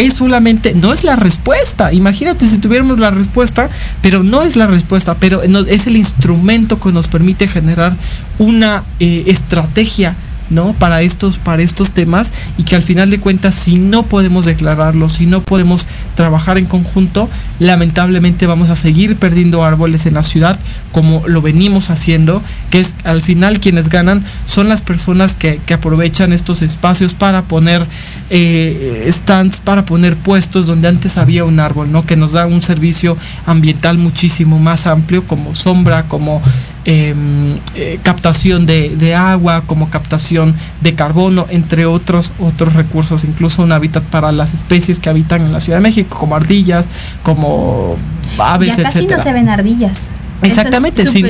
es 0.00 0.14
solamente, 0.14 0.74
no 0.74 0.92
es 0.92 1.04
la 1.04 1.14
respuesta. 1.14 1.92
Imagínate 1.92 2.48
si 2.48 2.58
tuviéramos 2.58 2.98
la 2.98 3.10
respuesta, 3.10 3.68
pero 4.00 4.22
no 4.22 4.42
es 4.42 4.56
la 4.56 4.66
respuesta, 4.66 5.14
pero 5.14 5.42
es 5.42 5.86
el 5.86 5.96
instrumento 5.96 6.80
que 6.80 6.90
nos 6.90 7.06
permite 7.06 7.46
generar 7.46 7.94
una 8.38 8.82
eh, 8.98 9.24
estrategia 9.26 10.14
¿no? 10.50 10.72
Para 10.74 11.02
estos, 11.02 11.38
para 11.38 11.62
estos 11.62 11.92
temas 11.92 12.32
y 12.58 12.64
que 12.64 12.76
al 12.76 12.82
final 12.82 13.10
de 13.10 13.20
cuentas 13.20 13.54
si 13.54 13.76
no 13.76 14.02
podemos 14.02 14.44
declararlo, 14.44 15.08
si 15.08 15.26
no 15.26 15.42
podemos 15.42 15.86
trabajar 16.14 16.58
en 16.58 16.66
conjunto, 16.66 17.28
lamentablemente 17.58 18.46
vamos 18.46 18.70
a 18.70 18.76
seguir 18.76 19.16
perdiendo 19.16 19.64
árboles 19.64 20.06
en 20.06 20.14
la 20.14 20.22
ciudad 20.22 20.58
como 20.92 21.22
lo 21.26 21.40
venimos 21.40 21.90
haciendo, 21.90 22.42
que 22.70 22.80
es 22.80 22.96
al 23.04 23.22
final 23.22 23.60
quienes 23.60 23.88
ganan 23.88 24.24
son 24.46 24.68
las 24.68 24.82
personas 24.82 25.34
que, 25.34 25.60
aprovechan 25.70 26.32
estos 26.32 26.62
espacios 26.62 27.14
para 27.14 27.42
poner 27.42 27.86
eh, 28.28 29.08
stands, 29.10 29.58
para 29.58 29.84
poner 29.84 30.16
puestos 30.16 30.66
donde 30.66 30.88
antes 30.88 31.16
había 31.16 31.44
un 31.44 31.60
árbol, 31.60 31.92
¿no? 31.92 32.04
Que 32.04 32.16
nos 32.16 32.32
da 32.32 32.46
un 32.46 32.60
servicio 32.60 33.16
ambiental 33.46 33.98
muchísimo 33.98 34.58
más 34.58 34.86
amplio 34.86 35.22
como 35.24 35.54
sombra, 35.54 36.04
como 36.04 36.42
Em, 36.86 37.58
eh, 37.74 38.00
captación 38.02 38.64
de, 38.64 39.14
agua, 39.14 39.62
como 39.66 39.90
captación 39.90 40.54
de 40.80 40.94
carbono, 40.94 41.46
entre 41.50 41.84
otros 41.84 42.32
otros 42.38 42.72
recursos, 42.72 43.24
incluso 43.24 43.62
un 43.62 43.70
hábitat 43.72 44.02
para 44.04 44.32
las 44.32 44.54
especies 44.54 44.98
que 44.98 45.10
habitan 45.10 45.42
en 45.42 45.52
la 45.52 45.60
Ciudad 45.60 45.76
de 45.76 45.82
México, 45.82 46.16
como 46.18 46.36
ardillas, 46.36 46.86
como 47.22 47.98
aves, 48.38 48.78
ya 48.78 48.84
casi 48.84 49.06
no 49.06 49.20
se 49.20 49.30
ven 49.34 49.50
ardillas. 49.50 50.08
Exactamente, 50.40 51.06
si, 51.06 51.22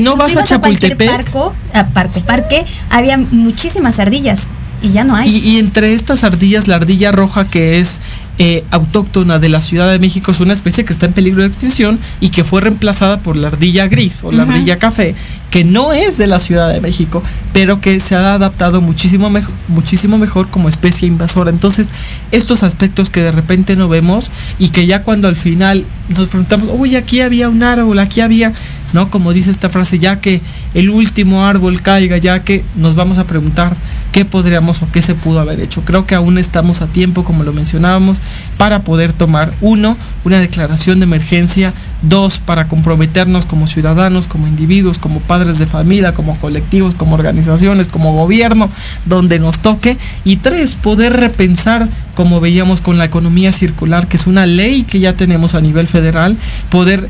no 0.00 0.16
vas 0.16 0.36
a 0.36 0.44
Chapultepec, 0.44 1.34
a 1.72 1.86
parque, 1.86 2.20
parque, 2.20 2.66
había 2.90 3.16
muchísimas 3.16 3.98
ardillas 4.00 4.48
y 4.82 4.90
ya 4.90 5.04
no 5.04 5.16
hay. 5.16 5.34
y, 5.34 5.56
entre 5.56 5.94
estas 5.94 6.22
ardillas, 6.22 6.68
la 6.68 6.76
ardilla 6.76 7.12
roja 7.12 7.46
que 7.46 7.80
es 7.80 8.02
eh, 8.40 8.64
autóctona 8.70 9.40
de 9.40 9.48
la 9.48 9.60
Ciudad 9.60 9.90
de 9.90 9.98
México 9.98 10.30
es 10.30 10.38
una 10.38 10.52
especie 10.52 10.84
que 10.84 10.92
está 10.92 11.06
en 11.06 11.12
peligro 11.12 11.42
de 11.42 11.48
extinción 11.48 11.98
y 12.20 12.28
que 12.28 12.44
fue 12.44 12.60
reemplazada 12.60 13.18
por 13.18 13.34
la 13.34 13.48
ardilla 13.48 13.88
gris 13.88 14.20
o 14.22 14.30
la 14.30 14.44
ardilla 14.44 14.78
café, 14.78 15.16
que 15.50 15.64
no 15.64 15.92
es 15.92 16.18
de 16.18 16.28
la 16.28 16.38
Ciudad 16.38 16.72
de 16.72 16.80
México, 16.80 17.22
pero 17.52 17.80
que 17.80 17.98
se 17.98 18.14
ha 18.14 18.34
adaptado 18.34 18.80
muchísimo, 18.80 19.28
muchísimo 19.66 20.18
mejor 20.18 20.48
como 20.48 20.68
especie 20.68 21.08
invasora. 21.08 21.50
Entonces, 21.50 21.88
estos 22.30 22.62
aspectos 22.62 23.10
que 23.10 23.22
de 23.22 23.32
repente 23.32 23.74
no 23.74 23.88
vemos 23.88 24.30
y 24.58 24.68
que 24.68 24.86
ya 24.86 25.02
cuando 25.02 25.26
al 25.26 25.36
final 25.36 25.84
nos 26.16 26.28
preguntamos, 26.28 26.68
uy, 26.72 26.96
aquí 26.96 27.20
había 27.20 27.48
un 27.48 27.62
árbol, 27.62 27.98
aquí 27.98 28.20
había, 28.20 28.52
¿no? 28.92 29.10
Como 29.10 29.32
dice 29.32 29.50
esta 29.50 29.68
frase, 29.68 29.98
ya 29.98 30.20
que 30.20 30.40
el 30.74 30.90
último 30.90 31.44
árbol 31.44 31.82
caiga, 31.82 32.18
ya 32.18 32.40
que 32.40 32.64
nos 32.76 32.94
vamos 32.94 33.18
a 33.18 33.24
preguntar 33.24 33.76
qué 34.12 34.24
podríamos 34.24 34.82
o 34.82 34.90
qué 34.90 35.02
se 35.02 35.14
pudo 35.14 35.40
haber 35.40 35.60
hecho. 35.60 35.82
Creo 35.82 36.06
que 36.06 36.14
aún 36.14 36.38
estamos 36.38 36.82
a 36.82 36.86
tiempo, 36.86 37.24
como 37.24 37.44
lo 37.44 37.52
mencionábamos, 37.52 38.18
para 38.56 38.80
poder 38.80 39.12
tomar, 39.12 39.52
uno, 39.60 39.96
una 40.24 40.38
declaración 40.38 41.00
de 41.00 41.04
emergencia, 41.04 41.72
dos, 42.02 42.38
para 42.38 42.68
comprometernos 42.68 43.46
como 43.46 43.66
ciudadanos, 43.66 44.26
como 44.26 44.46
individuos, 44.46 44.98
como 44.98 45.20
padres 45.20 45.58
de 45.58 45.66
familia, 45.66 46.14
como 46.14 46.36
colectivos, 46.38 46.94
como 46.94 47.14
organizaciones, 47.14 47.88
como 47.88 48.12
gobierno, 48.12 48.70
donde 49.06 49.38
nos 49.38 49.58
toque, 49.58 49.96
y 50.24 50.36
tres, 50.36 50.74
poder 50.74 51.14
repensar, 51.14 51.88
como 52.14 52.40
veíamos 52.40 52.80
con 52.80 52.98
la 52.98 53.04
economía 53.04 53.52
circular, 53.52 54.06
que 54.06 54.16
es 54.16 54.26
una 54.26 54.46
ley 54.46 54.82
que 54.82 55.00
ya 55.00 55.12
tenemos 55.12 55.54
a 55.54 55.60
nivel 55.60 55.86
federal, 55.86 56.36
poder 56.70 57.08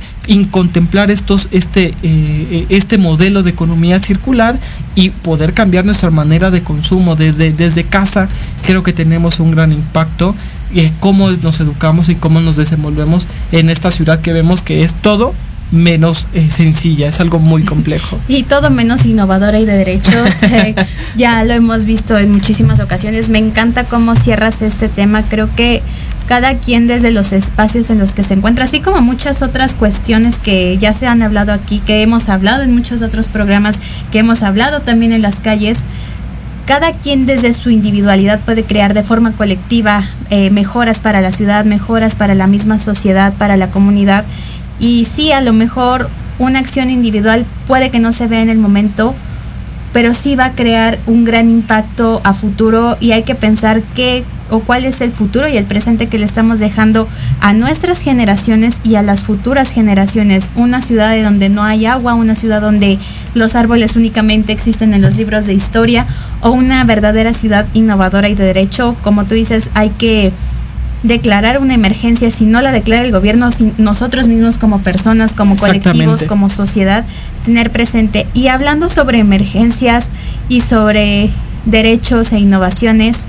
contemplar 0.50 1.10
estos, 1.10 1.48
este, 1.50 1.94
eh, 2.02 2.66
este 2.68 2.98
modelo 2.98 3.42
de 3.42 3.50
economía 3.50 3.98
circular 3.98 4.58
y 4.94 5.10
poder 5.10 5.54
cambiar 5.54 5.84
nuestra 5.84 6.10
manera 6.10 6.50
de 6.50 6.62
consumo 6.62 7.16
desde, 7.16 7.52
desde 7.52 7.84
casa, 7.84 8.28
creo 8.66 8.82
que 8.82 8.92
tenemos 8.92 9.40
un 9.40 9.52
gran 9.52 9.72
impacto 9.72 10.34
y 10.72 10.88
cómo 11.00 11.30
nos 11.30 11.60
educamos 11.60 12.08
y 12.08 12.14
cómo 12.14 12.40
nos 12.40 12.56
desenvolvemos 12.56 13.26
en 13.52 13.70
esta 13.70 13.90
ciudad 13.90 14.20
que 14.20 14.32
vemos 14.32 14.62
que 14.62 14.84
es 14.84 14.94
todo 14.94 15.34
menos 15.70 16.28
eh, 16.32 16.48
sencilla, 16.50 17.08
es 17.08 17.20
algo 17.20 17.38
muy 17.38 17.62
complejo. 17.64 18.18
Y 18.28 18.42
todo 18.42 18.70
menos 18.70 19.04
innovadora 19.04 19.58
y 19.58 19.64
de 19.64 19.76
derechos. 19.76 20.28
Eh, 20.48 20.74
ya 21.16 21.44
lo 21.44 21.52
hemos 21.52 21.84
visto 21.84 22.16
en 22.18 22.32
muchísimas 22.32 22.80
ocasiones. 22.80 23.28
Me 23.28 23.38
encanta 23.38 23.84
cómo 23.84 24.14
cierras 24.14 24.62
este 24.62 24.88
tema. 24.88 25.22
Creo 25.22 25.54
que 25.54 25.82
cada 26.26 26.54
quien 26.54 26.86
desde 26.86 27.10
los 27.10 27.32
espacios 27.32 27.90
en 27.90 27.98
los 27.98 28.12
que 28.12 28.24
se 28.24 28.34
encuentra, 28.34 28.64
así 28.64 28.80
como 28.80 29.00
muchas 29.00 29.42
otras 29.42 29.74
cuestiones 29.74 30.38
que 30.38 30.76
ya 30.78 30.92
se 30.92 31.06
han 31.06 31.22
hablado 31.22 31.52
aquí, 31.52 31.80
que 31.80 32.02
hemos 32.02 32.28
hablado 32.28 32.62
en 32.62 32.74
muchos 32.74 33.02
otros 33.02 33.28
programas, 33.28 33.78
que 34.10 34.18
hemos 34.18 34.42
hablado 34.42 34.80
también 34.80 35.12
en 35.12 35.22
las 35.22 35.40
calles, 35.40 35.78
cada 36.68 36.92
quien 36.92 37.24
desde 37.24 37.54
su 37.54 37.70
individualidad 37.70 38.40
puede 38.40 38.62
crear 38.62 38.92
de 38.92 39.02
forma 39.02 39.32
colectiva 39.32 40.04
eh, 40.28 40.50
mejoras 40.50 41.00
para 41.00 41.22
la 41.22 41.32
ciudad, 41.32 41.64
mejoras 41.64 42.14
para 42.14 42.34
la 42.34 42.46
misma 42.46 42.78
sociedad, 42.78 43.32
para 43.32 43.56
la 43.56 43.70
comunidad. 43.70 44.26
Y 44.78 45.06
sí, 45.06 45.32
a 45.32 45.40
lo 45.40 45.54
mejor 45.54 46.10
una 46.38 46.58
acción 46.58 46.90
individual 46.90 47.46
puede 47.66 47.88
que 47.88 48.00
no 48.00 48.12
se 48.12 48.26
vea 48.26 48.42
en 48.42 48.50
el 48.50 48.58
momento, 48.58 49.14
pero 49.94 50.12
sí 50.12 50.36
va 50.36 50.44
a 50.44 50.52
crear 50.52 50.98
un 51.06 51.24
gran 51.24 51.48
impacto 51.48 52.20
a 52.22 52.34
futuro 52.34 52.98
y 53.00 53.12
hay 53.12 53.22
que 53.22 53.34
pensar 53.34 53.80
qué 53.94 54.22
o 54.50 54.60
cuál 54.60 54.84
es 54.84 55.00
el 55.00 55.12
futuro 55.12 55.48
y 55.48 55.56
el 55.56 55.64
presente 55.64 56.06
que 56.06 56.18
le 56.18 56.24
estamos 56.24 56.58
dejando 56.58 57.08
a 57.40 57.52
nuestras 57.52 58.00
generaciones 58.00 58.78
y 58.84 58.94
a 58.94 59.02
las 59.02 59.22
futuras 59.22 59.70
generaciones. 59.70 60.50
Una 60.56 60.80
ciudad 60.80 61.20
donde 61.22 61.48
no 61.48 61.62
hay 61.62 61.86
agua, 61.86 62.14
una 62.14 62.34
ciudad 62.34 62.60
donde 62.60 62.98
los 63.34 63.54
árboles 63.54 63.96
únicamente 63.96 64.52
existen 64.52 64.94
en 64.94 65.02
los 65.02 65.16
libros 65.16 65.46
de 65.46 65.54
historia 65.54 66.06
o 66.40 66.50
una 66.50 66.84
verdadera 66.84 67.32
ciudad 67.32 67.66
innovadora 67.74 68.28
y 68.28 68.34
de 68.34 68.44
derecho. 68.44 68.96
Como 69.02 69.24
tú 69.24 69.34
dices, 69.34 69.70
hay 69.74 69.90
que 69.90 70.32
declarar 71.02 71.58
una 71.60 71.74
emergencia 71.74 72.30
si 72.30 72.44
no 72.44 72.60
la 72.60 72.72
declara 72.72 73.04
el 73.04 73.12
gobierno, 73.12 73.50
si 73.50 73.72
nosotros 73.78 74.26
mismos 74.26 74.58
como 74.58 74.80
personas, 74.80 75.32
como 75.32 75.56
colectivos, 75.56 76.24
como 76.24 76.48
sociedad, 76.48 77.04
tener 77.44 77.70
presente. 77.70 78.26
Y 78.34 78.48
hablando 78.48 78.88
sobre 78.88 79.18
emergencias 79.18 80.08
y 80.48 80.60
sobre 80.60 81.30
derechos 81.66 82.32
e 82.32 82.38
innovaciones, 82.38 83.26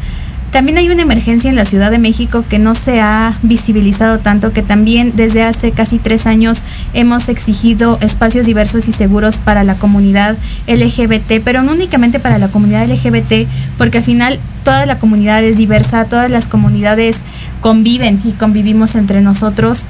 también 0.52 0.78
hay 0.78 0.89
una 0.89 1.04
emergencia 1.04 1.50
en 1.50 1.56
la 1.56 1.66
Ciudad 1.66 1.91
de 1.91 2.00
México 2.00 2.43
que 2.50 2.60
no 2.60 2.74
se 2.74 3.02
ha 3.02 3.38
visibilizado 3.43 4.20
tanto, 4.20 4.52
que 4.52 4.64
también 4.64 5.14
desde 5.16 5.43
hace 5.43 5.72
casi 5.72 6.00
tres 6.00 6.26
años 6.26 6.64
hemos 6.93 7.30
exigido 7.30 8.00
espacios 8.02 8.45
diversos 8.45 8.88
y 8.88 8.91
seguros 8.91 9.38
para 9.38 9.64
la 9.64 9.76
comunidad 9.76 10.36
LGBT, 10.68 11.43
pero 11.43 11.62
no 11.62 11.74
únicamente 11.74 12.20
para 12.20 12.39
la 12.39 12.47
comunidad 12.47 12.88
LGBT, 12.89 13.47
porque 13.78 14.00
al 14.00 14.04
final 14.04 14.39
toda 14.64 14.86
la 14.86 14.97
comunidad 14.97 15.43
es 15.43 15.58
diversa, 15.58 16.06
todas 16.06 16.32
las 16.32 16.47
comunidades 16.47 17.18
conviven 17.62 18.20
y 18.24 18.32
convivimos 18.32 18.95
entre 18.95 19.22
nosotros, 19.22 19.86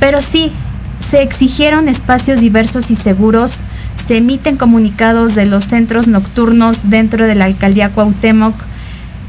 pero 0.00 0.20
sí, 0.20 0.50
se 0.98 1.22
exigieron 1.22 1.88
espacios 1.88 2.40
diversos 2.40 2.90
y 2.90 2.96
seguros, 2.96 3.62
se 4.06 4.16
emiten 4.16 4.56
comunicados 4.56 5.34
de 5.34 5.46
los 5.46 5.64
centros 5.64 6.08
nocturnos 6.08 6.90
dentro 6.90 7.26
de 7.26 7.34
la 7.34 7.44
alcaldía 7.44 7.90
Cuauhtémoc, 7.90 8.54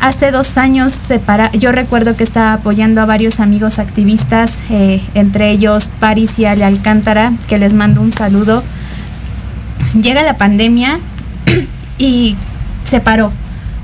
Hace 0.04 0.32
dos 0.32 0.58
años 0.58 0.92
separa, 0.92 1.50
yo 1.54 1.72
recuerdo 1.72 2.18
que 2.18 2.26
estaba 2.26 2.52
apoyando 2.52 3.00
a 3.00 3.06
varios 3.06 3.40
amigos 3.40 3.80
activistas, 3.80 4.60
eh, 4.70 5.02
entre 5.14 5.50
ellos 5.50 5.90
Paris 6.02 6.38
y 6.40 6.44
Ale 6.44 6.66
Alcántara, 6.66 7.32
que 7.48 7.58
les 7.58 7.74
mando 7.74 8.02
un 8.02 8.12
saludo. 8.12 8.66
Llega 9.94 10.22
la 10.24 10.36
pandemia 10.36 11.00
y 11.98 12.36
se 12.84 13.00
paró, 13.00 13.32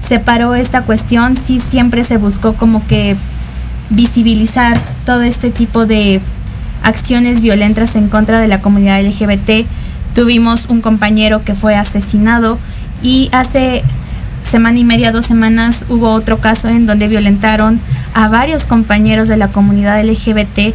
se 0.02 0.20
paró 0.20 0.56
esta 0.56 0.82
cuestión, 0.82 1.38
sí 1.38 1.62
siempre 1.62 2.04
se 2.04 2.18
buscó 2.18 2.54
como 2.54 2.86
que 2.86 3.16
visibilizar 3.90 4.78
todo 5.06 5.22
este 5.22 5.52
tipo 5.52 5.86
de 5.86 6.20
acciones 6.84 7.40
violentas 7.40 7.96
en 7.96 8.10
contra 8.10 8.42
de 8.42 8.50
la 8.50 8.60
comunidad 8.60 9.02
LGBT. 9.02 9.66
Tuvimos 10.14 10.66
un 10.66 10.82
compañero 10.82 11.46
que 11.46 11.56
fue 11.56 11.76
asesinado 11.76 12.60
y 13.02 13.30
hace 13.32 13.86
semana 14.44 14.80
y 14.80 14.84
media, 14.84 15.12
dos 15.12 15.26
semanas, 15.26 15.86
hubo 15.90 16.12
otro 16.12 16.40
caso 16.40 16.70
en 16.70 16.86
donde 16.86 17.08
violentaron 17.08 17.80
a 18.14 18.28
varios 18.28 18.66
compañeros 18.66 19.28
de 19.28 19.38
la 19.38 19.50
comunidad 19.50 20.04
LGBT. 20.04 20.74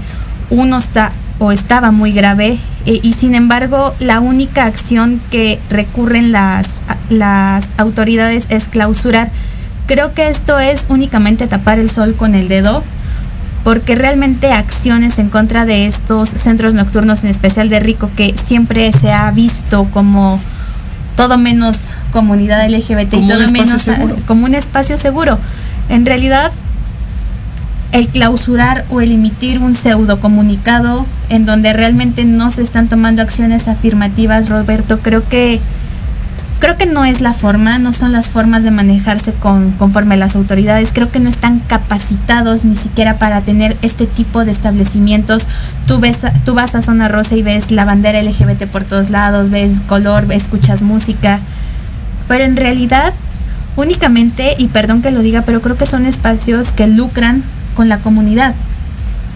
Uno 0.50 0.78
está 0.78 1.12
o 1.38 1.52
estaba 1.52 1.90
muy 1.90 2.12
grave 2.12 2.58
eh, 2.86 3.00
y 3.02 3.12
sin 3.14 3.34
embargo 3.34 3.94
la 3.98 4.20
única 4.20 4.66
acción 4.66 5.20
que 5.30 5.58
recurren 5.68 6.32
las, 6.32 6.82
las 7.08 7.68
autoridades 7.76 8.46
es 8.50 8.68
clausurar. 8.68 9.30
Creo 9.86 10.14
que 10.14 10.28
esto 10.28 10.58
es 10.58 10.86
únicamente 10.88 11.46
tapar 11.46 11.78
el 11.78 11.90
sol 11.90 12.14
con 12.14 12.34
el 12.34 12.48
dedo 12.48 12.82
porque 13.64 13.94
realmente 13.94 14.52
acciones 14.52 15.18
en 15.18 15.30
contra 15.30 15.64
de 15.64 15.86
estos 15.86 16.28
centros 16.28 16.74
nocturnos, 16.74 17.24
en 17.24 17.30
especial 17.30 17.70
de 17.70 17.80
Rico, 17.80 18.10
que 18.14 18.34
siempre 18.36 18.92
se 18.92 19.10
ha 19.10 19.30
visto 19.30 19.84
como 19.90 20.38
todo 21.16 21.38
menos 21.38 21.88
comunidad 22.14 22.66
LGBT 22.66 23.12
y 23.14 23.28
todo 23.28 23.48
menos 23.50 23.86
como 24.26 24.46
un 24.46 24.54
espacio 24.54 24.96
seguro. 24.96 25.38
En 25.90 26.06
realidad, 26.06 26.52
el 27.92 28.08
clausurar 28.08 28.86
o 28.88 29.02
el 29.02 29.12
emitir 29.12 29.58
un 29.58 29.74
pseudo 29.74 30.20
comunicado 30.20 31.04
en 31.28 31.44
donde 31.44 31.74
realmente 31.74 32.24
no 32.24 32.50
se 32.50 32.62
están 32.62 32.88
tomando 32.88 33.20
acciones 33.20 33.68
afirmativas, 33.68 34.48
Roberto, 34.48 35.00
creo 35.00 35.28
que 35.28 35.60
creo 36.64 36.78
que 36.78 36.86
no 36.86 37.04
es 37.04 37.20
la 37.20 37.34
forma, 37.34 37.78
no 37.78 37.92
son 37.92 38.12
las 38.12 38.30
formas 38.30 38.64
de 38.64 38.70
manejarse 38.70 39.34
con, 39.34 39.72
conforme 39.72 40.16
las 40.16 40.34
autoridades. 40.34 40.92
Creo 40.94 41.10
que 41.10 41.20
no 41.20 41.28
están 41.28 41.58
capacitados 41.58 42.64
ni 42.64 42.74
siquiera 42.74 43.18
para 43.18 43.42
tener 43.42 43.76
este 43.82 44.06
tipo 44.06 44.46
de 44.46 44.52
establecimientos. 44.52 45.46
Tú, 45.86 45.98
ves, 45.98 46.20
tú 46.46 46.54
vas 46.54 46.74
a 46.74 46.80
Zona 46.80 47.08
Rosa 47.08 47.36
y 47.36 47.42
ves 47.42 47.70
la 47.70 47.84
bandera 47.84 48.22
LGBT 48.22 48.64
por 48.66 48.82
todos 48.84 49.10
lados, 49.10 49.50
ves 49.50 49.82
color, 49.86 50.32
escuchas 50.32 50.80
música. 50.80 51.40
Pero 52.28 52.44
en 52.44 52.56
realidad, 52.56 53.12
únicamente, 53.76 54.54
y 54.58 54.68
perdón 54.68 55.02
que 55.02 55.10
lo 55.10 55.20
diga, 55.20 55.42
pero 55.42 55.60
creo 55.60 55.76
que 55.76 55.86
son 55.86 56.06
espacios 56.06 56.72
que 56.72 56.86
lucran 56.86 57.42
con 57.74 57.88
la 57.88 57.98
comunidad. 57.98 58.54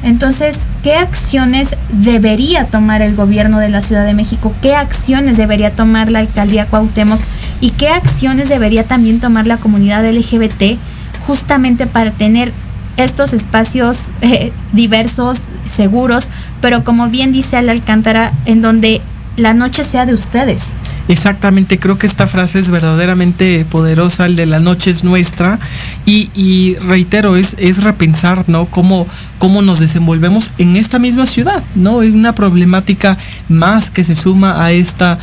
Entonces, 0.03 0.61
¿qué 0.83 0.95
acciones 0.95 1.75
debería 1.91 2.65
tomar 2.65 3.03
el 3.03 3.17
gobierno 3.17 3.59
de 3.59 3.69
la 3.69 3.83
Ciudad 3.83 4.07
de 4.07 4.15
México? 4.15 4.53
¿Qué 4.63 4.77
acciones 4.77 5.37
debería 5.37 5.75
tomar 5.75 6.11
la 6.11 6.21
alcaldía 6.21 6.67
Cuauhtémoc? 6.67 7.21
¿Y 7.61 7.71
qué 7.71 7.89
acciones 7.89 8.49
debería 8.49 8.85
también 8.85 9.19
tomar 9.19 9.47
la 9.47 9.57
comunidad 9.57 10.09
LGBT 10.09 10.79
justamente 11.27 11.87
para 11.87 12.13
tener 12.13 12.53
estos 12.97 13.33
espacios 13.33 14.11
eh, 14.21 14.53
diversos, 14.73 15.41
seguros, 15.67 16.29
pero 16.61 16.85
como 16.85 17.09
bien 17.09 17.33
dice 17.33 17.57
Al 17.57 17.69
Alcántara, 17.69 18.33
en 18.45 18.63
donde 18.63 19.01
la 19.37 19.55
noche 19.55 19.85
sea 19.85 20.07
de 20.07 20.15
ustedes? 20.15 20.75
Exactamente, 21.09 21.79
creo 21.79 21.99
que 21.99 22.07
esta 22.07 22.27
frase 22.27 22.59
es 22.59 22.71
verdaderamente 22.71 23.65
poderosa, 23.69 24.27
el 24.27 24.37
de 24.37 24.45
la 24.45 24.61
noche 24.61 24.91
es 24.91 25.05
nuestra, 25.05 25.59
y, 26.05 26.77
reitero, 26.87 27.37
es, 27.37 27.57
es 27.59 27.83
repensar, 27.83 28.49
¿no? 28.49 28.67
Cómo, 28.67 29.07
cómo 29.39 29.63
nos 29.63 29.79
desenvolvemos 29.79 30.53
en 30.59 30.77
esta 30.77 30.99
misma 30.99 31.27
ciudad, 31.27 31.63
¿no? 31.75 32.03
Es 32.03 32.13
una 32.13 32.35
problemática 32.35 33.17
más 33.49 33.91
que 33.91 34.05
se 34.05 34.15
suma 34.15 34.65
a 34.65 34.73
este 34.73 35.17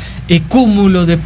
cúmulo 0.48 1.06
de, 1.06 1.18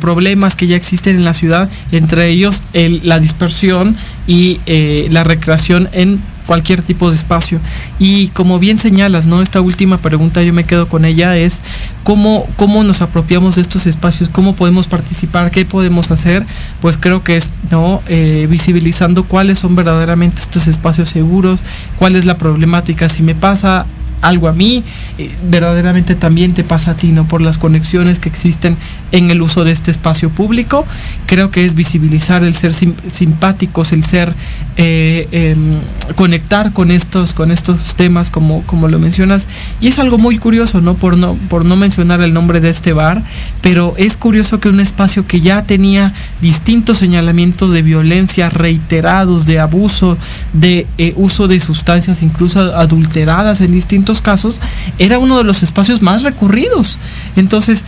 problemas 0.00 0.56
que 0.56 0.66
ya 0.66 0.76
existen 0.76 1.16
en 1.16 1.24
la 1.24 1.34
ciudad, 1.34 1.68
entre 1.92 2.28
ellos 2.28 2.62
la 2.72 3.20
dispersión 3.20 3.96
y 4.26 4.60
eh, 4.66 5.08
la 5.10 5.24
recreación 5.24 5.88
en 5.92 6.20
cualquier 6.46 6.82
tipo 6.82 7.10
de 7.10 7.16
espacio. 7.16 7.60
Y 7.98 8.28
como 8.28 8.58
bien 8.58 8.78
señalas, 8.78 9.26
¿no? 9.26 9.42
Esta 9.42 9.60
última 9.60 9.98
pregunta 9.98 10.42
yo 10.42 10.52
me 10.52 10.64
quedo 10.64 10.88
con 10.88 11.04
ella 11.04 11.36
es 11.36 11.62
cómo, 12.02 12.46
cómo 12.56 12.82
nos 12.84 13.02
apropiamos 13.02 13.56
de 13.56 13.62
estos 13.62 13.86
espacios, 13.86 14.28
cómo 14.28 14.54
podemos 14.54 14.86
participar, 14.86 15.50
qué 15.50 15.64
podemos 15.64 16.10
hacer, 16.10 16.44
pues 16.80 16.96
creo 16.96 17.22
que 17.22 17.36
es 17.36 17.56
no 17.70 18.02
eh, 18.08 18.46
visibilizando 18.50 19.24
cuáles 19.24 19.58
son 19.58 19.76
verdaderamente 19.76 20.40
estos 20.42 20.66
espacios 20.66 21.08
seguros, 21.08 21.60
cuál 21.98 22.16
es 22.16 22.24
la 22.24 22.36
problemática, 22.36 23.08
si 23.08 23.22
me 23.22 23.34
pasa 23.34 23.86
algo 24.22 24.48
a 24.48 24.52
mí, 24.52 24.82
eh, 25.18 25.30
verdaderamente 25.50 26.14
también 26.14 26.54
te 26.54 26.64
pasa 26.64 26.92
a 26.92 26.94
ti, 26.94 27.08
¿no? 27.08 27.26
Por 27.26 27.40
las 27.40 27.58
conexiones 27.58 28.18
que 28.18 28.28
existen 28.28 28.76
en 29.12 29.30
el 29.30 29.42
uso 29.42 29.64
de 29.64 29.72
este 29.72 29.90
espacio 29.90 30.30
público. 30.30 30.86
Creo 31.26 31.50
que 31.50 31.64
es 31.64 31.74
visibilizar 31.74 32.44
el 32.44 32.54
ser 32.54 32.72
simpáticos, 32.72 33.92
el 33.92 34.04
ser 34.04 34.32
eh, 34.76 35.28
em, 35.32 35.78
conectar 36.14 36.72
con 36.72 36.90
estos, 36.90 37.34
con 37.34 37.50
estos 37.50 37.94
temas 37.94 38.30
como, 38.30 38.62
como 38.62 38.88
lo 38.88 38.98
mencionas. 38.98 39.46
Y 39.80 39.88
es 39.88 39.98
algo 39.98 40.18
muy 40.18 40.38
curioso, 40.38 40.80
¿no? 40.80 40.94
Por 40.94 41.16
no, 41.16 41.34
por 41.48 41.64
no 41.64 41.76
mencionar 41.76 42.20
el 42.20 42.32
nombre 42.32 42.60
de 42.60 42.70
este 42.70 42.92
bar, 42.92 43.22
pero 43.62 43.94
es 43.96 44.16
curioso 44.16 44.60
que 44.60 44.68
un 44.68 44.80
espacio 44.80 45.26
que 45.26 45.40
ya 45.40 45.62
tenía 45.62 46.12
distintos 46.40 46.98
señalamientos 46.98 47.72
de 47.72 47.82
violencia 47.82 48.48
reiterados, 48.50 49.46
de 49.46 49.60
abuso, 49.60 50.16
de 50.52 50.86
eh, 50.98 51.14
uso 51.16 51.48
de 51.48 51.60
sustancias 51.60 52.22
incluso 52.22 52.60
adulteradas 52.76 53.60
en 53.60 53.72
distintos 53.72 54.09
casos, 54.20 54.60
era 54.98 55.18
uno 55.18 55.38
de 55.38 55.44
los 55.44 55.62
espacios 55.62 56.02
más 56.02 56.22
recurridos. 56.22 56.98
Entonces, 57.36 57.84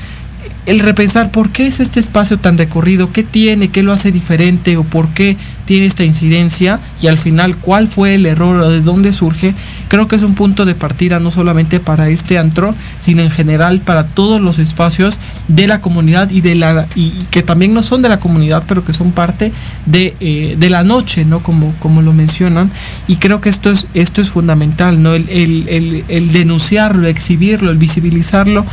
el 0.65 0.79
repensar 0.79 1.31
por 1.31 1.51
qué 1.51 1.67
es 1.67 1.81
este 1.81 1.99
espacio 1.99 2.39
tan 2.39 2.57
recurrido, 2.57 3.13
qué 3.13 3.25
tiene, 3.25 3.69
qué 3.69 3.83
lo 3.83 3.93
hace 3.93 4.13
diferente 4.13 4.77
o 4.77 4.85
por 4.85 5.09
qué 5.09 5.37
tiene 5.65 5.87
esta 5.87 6.05
incidencia 6.05 6.81
y 7.01 7.07
al 7.07 7.19
final 7.19 7.57
cuál 7.57 7.89
fue 7.89 8.15
el 8.15 8.27
error 8.27 8.61
o 8.61 8.71
de 8.71 8.81
dónde 8.81 9.13
surge, 9.13 9.55
creo 9.89 10.09
que 10.09 10.17
es 10.17 10.23
un 10.23 10.35
punto 10.35 10.65
de 10.65 10.75
partida 10.75 11.19
no 11.19 11.31
solamente 11.31 11.81
para 11.81 12.09
este 12.11 12.39
antro, 12.39 12.75
sino 13.01 13.23
en 13.23 13.31
general 13.31 13.81
para 13.81 14.05
todos 14.05 14.41
los 14.41 14.59
espacios 14.59 15.19
de 15.49 15.67
la 15.67 15.81
comunidad 15.81 16.31
y 16.31 16.41
de 16.41 16.55
la 16.55 16.87
y, 16.95 17.11
que 17.31 17.43
también 17.43 17.75
no 17.75 17.83
son 17.83 18.03
de 18.03 18.09
la 18.09 18.21
comunidad, 18.21 18.65
pero 18.69 18.85
que 18.85 18.93
son 18.93 19.13
parte 19.13 19.53
de, 19.87 20.15
eh, 20.21 20.57
de 20.59 20.71
la 20.71 20.83
noche, 20.85 21.25
¿no? 21.25 21.41
Como, 21.41 21.73
como 21.79 22.03
lo 22.03 22.13
mencionan. 22.13 22.71
Y 23.09 23.17
creo 23.17 23.41
que 23.41 23.49
esto 23.49 23.71
es, 23.71 23.87
esto 23.95 24.21
es 24.21 24.29
fundamental, 24.31 25.03
¿no? 25.03 25.15
El, 25.15 25.29
el, 25.29 26.05
el 26.09 26.33
denunciarlo, 26.33 27.07
exhibirlo, 27.07 27.71
el 27.71 27.79
visibilizarlo 27.79 28.65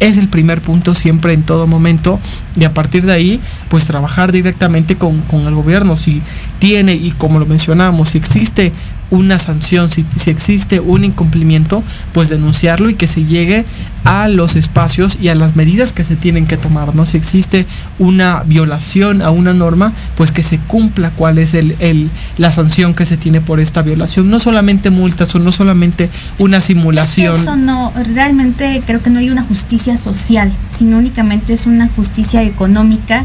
es 0.00 0.16
el 0.16 0.28
primer 0.28 0.60
punto 0.60 0.94
siempre 0.94 1.32
en 1.32 1.42
todo 1.42 1.66
momento 1.66 2.20
y 2.56 2.64
a 2.64 2.72
partir 2.72 3.04
de 3.04 3.12
ahí 3.12 3.40
pues 3.68 3.84
trabajar 3.84 4.32
directamente 4.32 4.96
con, 4.96 5.20
con 5.22 5.46
el 5.46 5.54
gobierno. 5.54 5.96
Si 5.96 6.22
tiene 6.58 6.94
y 6.94 7.10
como 7.12 7.38
lo 7.38 7.46
mencionamos 7.46 8.10
si 8.10 8.18
existe 8.18 8.72
una 9.10 9.38
sanción, 9.38 9.88
si, 9.88 10.04
si, 10.10 10.30
existe 10.30 10.80
un 10.80 11.04
incumplimiento, 11.04 11.82
pues 12.12 12.28
denunciarlo 12.28 12.90
y 12.90 12.94
que 12.94 13.06
se 13.06 13.24
llegue 13.24 13.64
a 14.04 14.28
los 14.28 14.56
espacios 14.56 15.18
y 15.20 15.28
a 15.28 15.34
las 15.34 15.56
medidas 15.56 15.92
que 15.92 16.04
se 16.04 16.16
tienen 16.16 16.46
que 16.46 16.56
tomar, 16.56 16.94
¿no? 16.94 17.06
Si 17.06 17.16
existe 17.16 17.66
una 17.98 18.42
violación 18.44 19.22
a 19.22 19.30
una 19.30 19.54
norma, 19.54 19.92
pues 20.16 20.32
que 20.32 20.42
se 20.42 20.58
cumpla 20.58 21.10
cuál 21.10 21.38
es 21.38 21.54
el, 21.54 21.74
el, 21.78 22.08
la 22.36 22.50
sanción 22.50 22.94
que 22.94 23.06
se 23.06 23.16
tiene 23.16 23.40
por 23.40 23.60
esta 23.60 23.82
violación. 23.82 24.30
No 24.30 24.40
solamente 24.40 24.90
multas 24.90 25.34
o 25.34 25.38
no 25.38 25.52
solamente 25.52 26.10
una 26.38 26.60
simulación. 26.60 27.40
eso 27.40 27.56
no, 27.56 27.92
realmente 28.14 28.82
creo 28.86 29.02
que 29.02 29.10
no 29.10 29.18
hay 29.18 29.30
una 29.30 29.42
justicia 29.42 29.98
social, 29.98 30.52
sino 30.74 30.98
únicamente 30.98 31.52
es 31.52 31.66
una 31.66 31.88
justicia 31.88 32.42
económica 32.42 33.24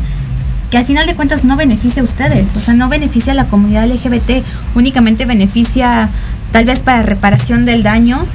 que 0.73 0.79
al 0.79 0.87
final 0.87 1.05
de 1.05 1.13
cuentas 1.13 1.43
no 1.43 1.55
beneficia 1.55 2.01
a 2.01 2.03
ustedes, 2.03 2.57
o 2.57 2.61
sea, 2.61 2.73
no 2.73 2.89
beneficia 2.89 3.33
a 3.33 3.35
la 3.35 3.45
comunidad 3.45 3.87
LGBT, 3.87 4.43
únicamente 4.73 5.23
beneficia 5.23 6.09
tal 6.51 6.65
vez 6.65 6.79
para 6.79 7.03
reparación 7.03 7.63
del 7.63 7.83
daño, 7.83 8.25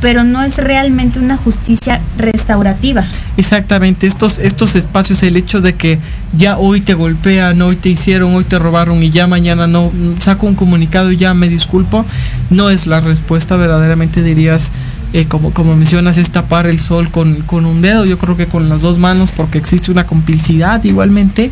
pero 0.00 0.24
no 0.24 0.42
es 0.42 0.58
realmente 0.58 1.20
una 1.20 1.36
justicia 1.36 2.00
restaurativa. 2.18 3.06
Exactamente, 3.36 4.08
estos, 4.08 4.40
estos 4.40 4.74
espacios, 4.74 5.22
el 5.22 5.36
hecho 5.36 5.60
de 5.60 5.76
que 5.76 6.00
ya 6.36 6.58
hoy 6.58 6.80
te 6.80 6.94
golpean, 6.94 7.62
hoy 7.62 7.76
te 7.76 7.90
hicieron, 7.90 8.34
hoy 8.34 8.42
te 8.42 8.58
robaron 8.58 9.00
y 9.04 9.10
ya 9.10 9.28
mañana 9.28 9.68
no, 9.68 9.92
saco 10.18 10.48
un 10.48 10.56
comunicado 10.56 11.12
y 11.12 11.16
ya 11.18 11.34
me 11.34 11.48
disculpo, 11.48 12.04
no 12.50 12.68
es 12.68 12.88
la 12.88 12.98
respuesta, 12.98 13.54
verdaderamente 13.54 14.24
dirías, 14.24 14.72
eh, 15.16 15.24
como, 15.26 15.50
como 15.52 15.74
mencionas, 15.76 16.18
es 16.18 16.30
tapar 16.30 16.66
el 16.66 16.78
sol 16.78 17.10
con, 17.10 17.36
con 17.42 17.64
un 17.64 17.80
dedo, 17.80 18.04
yo 18.04 18.18
creo 18.18 18.36
que 18.36 18.44
con 18.44 18.68
las 18.68 18.82
dos 18.82 18.98
manos, 18.98 19.30
porque 19.30 19.56
existe 19.56 19.90
una 19.90 20.06
complicidad 20.06 20.84
igualmente 20.84 21.50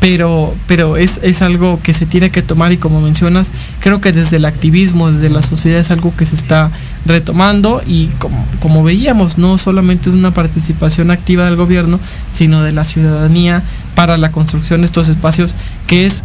pero, 0.00 0.52
pero 0.66 0.96
es, 0.96 1.20
es, 1.22 1.42
algo 1.42 1.78
que 1.80 1.94
se 1.94 2.06
tiene 2.06 2.30
que 2.30 2.42
tomar 2.42 2.72
y 2.72 2.76
como 2.76 3.00
mencionas, 3.00 3.46
creo 3.78 4.00
que 4.00 4.10
desde 4.10 4.38
el 4.38 4.46
activismo, 4.46 5.12
desde 5.12 5.28
la 5.28 5.42
sociedad 5.42 5.78
es 5.78 5.92
algo 5.92 6.12
que 6.16 6.26
se 6.26 6.34
está 6.34 6.72
retomando 7.06 7.82
y 7.86 8.06
como, 8.18 8.44
como 8.60 8.82
veíamos, 8.82 9.38
no 9.38 9.58
solamente 9.58 10.10
es 10.10 10.16
una 10.16 10.32
participación 10.32 11.12
activa 11.12 11.44
del 11.44 11.54
gobierno, 11.54 12.00
sino 12.32 12.64
de 12.64 12.72
la 12.72 12.84
ciudadanía 12.84 13.62
para 13.94 14.16
la 14.16 14.32
construcción 14.32 14.80
de 14.80 14.86
estos 14.86 15.08
espacios 15.08 15.54
que 15.86 16.04
es 16.04 16.24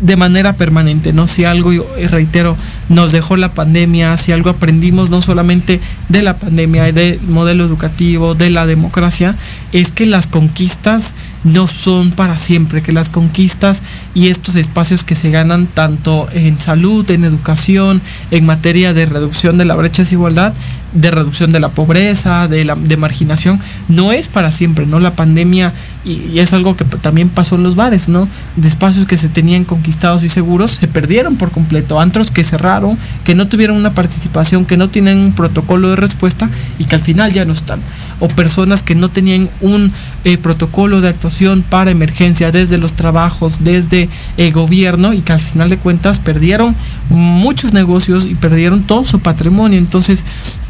de 0.00 0.16
manera 0.16 0.54
permanente, 0.54 1.12
¿no? 1.12 1.28
Si 1.28 1.44
algo, 1.44 1.70
reitero, 2.10 2.56
nos 2.88 3.12
dejó 3.12 3.36
la 3.36 3.52
pandemia, 3.52 4.16
si 4.16 4.32
algo 4.32 4.50
aprendimos 4.50 5.10
no 5.10 5.22
solamente 5.22 5.80
de 6.08 6.22
la 6.22 6.36
pandemia, 6.36 6.92
del 6.92 7.20
modelo 7.28 7.64
educativo, 7.64 8.34
de 8.34 8.50
la 8.50 8.66
democracia, 8.66 9.34
es 9.72 9.92
que 9.92 10.06
las 10.06 10.26
conquistas 10.26 11.14
no 11.44 11.66
son 11.66 12.10
para 12.10 12.38
siempre, 12.38 12.82
que 12.82 12.92
las 12.92 13.10
conquistas 13.10 13.82
y 14.14 14.28
estos 14.28 14.56
espacios 14.56 15.04
que 15.04 15.14
se 15.14 15.30
ganan 15.30 15.66
tanto 15.66 16.26
en 16.32 16.58
salud, 16.58 17.08
en 17.10 17.24
educación, 17.24 18.00
en 18.30 18.46
materia 18.46 18.94
de 18.94 19.06
reducción 19.06 19.58
de 19.58 19.66
la 19.66 19.74
brecha 19.74 19.98
de 19.98 20.04
desigualdad, 20.04 20.54
de 20.94 21.10
reducción 21.10 21.52
de 21.52 21.60
la 21.60 21.70
pobreza, 21.70 22.48
de 22.48 22.64
la 22.64 22.76
de 22.76 22.96
marginación, 22.96 23.60
no 23.88 24.12
es 24.12 24.28
para 24.28 24.52
siempre, 24.52 24.86
¿no? 24.86 25.00
La 25.00 25.16
pandemia, 25.16 25.72
y, 26.04 26.38
es 26.38 26.52
algo 26.52 26.76
que 26.76 26.84
también 26.84 27.28
pasó 27.28 27.56
en 27.56 27.64
los 27.64 27.74
bares, 27.74 28.08
¿no? 28.08 28.28
De 28.56 28.68
espacios 28.68 29.04
que 29.06 29.16
se 29.16 29.28
tenían 29.28 29.64
conquistados 29.64 30.22
y 30.22 30.28
seguros, 30.28 30.70
se 30.70 30.86
perdieron 30.86 31.36
por 31.36 31.50
completo, 31.50 32.00
antros 32.00 32.30
que 32.30 32.44
cerraron, 32.44 32.96
que 33.24 33.34
no 33.34 33.48
tuvieron 33.48 33.76
una 33.76 33.90
participación, 33.90 34.64
que 34.66 34.76
no 34.76 34.88
tienen 34.88 35.18
un 35.18 35.32
protocolo 35.32 35.90
de 35.90 35.96
respuesta 35.96 36.48
y 36.78 36.84
que 36.84 36.94
al 36.94 37.02
final 37.02 37.32
ya 37.32 37.44
no 37.44 37.52
están. 37.52 37.80
O 38.20 38.28
personas 38.28 38.82
que 38.82 38.94
no 38.94 39.08
tenían 39.08 39.50
un 39.60 39.92
eh, 40.24 40.38
protocolo 40.38 41.00
de 41.00 41.08
actuación 41.08 41.33
para 41.68 41.90
emergencia 41.90 42.52
desde 42.52 42.78
los 42.78 42.92
trabajos, 42.92 43.64
desde 43.64 44.08
el 44.36 44.52
gobierno 44.52 45.12
y 45.12 45.20
que 45.20 45.32
al 45.32 45.40
final 45.40 45.70
de 45.70 45.76
cuentas 45.76 46.20
perdieron 46.20 46.74
muchos 47.08 47.72
negocios 47.72 48.26
y 48.26 48.34
perdieron 48.34 48.82
todo 48.82 49.04
su 49.04 49.20
patrimonio. 49.20 49.78
Entonces, 49.78 50.24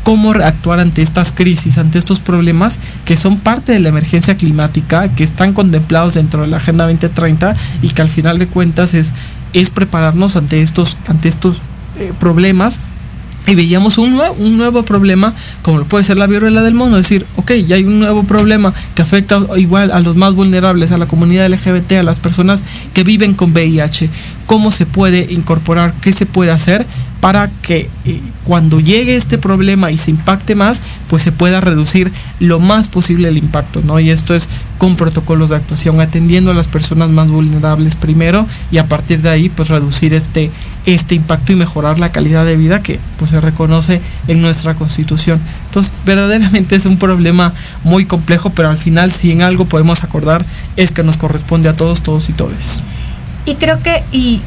cómo 0.05 0.33
actuar 0.33 0.81
ante 0.81 1.03
estas 1.03 1.33
crisis, 1.33 1.79
ante 1.79 1.99
estos 1.99 2.21
problemas 2.21 2.79
que 3.05 3.17
son 3.17 3.39
parte 3.39 3.73
de 3.73 3.81
la 3.81 3.89
emergencia 3.89 4.37
climática, 4.37 5.09
que 5.09 5.25
están 5.25 5.53
contemplados 5.53 6.15
dentro 6.15 6.43
de 6.43 6.49
la 6.49 6.59
Agenda 6.59 6.85
2030 6.85 7.57
y 7.83 7.89
que 7.89 8.03
al 8.03 8.09
final 8.09 8.39
de 8.39 8.47
cuentas 8.47 8.95
es, 8.95 9.13
es 9.53 9.71
prepararnos 9.71 10.37
ante 10.37 10.63
estos, 10.63 10.97
ante 11.09 11.29
estos 11.29 11.59
eh, 11.99 12.13
problemas 12.19 12.79
y 13.47 13.55
veíamos 13.55 13.99
un, 13.99 14.13
nuevo, 14.13 14.35
un 14.39 14.57
nuevo 14.57 14.83
problema, 14.83 15.35
como 15.63 15.79
lo 15.79 15.85
puede 15.85 16.05
ser 16.05 16.17
la 16.17 16.27
viruela 16.27 16.63
del 16.63 16.75
mono, 16.75 16.97
decir, 16.97 17.27
ok, 17.37 17.53
ya 17.67 17.77
hay 17.77 17.85
un 17.85 17.99
nuevo 17.99 18.25
problema 18.25 18.73
que 18.95 19.03
afecta 19.03 19.41
igual 19.57 19.91
a 19.91 20.01
los 20.01 20.17
más 20.17 20.35
vulnerables, 20.35 20.93
a 20.93 20.97
la 20.97 21.07
comunidad 21.07 21.49
LGBT, 21.49 21.93
a 21.93 22.03
las 22.03 22.21
personas 22.21 22.63
que 22.95 23.05
viven 23.05 23.35
con 23.35 23.53
VIH. 23.53 24.09
¿Cómo 24.47 24.73
se 24.73 24.87
puede 24.87 25.33
incorporar? 25.33 25.95
¿Qué 26.01 26.13
se 26.13 26.27
puede 26.27 26.51
hacer 26.51 26.87
para 27.25 27.49
que 27.63 27.89
eh, 28.05 28.21
cuando 28.45 28.81
llegue 28.81 29.17
este 29.17 29.39
problema 29.39 29.91
y 29.91 29.97
se 29.97 30.11
impacte 30.11 30.55
más, 30.55 30.83
pues 31.09 31.23
se 31.23 31.33
pueda 31.33 31.59
reducir 31.63 32.13
lo 32.39 32.61
más 32.61 32.89
posible 32.89 33.29
el 33.29 33.39
impacto, 33.39 33.81
¿no? 33.83 33.99
Y 33.99 34.11
esto 34.11 34.35
es 34.35 34.51
con 34.77 34.97
protocolos 34.97 35.49
de 35.49 35.57
actuación, 35.57 36.03
atendiendo 36.03 36.51
a 36.51 36.55
las 36.55 36.69
personas 36.69 37.09
más 37.09 37.31
vulnerables 37.31 37.97
primero 37.97 38.47
y 38.71 38.77
a 38.77 38.89
partir 38.89 39.23
de 39.23 39.31
ahí, 39.31 39.49
pues 39.49 39.71
reducir 39.71 40.13
este, 40.13 40.51
este 40.85 41.15
impacto 41.15 41.55
y 41.55 41.57
mejorar 41.57 41.99
la 41.99 42.11
calidad 42.11 42.45
de 42.45 42.57
vida 42.57 42.83
que 42.83 43.01
pues 43.17 43.31
se 43.31 43.41
reconoce 43.41 44.03
en 44.29 44.43
nuestra 44.43 44.75
constitución. 44.75 45.41
Entonces, 45.69 45.95
verdaderamente 46.05 46.77
es 46.77 46.85
un 46.85 46.99
problema 46.99 47.55
muy 47.85 48.05
complejo, 48.05 48.51
pero 48.51 48.69
al 48.69 48.77
final 48.77 49.11
si 49.11 49.31
en 49.31 49.41
algo 49.41 49.65
podemos 49.65 50.05
acordar 50.05 50.45
es 50.77 50.93
que 50.93 51.03
nos 51.03 51.17
corresponde 51.17 51.71
a 51.71 51.73
todos, 51.75 52.03
todos 52.03 52.29
y 52.29 52.35
todes. 52.35 52.85
Y 53.47 53.57
creo 53.57 53.83
que, 53.83 54.03
y 54.11 54.41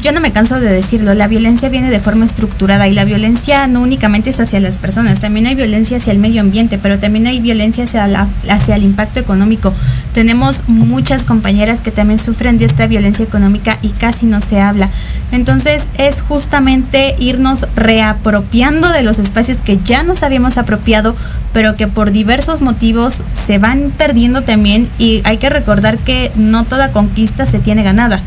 yo 0.00 0.12
no 0.12 0.20
me 0.20 0.32
canso 0.32 0.60
de 0.60 0.70
decirlo, 0.70 1.12
la 1.12 1.26
violencia 1.26 1.68
viene 1.68 1.90
de 1.90 2.00
forma 2.00 2.24
estructurada 2.24 2.88
y 2.88 2.94
la 2.94 3.04
violencia 3.04 3.66
no 3.66 3.82
únicamente 3.82 4.30
es 4.30 4.40
hacia 4.40 4.60
las 4.60 4.78
personas, 4.78 5.20
también 5.20 5.46
hay 5.46 5.54
violencia 5.54 5.98
hacia 5.98 6.12
el 6.12 6.18
medio 6.18 6.40
ambiente, 6.40 6.78
pero 6.78 6.98
también 6.98 7.26
hay 7.26 7.40
violencia 7.40 7.84
hacia, 7.84 8.06
la, 8.06 8.26
hacia 8.48 8.76
el 8.76 8.84
impacto 8.84 9.20
económico. 9.20 9.74
Tenemos 10.14 10.64
muchas 10.68 11.24
compañeras 11.24 11.82
que 11.82 11.90
también 11.90 12.18
sufren 12.18 12.56
de 12.56 12.64
esta 12.64 12.86
violencia 12.86 13.24
económica 13.24 13.78
y 13.82 13.90
casi 13.90 14.24
no 14.24 14.40
se 14.40 14.60
habla. 14.60 14.88
Entonces 15.32 15.84
es 15.98 16.22
justamente 16.22 17.14
irnos 17.18 17.66
reapropiando 17.76 18.88
de 18.88 19.02
los 19.02 19.18
espacios 19.18 19.58
que 19.58 19.78
ya 19.84 20.02
nos 20.02 20.22
habíamos 20.22 20.56
apropiado, 20.56 21.14
pero 21.52 21.76
que 21.76 21.88
por 21.88 22.10
diversos 22.10 22.62
motivos 22.62 23.22
se 23.34 23.58
van 23.58 23.92
perdiendo 23.96 24.42
también 24.42 24.88
y 24.98 25.20
hay 25.24 25.36
que 25.36 25.50
recordar 25.50 25.98
que 25.98 26.32
no 26.36 26.64
toda 26.64 26.90
conquista 26.90 27.44
se 27.44 27.58
tiene 27.58 27.82
ganada 27.82 28.22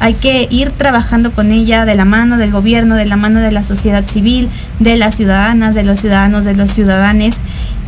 hay 0.00 0.14
que 0.14 0.46
ir 0.50 0.70
trabajando 0.70 1.32
con 1.32 1.50
ella 1.50 1.84
de 1.84 1.94
la 1.94 2.04
mano 2.04 2.36
del 2.36 2.50
gobierno, 2.50 2.94
de 2.94 3.06
la 3.06 3.16
mano 3.16 3.40
de 3.40 3.52
la 3.52 3.64
sociedad 3.64 4.04
civil, 4.06 4.48
de 4.80 4.96
las 4.96 5.14
ciudadanas, 5.14 5.74
de 5.74 5.84
los 5.84 6.00
ciudadanos, 6.00 6.44
de 6.44 6.54
los 6.54 6.72
ciudadanes 6.72 7.40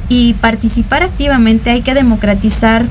y 0.09 0.35
participar 0.35 1.03
activamente. 1.03 1.71
Hay 1.71 1.83
que 1.83 1.95
democratizar 1.95 2.85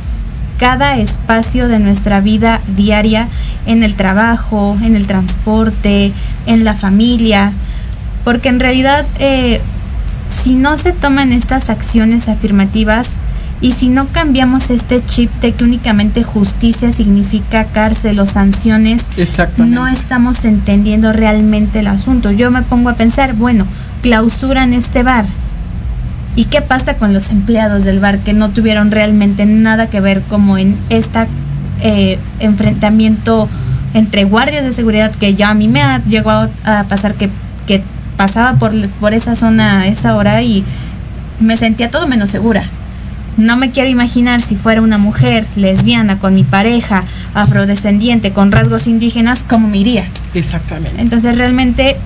cada 0.58 0.98
espacio 0.98 1.68
de 1.68 1.80
nuestra 1.80 2.22
vida 2.22 2.62
diaria 2.76 3.28
en 3.66 3.84
el 3.84 3.96
trabajo, 3.96 4.78
en 4.84 4.96
el 4.96 5.08
transporte, 5.08 6.14
en 6.46 6.64
la 6.64 6.74
familia, 6.74 7.52
porque 8.24 8.50
en 8.50 8.60
realidad 8.60 9.06
eh, 9.20 9.60
si 10.30 10.56
no 10.56 10.78
se 10.78 10.92
toman 10.92 11.32
estas 11.32 11.70
acciones 11.70 12.28
afirmativas, 12.28 13.18
y 13.62 13.72
si 13.72 13.90
no 13.90 14.08
cambiamos 14.08 14.70
este 14.70 15.04
chip 15.04 15.32
de 15.42 15.54
que 15.54 15.64
únicamente 15.64 16.24
justicia 16.24 16.92
significa 16.92 17.66
cárcel 17.66 18.20
o 18.20 18.26
sanciones, 18.26 19.06
no 19.58 19.88
estamos 19.88 20.44
entendiendo 20.44 21.14
realmente 21.14 21.80
el 21.80 21.88
asunto. 21.88 22.32
Yo 22.32 22.52
me 22.52 22.62
pongo 22.64 22.90
a 22.90 22.96
pensar, 22.96 23.34
bueno, 23.34 23.66
clausuran 24.02 24.74
este 24.74 25.04
bar. 25.04 25.26
¿Y 26.36 26.46
qué 26.46 26.62
pasa 26.62 26.96
con 26.96 27.14
los 27.14 27.32
empleados 27.32 27.86
del 27.86 28.02
bar 28.02 28.20
que 28.20 28.34
no 28.34 28.50
tuvieron 28.50 28.92
realmente 28.92 29.46
nada 29.46 29.88
que 29.88 30.02
ver 30.02 30.22
como 30.24 30.58
en 30.58 30.78
este 30.90 31.28
enfrentamiento 32.40 33.48
entre 33.94 34.26
guardias 34.26 34.66
de 34.66 34.74
seguridad 34.74 35.12
que 35.16 35.36
ya 35.36 35.50
a 35.50 35.54
mí 35.54 35.70
me 35.70 35.82
ha 35.82 36.04
llegado 36.04 36.50
a 36.66 36.84
pasar 36.84 37.14
que, 37.14 37.30
que 37.66 37.82
pasaba 38.18 38.60
por, 38.60 38.74
por 39.00 39.14
esa 39.14 39.38
zona 39.38 39.82
a 39.82 39.88
esa 39.88 40.16
hora 40.16 40.42
y 40.42 40.66
me 41.40 41.56
sentía 41.56 41.90
todo 41.90 42.06
menos 42.06 42.30
segura. 42.30 42.70
No 43.38 43.58
me 43.58 43.72
quiero 43.72 43.90
imaginar 43.90 44.42
si 44.42 44.56
fuera 44.56 44.82
una 44.82 44.98
mujer 44.98 45.46
lesbiana 45.56 46.20
con 46.20 46.36
mi 46.36 46.44
pareja 46.44 47.04
afrodescendiente 47.34 48.32
con 48.32 48.52
rasgos 48.52 48.88
indígenas, 48.88 49.44
¿cómo 49.48 49.68
me 49.68 49.78
iría? 49.78 50.06
Exactamente. 50.34 51.02
Entonces 51.02 51.38
realmente 51.38 51.98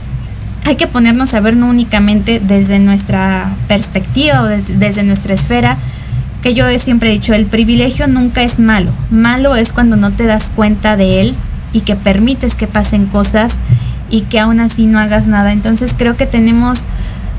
hay 0.65 0.75
que 0.75 0.88
ponernos 0.88 1.34
a 1.34 1.39
ver 1.39 1.55
no 1.55 1.69
únicamente 1.69 2.39
desde 2.39 2.80
nuestra 2.80 3.53
perspectiva 3.67 4.41
o 4.41 4.45
desde 4.45 5.03
nuestra 5.03 5.34
esfera, 5.34 5.77
que 6.41 6.53
yo 6.53 6.65
siempre 6.80 7.09
he 7.09 7.13
dicho, 7.13 7.34
el 7.34 7.45
privilegio 7.45 8.07
nunca 8.07 8.43
es 8.43 8.59
malo. 8.59 8.91
Malo 9.11 9.55
es 9.55 9.71
cuando 9.71 9.95
no 9.97 10.11
te 10.11 10.25
das 10.25 10.51
cuenta 10.55 10.97
de 10.97 11.21
él 11.21 11.36
y 11.73 11.82
que 11.82 11.95
permites 11.95 12.55
que 12.55 12.65
pasen 12.65 13.05
cosas 13.05 13.57
y 14.09 14.21
que 14.21 14.39
aún 14.39 14.59
así 14.59 14.86
no 14.86 14.99
hagas 14.99 15.27
nada. 15.27 15.51
Entonces 15.51 15.93
creo 15.97 16.17
que 16.17 16.25
tenemos 16.25 16.88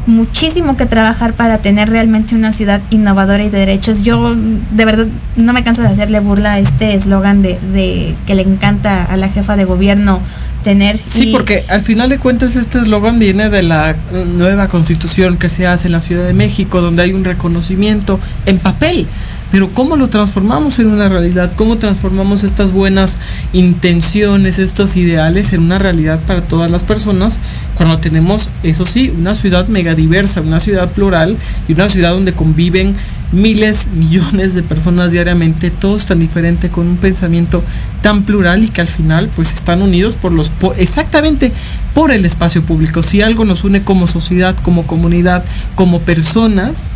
muchísimo 0.07 0.76
que 0.76 0.86
trabajar 0.86 1.34
para 1.34 1.59
tener 1.59 1.90
realmente 1.90 2.34
una 2.34 2.53
ciudad 2.53 2.80
innovadora 2.90 3.44
y 3.44 3.51
de 3.51 3.59
derechos. 3.59 4.03
Yo 4.03 4.34
de 4.34 4.84
verdad 4.84 5.07
no 5.36 5.53
me 5.53 5.62
canso 5.62 5.82
de 5.82 5.88
hacerle 5.88 6.20
burla 6.20 6.55
a 6.55 6.59
este 6.59 6.94
eslogan 6.94 7.42
de, 7.42 8.14
que 8.26 8.34
le 8.34 8.42
encanta 8.42 9.05
a 9.05 9.16
la 9.16 9.28
jefa 9.28 9.57
de 9.57 9.64
gobierno 9.64 10.20
tener. 10.64 10.98
Sí, 11.07 11.28
porque 11.32 11.64
al 11.68 11.82
final 11.82 12.09
de 12.09 12.18
cuentas 12.18 12.57
este 12.57 12.80
eslogan 12.80 13.18
viene 13.18 13.51
de 13.51 13.62
la 13.62 13.96
nueva 14.36 14.68
constitución 14.68 15.36
que 15.38 15.48
se 15.48 15.66
hace 15.66 15.88
en 15.88 15.92
la 15.92 16.01
Ciudad 16.01 16.26
de 16.26 16.34
México, 16.34 16.80
donde 16.80 17.03
hay 17.03 17.12
un 17.12 17.24
reconocimiento 17.24 18.20
en 18.46 18.59
papel 18.59 19.07
pero 19.51 19.68
¿cómo 19.70 19.96
lo 19.96 20.09
transformamos 20.09 20.78
en 20.78 20.86
una 20.86 21.09
realidad? 21.09 21.53
¿Cómo 21.57 21.76
transformamos 21.76 22.44
estas 22.44 22.72
buenas 22.72 23.16
intenciones, 23.53 24.59
estos 24.59 24.96
ideales 24.96 25.53
en 25.53 25.62
una 25.62 25.78
realidad 25.78 26.20
para 26.26 26.42
todas 26.42 26.70
las 26.70 26.84
personas? 26.84 27.38
Cuando 27.76 27.98
tenemos, 27.98 28.48
eso 28.62 28.86
sí, 28.86 29.12
una 29.16 29.34
ciudad 29.34 29.66
mega 29.68 29.94
diversa, 29.94 30.40
una 30.40 30.61
ciudad 30.61 30.90
plural 30.90 31.36
y 31.66 31.72
una 31.72 31.88
ciudad 31.88 32.12
donde 32.12 32.32
conviven 32.32 32.94
miles, 33.32 33.88
millones 33.94 34.55
de 34.55 34.62
personas 34.62 35.12
diariamente, 35.12 35.70
todos 35.70 36.07
tan 36.07 36.18
diferentes, 36.18 36.70
con 36.70 36.86
un 36.86 36.96
pensamiento 36.96 37.62
tan 38.03 38.22
plural 38.22 38.62
y 38.62 38.68
que 38.68 38.80
al 38.80 38.86
final 38.86 39.28
pues 39.34 39.53
están 39.53 39.82
unidos 39.82 40.14
por 40.14 40.32
los 40.32 40.51
exactamente 40.78 41.53
por 41.94 42.12
el 42.12 42.24
espacio 42.24 42.62
público. 42.62 43.03
Si 43.03 43.20
algo 43.20 43.44
nos 43.44 43.64
une 43.64 43.82
como 43.82 44.07
sociedad, 44.07 44.55
como 44.62 44.86
comunidad, 44.86 45.44
como 45.74 46.01
personas, 46.01 46.90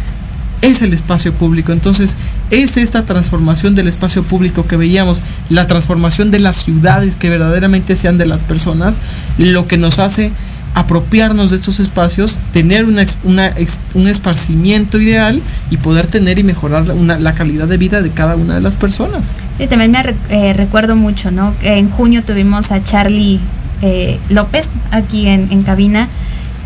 es 0.65 0.81
el 0.83 0.95
espacio 0.95 1.33
público. 1.35 1.73
Entonces, 1.73 2.17
es 2.51 2.77
esta 2.77 3.03
transformación 3.03 3.75
del 3.75 3.89
espacio 3.89 4.23
público 4.23 4.67
que 4.67 4.77
veíamos, 4.77 5.23
la 5.51 5.67
transformación 5.67 6.31
de 6.31 6.41
las 6.41 6.65
ciudades 6.65 7.17
que 7.17 7.29
verdaderamente 7.29 7.97
sean 7.97 8.17
de 8.17 8.27
las 8.27 8.45
personas, 8.45 9.01
lo 9.37 9.69
que 9.69 9.77
nos 9.77 9.99
hace 9.99 10.33
apropiarnos 10.75 11.51
de 11.51 11.57
estos 11.57 11.79
espacios, 11.79 12.39
tener 12.53 12.85
un 12.85 14.09
esparcimiento 14.09 14.99
ideal 14.99 15.41
y 15.71 15.77
poder 15.77 16.07
tener 16.09 16.39
y 16.39 16.43
mejorar 16.43 16.87
la 16.87 17.35
calidad 17.35 17.69
de 17.69 17.77
vida 17.77 18.03
de 18.03 18.11
cada 18.11 18.35
una 18.35 18.55
de 18.55 18.61
las 18.61 18.75
personas. 18.75 19.33
Sí, 19.57 19.69
también 19.69 19.93
me 19.93 20.03
eh, 20.31 20.53
recuerdo 20.53 20.97
mucho, 20.97 21.31
¿no? 21.31 21.55
En 21.63 21.91
junio 21.91 22.25
tuvimos 22.25 22.73
a 22.73 22.83
Charlie 22.83 23.39
eh, 23.83 24.19
López 24.31 24.71
aquí 24.91 25.29
en, 25.29 25.53
en 25.53 25.63
cabina 25.63 26.09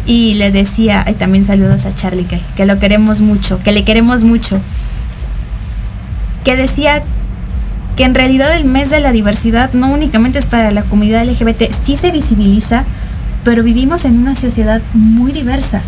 y 0.08 0.32
le 0.34 0.50
decía, 0.50 1.04
y 1.06 1.12
también 1.12 1.44
saludos 1.44 1.84
a 1.84 1.94
Charlie, 1.94 2.24
que, 2.24 2.40
que 2.56 2.64
lo 2.64 2.78
queremos 2.78 3.20
mucho, 3.20 3.60
que 3.62 3.72
le 3.72 3.84
queremos 3.84 4.24
mucho, 4.24 4.58
que 6.44 6.56
decía 6.56 7.02
que 7.94 8.04
en 8.04 8.14
realidad 8.14 8.56
el 8.56 8.64
mes 8.64 8.88
de 8.88 9.00
la 9.00 9.12
diversidad 9.12 9.70
no 9.74 9.92
únicamente 9.92 10.38
es 10.38 10.46
para 10.46 10.70
la 10.70 10.82
comunidad 10.82 11.26
LGBT, 11.26 11.64
sí 11.84 11.94
se 11.94 12.10
visibiliza, 12.10 12.84
pero 13.44 13.62
vivimos 13.62 14.06
en 14.06 14.18
una 14.18 14.34
sociedad 14.34 14.80
muy 14.94 15.30
diversa. 15.30 15.82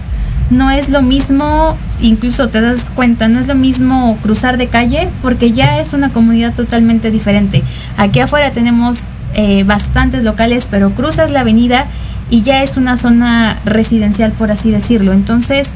No 0.51 0.71
es 0.71 0.91
lo 0.91 1.01
mismo, 1.01 1.75
incluso 2.03 2.49
te 2.49 2.61
das 2.61 2.91
cuenta, 2.95 3.27
no 3.27 3.41
es 3.41 3.47
lo 3.47 3.55
mismo 3.55 4.18
cruzar 4.21 4.59
de 4.59 4.66
calle 4.66 5.09
porque 5.23 5.53
ya 5.53 5.81
es 5.81 5.95
una 5.95 6.11
comunidad 6.11 6.53
totalmente 6.53 7.11
diferente. 7.11 7.62
Aquí 7.97 8.21
afuera 8.21 8.51
tenemos 8.51 8.99
eh, 9.33 9.64
bastantes 9.64 10.25
locales, 10.25 10.68
pero 10.71 10.91
cruzas 10.91 11.31
la 11.31 11.41
avenida 11.41 11.87
y 12.31 12.43
ya 12.43 12.62
es 12.62 12.76
una 12.76 12.97
zona 12.97 13.59
residencial, 13.64 14.33
por 14.33 14.51
así 14.51 14.70
decirlo. 14.70 15.12
Entonces, 15.12 15.74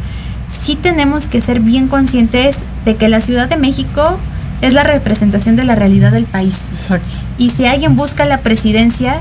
sí 0.48 0.76
tenemos 0.76 1.26
que 1.26 1.40
ser 1.40 1.60
bien 1.60 1.88
conscientes 1.88 2.58
de 2.84 2.96
que 2.96 3.08
la 3.08 3.20
Ciudad 3.20 3.48
de 3.48 3.56
México 3.56 4.18
es 4.60 4.72
la 4.72 4.84
representación 4.84 5.56
de 5.56 5.64
la 5.64 5.74
realidad 5.74 6.12
del 6.12 6.24
país. 6.24 6.68
Exacto. 6.72 7.18
Y 7.38 7.50
si 7.50 7.66
alguien 7.66 7.96
busca 7.96 8.24
la 8.24 8.38
presidencia, 8.38 9.18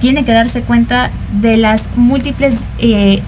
tiene 0.00 0.24
que 0.24 0.32
darse 0.32 0.62
cuenta 0.62 1.10
de 1.40 1.56
las 1.56 1.84
múltiples 1.96 2.56
eh, 2.78 3.22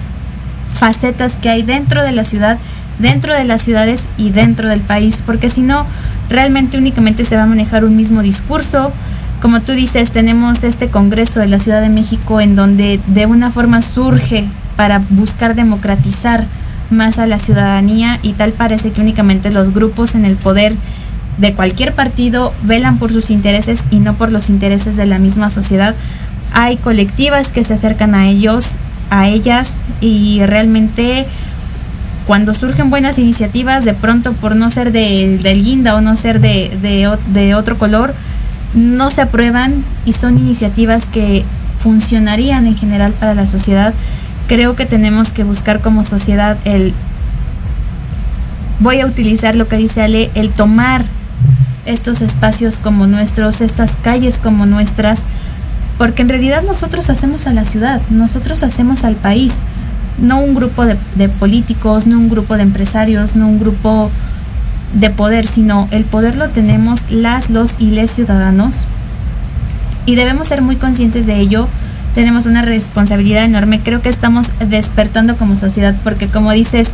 facetas 0.73 1.35
que 1.35 1.49
hay 1.49 1.63
dentro 1.63 2.03
de 2.03 2.11
la 2.11 2.23
ciudad, 2.23 2.57
dentro 2.99 3.33
de 3.33 3.45
las 3.45 3.61
ciudades 3.61 4.03
y 4.17 4.29
dentro 4.29 4.69
del 4.69 4.81
país, 4.81 5.23
porque 5.25 5.49
si 5.49 5.61
no, 5.61 5.85
realmente 6.29 6.77
únicamente 6.77 7.25
se 7.25 7.35
va 7.35 7.43
a 7.43 7.47
manejar 7.47 7.85
un 7.85 7.95
mismo 7.95 8.21
discurso, 8.21 8.91
como 9.41 9.61
tú 9.61 9.73
dices, 9.73 10.11
tenemos 10.11 10.63
este 10.63 10.89
Congreso 10.89 11.39
de 11.39 11.47
la 11.47 11.59
Ciudad 11.59 11.81
de 11.81 11.89
México 11.89 12.41
en 12.41 12.55
donde 12.55 12.99
de 13.07 13.25
una 13.25 13.51
forma 13.51 13.81
surge 13.81 14.45
para 14.75 15.01
buscar 15.09 15.55
democratizar 15.55 16.45
más 16.89 17.19
a 17.19 17.27
la 17.27 17.37
ciudadanía 17.37 18.19
y 18.23 18.33
tal 18.33 18.53
parece 18.53 18.91
que 18.91 19.01
únicamente 19.01 19.51
los 19.51 19.73
grupos 19.73 20.15
en 20.15 20.25
el 20.25 20.35
poder 20.35 20.75
de 21.37 21.53
cualquier 21.53 21.93
partido 21.93 22.53
velan 22.63 22.97
por 22.97 23.11
sus 23.11 23.29
intereses 23.29 23.83
y 23.91 23.99
no 23.99 24.15
por 24.15 24.31
los 24.31 24.49
intereses 24.49 24.95
de 24.95 25.05
la 25.05 25.19
misma 25.19 25.49
sociedad. 25.49 25.93
Hay 26.53 26.77
colectivas 26.77 27.51
que 27.51 27.63
se 27.63 27.75
acercan 27.75 28.15
a 28.15 28.27
ellos, 28.27 28.75
a 29.11 29.27
ellas 29.27 29.81
y 30.01 30.41
realmente 30.45 31.27
cuando 32.25 32.53
surgen 32.53 32.89
buenas 32.89 33.19
iniciativas, 33.19 33.85
de 33.85 33.93
pronto 33.93 34.33
por 34.33 34.55
no 34.55 34.69
ser 34.69 34.91
de, 34.91 35.59
guinda 35.63 35.95
o 35.95 36.01
no 36.01 36.15
ser 36.15 36.41
de 36.41 37.53
otro 37.55 37.77
color, 37.77 38.13
no 38.77 39.09
se 39.09 39.21
aprueban 39.21 39.83
y 40.05 40.13
son 40.13 40.37
iniciativas 40.37 41.05
que 41.05 41.43
funcionarían 41.81 42.67
en 42.67 42.75
general 42.75 43.11
para 43.13 43.33
la 43.33 43.47
sociedad, 43.47 43.93
creo 44.47 44.75
que 44.75 44.85
tenemos 44.85 45.31
que 45.31 45.43
buscar 45.43 45.81
como 45.81 46.03
sociedad 46.03 46.57
el, 46.63 46.93
voy 48.79 49.01
a 49.01 49.07
utilizar 49.07 49.55
lo 49.55 49.67
que 49.67 49.77
dice 49.77 50.01
Ale, 50.01 50.29
el 50.35 50.51
tomar 50.51 51.03
estos 51.85 52.21
espacios 52.21 52.77
como 52.77 53.07
nuestros, 53.07 53.61
estas 53.61 53.95
calles 53.95 54.37
como 54.37 54.65
nuestras, 54.65 55.21
porque 55.97 56.21
en 56.21 56.29
realidad 56.29 56.61
nosotros 56.63 57.09
hacemos 57.09 57.47
a 57.47 57.53
la 57.53 57.65
ciudad, 57.65 58.01
nosotros 58.11 58.61
hacemos 58.61 59.03
al 59.03 59.15
país, 59.15 59.53
no 60.19 60.39
un 60.39 60.53
grupo 60.53 60.85
de, 60.85 60.97
de 61.15 61.29
políticos, 61.29 62.05
no 62.05 62.19
un 62.19 62.29
grupo 62.29 62.57
de 62.57 62.63
empresarios, 62.63 63.35
no 63.35 63.47
un 63.47 63.59
grupo 63.59 64.11
de 64.93 65.09
poder, 65.09 65.45
sino 65.45 65.87
el 65.91 66.03
poder 66.05 66.35
lo 66.35 66.49
tenemos 66.49 67.11
las, 67.11 67.49
los 67.49 67.75
y 67.79 67.91
les 67.91 68.11
ciudadanos. 68.11 68.85
Y 70.05 70.15
debemos 70.15 70.47
ser 70.47 70.61
muy 70.61 70.77
conscientes 70.77 71.25
de 71.25 71.39
ello. 71.39 71.67
Tenemos 72.15 72.45
una 72.45 72.61
responsabilidad 72.61 73.43
enorme. 73.43 73.81
Creo 73.81 74.01
que 74.01 74.09
estamos 74.09 74.51
despertando 74.59 75.35
como 75.35 75.55
sociedad 75.55 75.95
porque 76.03 76.27
como 76.27 76.51
dices, 76.51 76.91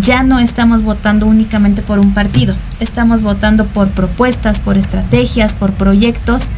ya 0.00 0.22
no 0.22 0.38
estamos 0.38 0.82
votando 0.82 1.26
únicamente 1.26 1.82
por 1.82 1.98
un 1.98 2.14
partido. 2.14 2.54
Estamos 2.80 3.22
votando 3.22 3.64
por 3.66 3.88
propuestas, 3.88 4.60
por 4.60 4.76
estrategias, 4.76 5.54
por 5.54 5.72
proyectos. 5.72 6.48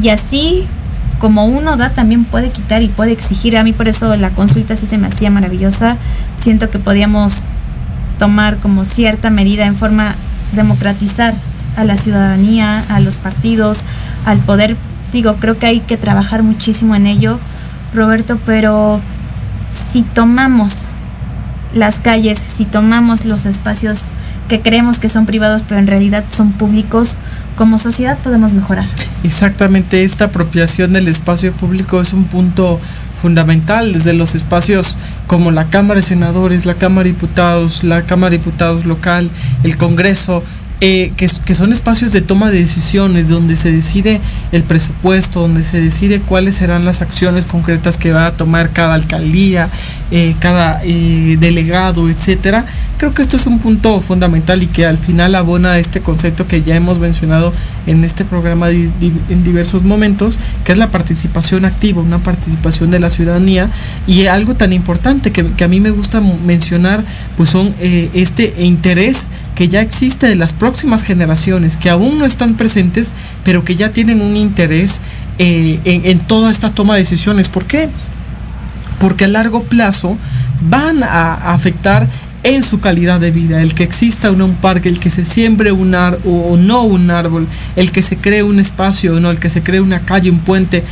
Y 0.00 0.10
así 0.10 0.66
como 1.18 1.46
uno 1.46 1.76
da, 1.76 1.90
también 1.90 2.24
puede 2.24 2.50
quitar 2.50 2.82
y 2.82 2.88
puede 2.88 3.12
exigir. 3.12 3.56
A 3.56 3.64
mí 3.64 3.72
por 3.72 3.88
eso 3.88 4.14
la 4.16 4.30
consulta 4.30 4.76
sí 4.76 4.86
se 4.86 4.98
me 4.98 5.06
hacía 5.06 5.30
maravillosa. 5.30 5.96
Siento 6.40 6.68
que 6.70 6.78
podíamos 6.78 7.44
tomar 8.22 8.58
como 8.58 8.84
cierta 8.84 9.30
medida 9.30 9.66
en 9.66 9.74
forma 9.74 10.14
democratizar 10.52 11.34
a 11.76 11.82
la 11.82 11.96
ciudadanía, 11.96 12.84
a 12.88 13.00
los 13.00 13.16
partidos, 13.16 13.80
al 14.24 14.38
poder. 14.38 14.76
Digo, 15.12 15.34
creo 15.40 15.58
que 15.58 15.66
hay 15.66 15.80
que 15.80 15.96
trabajar 15.96 16.44
muchísimo 16.44 16.94
en 16.94 17.08
ello, 17.08 17.40
Roberto, 17.92 18.38
pero 18.46 19.00
si 19.90 20.02
tomamos 20.02 20.88
las 21.74 21.98
calles, 21.98 22.38
si 22.38 22.64
tomamos 22.64 23.24
los 23.24 23.44
espacios 23.44 24.12
que 24.48 24.60
creemos 24.60 25.00
que 25.00 25.08
son 25.08 25.26
privados, 25.26 25.62
pero 25.68 25.80
en 25.80 25.88
realidad 25.88 26.22
son 26.30 26.52
públicos, 26.52 27.16
como 27.56 27.76
sociedad 27.76 28.16
podemos 28.18 28.52
mejorar. 28.52 28.86
Exactamente, 29.24 30.04
esta 30.04 30.26
apropiación 30.26 30.92
del 30.92 31.08
espacio 31.08 31.52
público 31.52 32.00
es 32.00 32.12
un 32.12 32.26
punto 32.26 32.78
fundamental 33.22 33.92
desde 33.92 34.12
los 34.14 34.34
espacios 34.34 34.98
como 35.28 35.52
la 35.52 35.66
Cámara 35.66 36.00
de 36.00 36.02
Senadores, 36.02 36.66
la 36.66 36.74
Cámara 36.74 37.04
de 37.04 37.12
Diputados, 37.12 37.84
la 37.84 38.02
Cámara 38.02 38.30
de 38.30 38.38
Diputados 38.38 38.84
local, 38.84 39.30
el 39.62 39.76
Congreso, 39.76 40.42
eh, 40.84 41.12
que, 41.16 41.28
son 41.54 41.72
espacios 41.72 42.10
de 42.10 42.22
toma 42.22 42.50
de 42.50 42.58
decisiones, 42.58 43.28
donde 43.28 43.56
se 43.56 43.70
decide 43.70 44.20
el 44.50 44.64
presupuesto, 44.64 45.38
donde 45.38 45.62
se 45.62 45.80
decide 45.80 46.20
cuáles 46.20 46.56
serán 46.56 46.84
las 46.84 47.02
acciones 47.02 47.46
concretas 47.46 47.96
que 47.96 48.10
va 48.10 48.26
a 48.26 48.32
tomar 48.32 48.70
cada 48.70 48.94
alcaldía, 48.94 49.68
eh, 50.10 50.34
cada 50.40 50.80
eh, 50.82 51.36
delegado, 51.38 52.10
etcétera. 52.10 52.64
Creo 52.98 53.14
que 53.14 53.22
esto 53.22 53.36
es 53.36 53.46
un 53.46 53.60
punto 53.60 54.00
fundamental 54.00 54.60
y 54.64 54.66
que 54.66 54.84
al 54.84 54.98
final 54.98 55.36
abona 55.36 55.78
este 55.78 56.00
concepto 56.00 56.48
que 56.48 56.64
ya 56.64 56.74
hemos 56.74 56.98
mencionado 56.98 57.52
en 57.86 58.02
este 58.02 58.24
programa 58.24 58.70
en 58.70 59.44
diversos 59.44 59.84
momentos, 59.84 60.36
que 60.64 60.72
es 60.72 60.78
la 60.78 60.88
participación 60.88 61.64
activa, 61.64 62.02
una 62.02 62.18
participación 62.18 62.90
de 62.90 62.98
la 62.98 63.10
ciudadanía 63.10 63.70
y 64.08 64.26
algo 64.26 64.54
tan 64.56 64.72
importante 64.72 65.30
que, 65.30 65.46
que 65.46 65.62
a 65.62 65.68
mí 65.68 65.78
me 65.78 65.90
gusta 65.90 66.20
mencionar, 66.44 67.04
pues 67.36 67.50
son 67.50 67.72
este 67.80 68.54
interés 68.58 69.28
que 69.54 69.68
ya 69.68 69.80
existe 69.80 70.26
de 70.26 70.36
las 70.36 70.52
próximas 70.52 71.02
generaciones, 71.02 71.76
que 71.76 71.90
aún 71.90 72.18
no 72.18 72.24
están 72.24 72.54
presentes, 72.54 73.12
pero 73.44 73.64
que 73.64 73.76
ya 73.76 73.90
tienen 73.90 74.20
un 74.22 74.36
interés 74.36 75.00
eh, 75.38 75.78
en, 75.84 76.18
toda 76.20 76.50
esta 76.50 76.70
toma 76.70 76.94
de 76.94 77.00
decisiones. 77.00 77.48
¿Por 77.48 77.64
qué? 77.64 77.88
Porque 78.98 79.24
a 79.24 79.28
largo 79.28 79.62
plazo 79.62 80.16
van 80.68 81.02
a 81.02 81.52
afectar 81.52 82.06
en 82.44 82.64
su 82.64 82.80
calidad 82.80 83.20
de 83.20 83.30
vida, 83.30 83.62
el 83.62 83.74
que 83.74 83.84
exista 83.84 84.30
un, 84.30 84.42
un 84.42 84.54
parque, 84.56 84.88
el 84.88 84.98
que 84.98 85.10
se 85.10 85.24
siembre 85.24 85.70
un 85.70 85.94
o 85.94 86.56
no 86.56 86.82
un 86.82 87.10
árbol, 87.10 87.46
el 87.76 87.92
que 87.92 88.02
se 88.02 88.16
cree 88.16 88.42
un 88.42 88.58
espacio 88.58 89.16
o 89.16 89.20
no, 89.20 89.30
el 89.30 89.38
que 89.38 89.48
se 89.48 89.62
cree 89.62 89.80
una 89.80 90.00
calle, 90.00 90.30
un 90.30 90.40
puente, 90.40 90.82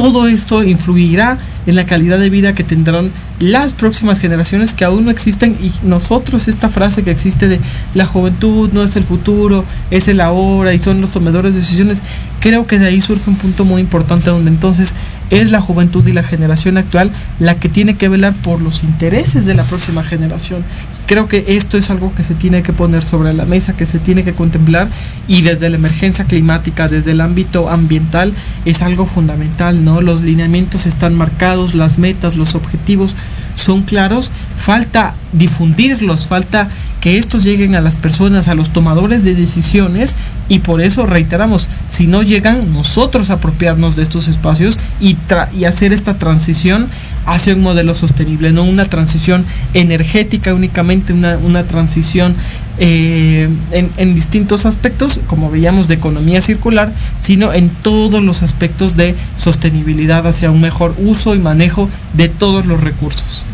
todo 0.00 0.26
esto 0.26 0.62
influirá 0.62 1.36
en 1.66 1.76
la 1.76 1.84
calidad 1.84 2.18
de 2.18 2.30
vida 2.30 2.54
que 2.54 2.64
tendrán 2.64 3.10
las 3.38 3.74
próximas 3.74 4.18
generaciones 4.18 4.72
que 4.72 4.86
aún 4.86 5.04
no 5.04 5.10
existen. 5.10 5.58
Y 5.62 5.72
nosotros 5.86 6.48
esta 6.48 6.70
frase 6.70 7.02
que 7.02 7.10
existe 7.10 7.48
de 7.48 7.60
la 7.92 8.06
juventud 8.06 8.70
no 8.72 8.82
es 8.82 8.96
el 8.96 9.04
futuro, 9.04 9.66
es 9.90 10.08
el 10.08 10.22
ahora 10.22 10.72
y 10.72 10.78
son 10.78 11.02
los 11.02 11.10
tomadores 11.10 11.52
de 11.52 11.60
decisiones, 11.60 12.02
creo 12.40 12.66
que 12.66 12.78
de 12.78 12.86
ahí 12.86 13.02
surge 13.02 13.28
un 13.28 13.36
punto 13.36 13.66
muy 13.66 13.82
importante 13.82 14.30
donde 14.30 14.50
entonces 14.50 14.94
es 15.30 15.50
la 15.50 15.60
juventud 15.60 16.06
y 16.06 16.12
la 16.12 16.22
generación 16.22 16.76
actual 16.76 17.10
la 17.38 17.54
que 17.54 17.68
tiene 17.68 17.96
que 17.96 18.08
velar 18.08 18.34
por 18.34 18.60
los 18.60 18.82
intereses 18.82 19.46
de 19.46 19.54
la 19.54 19.64
próxima 19.64 20.02
generación. 20.02 20.64
Creo 21.06 21.28
que 21.28 21.44
esto 21.48 21.78
es 21.78 21.90
algo 21.90 22.14
que 22.14 22.22
se 22.22 22.34
tiene 22.34 22.62
que 22.62 22.72
poner 22.72 23.02
sobre 23.02 23.32
la 23.32 23.44
mesa, 23.44 23.76
que 23.76 23.86
se 23.86 23.98
tiene 23.98 24.22
que 24.22 24.32
contemplar 24.32 24.88
y 25.26 25.42
desde 25.42 25.70
la 25.70 25.76
emergencia 25.76 26.24
climática, 26.24 26.88
desde 26.88 27.12
el 27.12 27.20
ámbito 27.20 27.68
ambiental, 27.68 28.32
es 28.64 28.82
algo 28.82 29.06
fundamental, 29.06 29.84
¿no? 29.84 30.00
Los 30.00 30.22
lineamientos 30.22 30.86
están 30.86 31.14
marcados, 31.14 31.74
las 31.74 31.98
metas, 31.98 32.36
los 32.36 32.54
objetivos 32.54 33.16
son 33.54 33.82
claros, 33.82 34.30
falta 34.56 35.14
difundirlos, 35.32 36.26
falta 36.26 36.68
que 37.00 37.18
estos 37.18 37.42
lleguen 37.42 37.74
a 37.74 37.80
las 37.80 37.94
personas, 37.94 38.48
a 38.48 38.54
los 38.54 38.70
tomadores 38.70 39.24
de 39.24 39.34
decisiones 39.34 40.16
y 40.48 40.58
por 40.58 40.82
eso 40.82 41.06
reiteramos, 41.06 41.68
si 41.88 42.06
no 42.06 42.22
llegan, 42.22 42.72
nosotros 42.72 43.30
apropiarnos 43.30 43.96
de 43.96 44.02
estos 44.02 44.28
espacios 44.28 44.78
y, 45.00 45.16
y 45.56 45.64
hacer 45.64 45.92
esta 45.92 46.18
transición 46.18 46.86
hacia 47.26 47.54
un 47.54 47.62
modelo 47.62 47.94
sostenible, 47.94 48.52
no 48.52 48.64
una 48.64 48.84
transición 48.84 49.44
energética 49.74 50.54
únicamente, 50.54 51.12
una, 51.12 51.38
una 51.38 51.64
transición 51.64 52.34
eh, 52.78 53.48
en, 53.72 53.90
en, 53.96 54.14
distintos 54.14 54.66
aspectos, 54.66 55.20
como 55.26 55.50
veíamos, 55.50 55.86
de 55.86 55.94
economía 55.94 56.40
circular, 56.40 56.92
sino 57.20 57.52
en 57.52 57.68
todos 57.68 58.22
los 58.22 58.42
aspectos 58.42 58.96
de 58.96 59.14
sostenibilidad 59.36 60.26
hacia 60.26 60.50
un 60.50 60.60
mejor 60.60 60.94
uso 60.98 61.34
y 61.34 61.38
manejo 61.38 61.88
de 62.14 62.28
todos 62.28 62.66
los 62.66 62.80
recursos. 62.80 63.44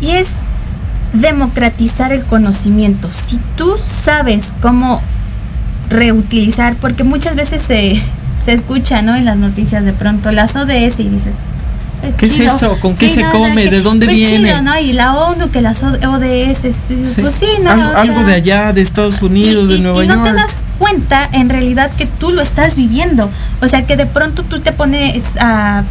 Y 0.00 0.10
es 0.10 0.28
democratizar 1.12 2.12
el 2.12 2.24
conocimiento. 2.24 3.10
Si 3.12 3.38
tú 3.56 3.74
sabes 3.86 4.54
cómo 4.60 5.00
reutilizar, 5.90 6.76
porque 6.76 7.04
muchas 7.04 7.34
veces 7.34 7.62
se, 7.62 8.02
se 8.44 8.52
escucha 8.52 9.02
¿no? 9.02 9.16
en 9.16 9.24
las 9.24 9.36
noticias 9.36 9.84
de 9.84 9.92
pronto 9.92 10.30
las 10.32 10.56
ODS 10.56 11.00
y 11.00 11.08
dices, 11.08 11.34
¿Qué 12.16 12.26
es 12.26 12.38
eso? 12.38 12.76
¿Con 12.80 12.94
qué 12.94 13.08
se 13.08 13.24
come? 13.24 13.68
¿De 13.68 13.80
dónde 13.80 14.06
pues 14.06 14.16
viene? 14.16 14.48
Chido, 14.48 14.62
¿no? 14.62 14.78
Y 14.78 14.92
la 14.92 15.16
ONU, 15.16 15.50
que 15.50 15.60
las 15.60 15.82
ODS, 15.82 16.02
pues 16.60 17.00
sí, 17.14 17.20
pues 17.20 17.34
sí 17.34 17.46
¿no? 17.62 17.70
Algo, 17.70 18.24
de 18.24 18.34
allá, 18.34 18.72
de 18.72 18.82
Estados 18.82 19.20
Unidos, 19.20 19.68
y, 19.68 19.74
de 19.74 19.78
Nueva 19.80 20.04
y 20.04 20.06
York. 20.06 20.18
no 20.18 20.24
te 20.24 20.32
das 20.32 20.62
cuenta 20.78 21.28
en 21.32 21.48
realidad 21.48 21.90
que 21.96 22.06
tú 22.06 22.30
lo 22.30 22.40
estás 22.40 22.76
viviendo. 22.76 23.30
O 23.60 23.68
sea, 23.68 23.84
que 23.86 23.96
de 23.96 24.06
pronto 24.06 24.42
tú 24.44 24.60
te 24.60 24.72
pones 24.72 25.36
a... 25.40 25.82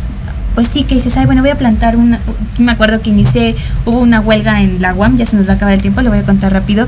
Pues 0.58 0.70
sí, 0.70 0.86
que 0.86 0.96
dices, 0.96 1.16
ay, 1.18 1.28
bueno, 1.28 1.42
voy 1.42 1.52
a 1.52 1.56
plantar 1.56 1.96
una... 1.96 2.20
Me 2.58 2.72
acuerdo 2.72 3.00
que 3.00 3.12
inicié, 3.12 3.56
hubo 3.86 4.00
una 4.00 4.22
huelga 4.22 4.64
en 4.64 4.82
la 4.82 4.92
UAM, 4.96 5.16
ya 5.16 5.28
se 5.28 5.38
nos 5.38 5.48
va 5.48 5.52
a 5.54 5.56
acabar 5.58 5.76
el 5.76 5.84
tiempo, 5.84 6.02
lo 6.02 6.10
voy 6.10 6.18
a 6.18 6.24
contar 6.24 6.52
rápido. 6.52 6.88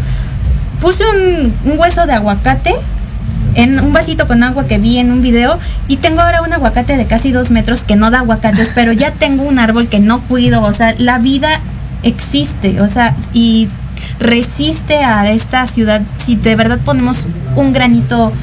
Puse 0.82 1.04
un, 1.06 1.54
un 1.72 1.78
hueso 1.78 2.08
de 2.08 2.14
aguacate 2.14 2.74
en 3.54 3.80
un 3.80 3.94
vasito 3.94 4.26
con 4.26 4.42
agua 4.42 4.66
que 4.66 4.80
vi 4.80 4.98
en 4.98 5.12
un 5.12 5.22
video 5.22 5.60
y 5.88 5.98
tengo 5.98 6.22
ahora 6.22 6.42
un 6.42 6.52
aguacate 6.52 6.98
de 6.98 7.06
casi 7.06 7.32
dos 7.32 7.52
metros 7.52 7.84
que 7.84 7.96
no 7.96 8.10
da 8.10 8.22
aguacates, 8.22 8.72
pero 8.74 8.92
ya 8.92 9.12
tengo 9.12 9.44
un 9.44 9.60
árbol 9.60 9.88
que 9.88 10.00
no 10.00 10.22
cuido, 10.22 10.64
o 10.64 10.74
sea, 10.74 10.96
la 10.98 11.20
vida 11.20 11.60
existe, 12.02 12.82
o 12.82 12.90
sea, 12.90 13.16
y 13.34 13.68
resiste 14.20 15.04
a 15.04 15.30
esta 15.30 15.68
ciudad 15.68 16.02
si 16.16 16.36
de 16.36 16.56
verdad 16.56 16.80
ponemos 16.84 17.28
un 17.56 17.72
granito 17.72 18.34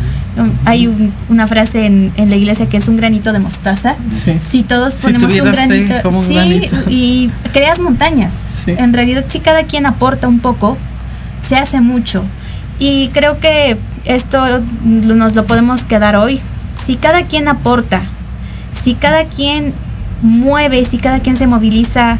hay 0.64 0.86
un, 0.86 1.12
una 1.28 1.46
frase 1.46 1.86
en, 1.86 2.12
en, 2.16 2.30
la 2.30 2.36
iglesia 2.36 2.66
que 2.68 2.76
es 2.76 2.88
un 2.88 2.96
granito 2.96 3.32
de 3.32 3.38
mostaza. 3.38 3.96
Sí. 4.10 4.38
Si 4.48 4.62
todos 4.62 4.96
ponemos 4.96 5.32
si 5.32 5.40
un 5.40 5.52
granito, 5.52 6.08
un 6.10 6.24
sí, 6.24 6.34
granito. 6.34 6.76
y 6.88 7.30
creas 7.52 7.80
montañas. 7.80 8.42
Sí. 8.50 8.74
En 8.76 8.92
realidad, 8.92 9.24
si 9.28 9.40
cada 9.40 9.64
quien 9.64 9.86
aporta 9.86 10.28
un 10.28 10.40
poco, 10.40 10.76
se 11.46 11.56
hace 11.56 11.80
mucho. 11.80 12.24
Y 12.78 13.08
creo 13.08 13.38
que 13.40 13.76
esto 14.04 14.62
nos 14.84 15.34
lo 15.34 15.46
podemos 15.46 15.84
quedar 15.84 16.16
hoy. 16.16 16.40
Si 16.84 16.96
cada 16.96 17.22
quien 17.22 17.48
aporta, 17.48 18.02
si 18.72 18.94
cada 18.94 19.24
quien 19.24 19.72
mueve, 20.22 20.84
si 20.84 20.98
cada 20.98 21.20
quien 21.20 21.36
se 21.36 21.46
moviliza 21.46 22.18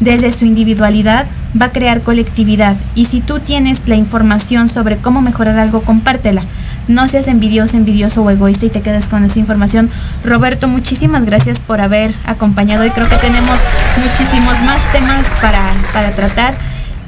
desde 0.00 0.32
su 0.32 0.44
individualidad, 0.44 1.26
va 1.60 1.66
a 1.66 1.72
crear 1.72 2.02
colectividad. 2.02 2.76
Y 2.94 3.06
si 3.06 3.20
tú 3.20 3.38
tienes 3.38 3.82
la 3.86 3.96
información 3.96 4.68
sobre 4.68 4.98
cómo 4.98 5.22
mejorar 5.22 5.58
algo, 5.58 5.82
compártela. 5.82 6.42
No 6.88 7.08
seas 7.08 7.28
envidioso, 7.28 7.76
envidioso 7.76 8.22
o 8.22 8.30
egoísta 8.30 8.66
y 8.66 8.70
te 8.70 8.80
quedes 8.80 9.08
con 9.08 9.24
esa 9.24 9.38
información. 9.38 9.90
Roberto, 10.24 10.68
muchísimas 10.68 11.24
gracias 11.24 11.60
por 11.60 11.80
haber 11.80 12.12
acompañado 12.26 12.84
y 12.84 12.90
creo 12.90 13.08
que 13.08 13.16
tenemos 13.16 13.58
muchísimos 13.96 14.60
más 14.62 14.92
temas 14.92 15.26
para, 15.40 15.62
para 15.92 16.10
tratar. 16.10 16.54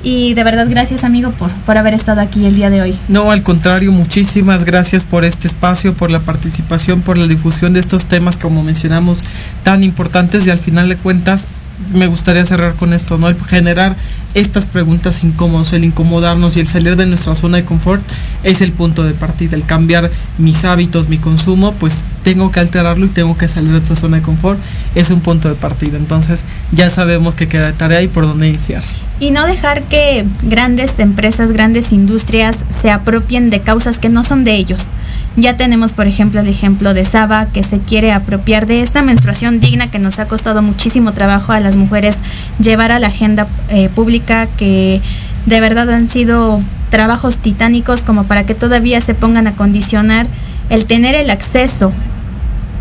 Y 0.03 0.35
de 0.35 0.45
verdad, 0.45 0.67
gracias 0.71 1.05
amigo 1.05 1.33
por, 1.33 1.51
por 1.51 1.77
haber 1.79 1.95
estado 1.95 2.21
aquí 2.21 2.47
el 2.47 2.55
día 2.55 2.71
de 2.71 2.81
hoy. 2.81 2.99
No, 3.09 3.33
al 3.33 3.43
contrario, 3.43 3.91
muchísimas 3.91 4.65
gracias 4.65 5.05
por 5.05 5.25
este 5.25 5.49
espacio, 5.49 5.95
por 5.95 6.11
la 6.11 6.21
participación, 6.21 7.03
por 7.03 7.19
la 7.19 7.27
difusión 7.27 7.73
de 7.73 7.81
estos 7.81 8.07
temas, 8.07 8.37
como 8.37 8.63
mencionamos, 8.63 9.25
tan 9.65 9.83
importantes 9.83 10.47
y 10.47 10.51
al 10.51 10.59
final 10.59 10.89
de 10.89 10.97
cuentas 10.97 11.47
me 11.93 12.07
gustaría 12.07 12.45
cerrar 12.45 12.75
con 12.75 12.93
esto, 12.93 13.19
¿no? 13.19 13.29
El 13.29 13.37
generar 13.37 13.97
estas 14.37 14.67
preguntas 14.67 15.25
incómodas, 15.25 15.73
el 15.73 15.85
incomodarnos 15.85 16.57
y 16.57 16.61
el 16.61 16.67
salir 16.67 16.97
de 16.97 17.07
nuestra 17.07 17.35
zona 17.35 17.57
de 17.57 17.65
confort 17.65 18.03
es 18.45 18.61
el 18.61 18.71
punto 18.71 19.03
de 19.03 19.15
partida, 19.15 19.57
el 19.57 19.65
cambiar 19.65 20.11
mis 20.37 20.63
hábitos, 20.67 21.09
mi 21.09 21.17
consumo, 21.17 21.73
pues 21.73 22.05
tengo 22.23 22.53
que 22.53 22.61
alterarlo 22.61 23.07
y 23.07 23.09
tengo 23.09 23.39
que 23.39 23.49
salir 23.49 23.71
de 23.73 23.79
esta 23.79 23.97
zona 23.97 24.19
de 24.19 24.23
confort, 24.23 24.61
es 24.95 25.11
un 25.11 25.21
punto 25.21 25.49
de 25.49 25.55
partida. 25.55 25.97
Entonces 25.97 26.45
ya 26.71 26.91
sabemos 26.91 27.35
que 27.35 27.49
queda 27.49 27.73
tarea 27.73 28.03
y 28.03 28.09
por 28.09 28.27
dónde 28.27 28.49
iniciar. 28.49 28.83
Y 29.19 29.31
no 29.31 29.47
dejar 29.47 29.83
que 29.85 30.27
grandes 30.43 30.99
empresas, 30.99 31.51
grandes 31.51 31.91
industrias 31.91 32.67
se 32.69 32.91
apropien 32.91 33.49
de 33.49 33.61
causas 33.61 33.99
que 33.99 34.11
no 34.11 34.23
son 34.23 34.45
de 34.45 34.55
ellos. 34.55 34.89
Ya 35.37 35.57
tenemos, 35.59 35.93
por 35.93 36.07
ejemplo, 36.07 36.41
el 36.41 36.49
ejemplo 36.49 36.95
de 36.95 37.05
Saba, 37.05 37.47
que 37.47 37.63
se 37.63 37.79
quiere 37.79 38.11
apropiar 38.13 38.67
de 38.67 38.81
esta 38.81 39.03
menstruación 39.03 39.61
digna 39.61 39.91
que 39.91 39.99
nos 39.99 40.19
ha 40.19 40.29
costado 40.29 40.63
muchísimo 40.63 41.13
trabajo 41.13 41.53
a 41.53 41.61
las 41.61 41.77
mujeres 41.77 42.21
llevar 42.59 42.91
a 42.91 42.99
la 42.99 43.09
agenda 43.09 43.47
eh, 43.69 43.91
pública, 43.95 44.49
que 44.57 45.03
de 45.45 45.61
verdad 45.61 45.91
han 45.91 46.09
sido 46.09 46.63
trabajos 46.89 47.37
titánicos 47.37 48.03
como 48.03 48.25
para 48.25 48.47
que 48.47 48.55
todavía 48.55 49.01
se 49.03 49.13
pongan 49.13 49.47
a 49.47 49.53
condicionar 49.53 50.27
el 50.71 50.87
tener 50.87 51.15
el 51.15 51.29
acceso 51.29 51.93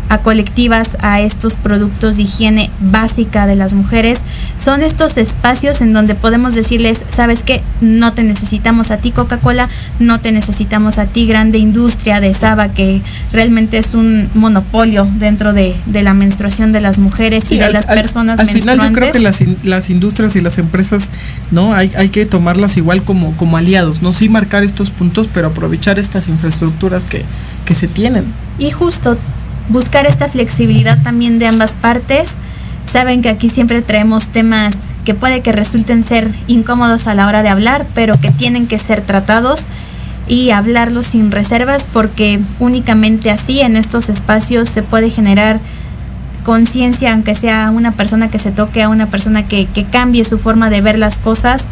a 0.08 0.18
colectivas 0.18 0.96
a 1.00 1.20
estos 1.20 1.54
productos 1.56 2.16
de 2.16 2.22
higiene 2.22 2.70
básica 2.80 3.46
de 3.46 3.56
las 3.56 3.74
mujeres. 3.74 4.20
Son 4.58 4.82
estos 4.82 5.16
espacios 5.16 5.80
en 5.80 5.92
donde 5.92 6.14
podemos 6.14 6.54
decirles, 6.54 7.04
sabes 7.08 7.42
que 7.42 7.60
no 7.80 8.12
te 8.12 8.22
necesitamos 8.22 8.90
a 8.90 8.98
ti 8.98 9.10
Coca-Cola, 9.10 9.68
no 9.98 10.20
te 10.20 10.32
necesitamos 10.32 10.98
a 10.98 11.06
ti 11.06 11.26
grande 11.26 11.58
industria 11.58 12.20
de 12.20 12.32
Saba, 12.34 12.68
que 12.68 13.02
realmente 13.32 13.78
es 13.78 13.94
un 13.94 14.28
monopolio 14.34 15.06
dentro 15.18 15.52
de, 15.52 15.74
de 15.86 16.02
la 16.02 16.14
menstruación 16.14 16.72
de 16.72 16.80
las 16.80 16.98
mujeres 16.98 17.44
y 17.44 17.48
Sí, 17.48 17.56
de 17.58 17.64
al- 17.64 17.72
las 17.72 17.88
al- 17.88 18.00
personas 18.00 18.38
Al 18.40 18.48
final 18.50 18.80
yo 18.80 18.92
creo 18.92 19.12
que 19.12 19.18
las, 19.18 19.40
las 19.64 19.90
industrias 19.90 20.36
y 20.36 20.40
las 20.40 20.58
empresas, 20.58 21.10
¿no? 21.50 21.74
Hay, 21.74 21.92
hay 21.96 22.08
que 22.10 22.26
tomarlas 22.26 22.76
igual 22.76 23.02
como, 23.02 23.32
como 23.36 23.56
aliados, 23.56 24.02
¿no? 24.02 24.12
Sí 24.12 24.28
marcar 24.28 24.62
estos 24.62 24.90
puntos, 24.90 25.28
pero 25.32 25.48
aprovechar 25.48 25.98
estas 25.98 26.28
infraestructuras 26.28 27.04
que, 27.04 27.22
que 27.64 27.74
se 27.74 27.88
tienen. 27.88 28.24
Y 28.58 28.70
justo 28.70 29.18
buscar 29.68 30.06
esta 30.06 30.28
flexibilidad 30.28 31.02
también 31.02 31.38
de 31.38 31.46
ambas 31.46 31.76
partes. 31.76 32.38
Saben 32.84 33.20
que 33.20 33.28
aquí 33.28 33.48
siempre 33.48 33.82
traemos 33.82 34.28
temas 34.28 34.76
que 35.04 35.14
puede 35.14 35.40
que 35.40 35.52
resulten 35.52 36.04
ser 36.04 36.30
incómodos 36.46 37.06
a 37.06 37.14
la 37.14 37.26
hora 37.26 37.42
de 37.42 37.48
hablar, 37.48 37.84
pero 37.94 38.20
que 38.20 38.30
tienen 38.30 38.66
que 38.66 38.78
ser 38.78 39.00
tratados 39.00 39.66
y 40.28 40.50
hablarlos 40.50 41.06
sin 41.06 41.30
reservas 41.30 41.86
porque 41.92 42.40
únicamente 42.58 43.30
así 43.30 43.60
en 43.60 43.76
estos 43.76 44.08
espacios 44.08 44.68
se 44.68 44.82
puede 44.82 45.10
generar 45.10 45.60
conciencia, 46.44 47.12
aunque 47.12 47.34
sea 47.34 47.70
una 47.70 47.92
persona 47.92 48.30
que 48.30 48.38
se 48.38 48.52
toque 48.52 48.82
a 48.82 48.88
una 48.88 49.06
persona 49.06 49.46
que, 49.48 49.66
que 49.66 49.84
cambie 49.84 50.24
su 50.24 50.38
forma 50.38 50.70
de 50.70 50.80
ver 50.80 50.98
las 50.98 51.18
cosas. 51.18 51.68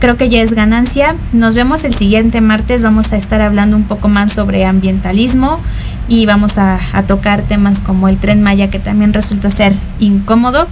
Creo 0.00 0.16
que 0.16 0.28
ya 0.28 0.42
es 0.42 0.52
ganancia. 0.52 1.16
Nos 1.32 1.54
vemos 1.54 1.84
el 1.84 1.94
siguiente 1.94 2.40
martes. 2.40 2.82
Vamos 2.82 3.12
a 3.12 3.16
estar 3.16 3.40
hablando 3.40 3.76
un 3.76 3.84
poco 3.84 4.08
más 4.08 4.32
sobre 4.32 4.64
ambientalismo 4.64 5.58
y 6.08 6.26
vamos 6.26 6.58
a, 6.58 6.80
tocar 7.06 7.42
temas 7.42 7.80
como 7.80 8.08
el 8.08 8.16
tren 8.16 8.42
Maya, 8.42 8.70
que 8.70 8.78
también 8.78 9.12
resulta 9.12 9.50
ser 9.50 9.72
incómodo. 10.00 10.66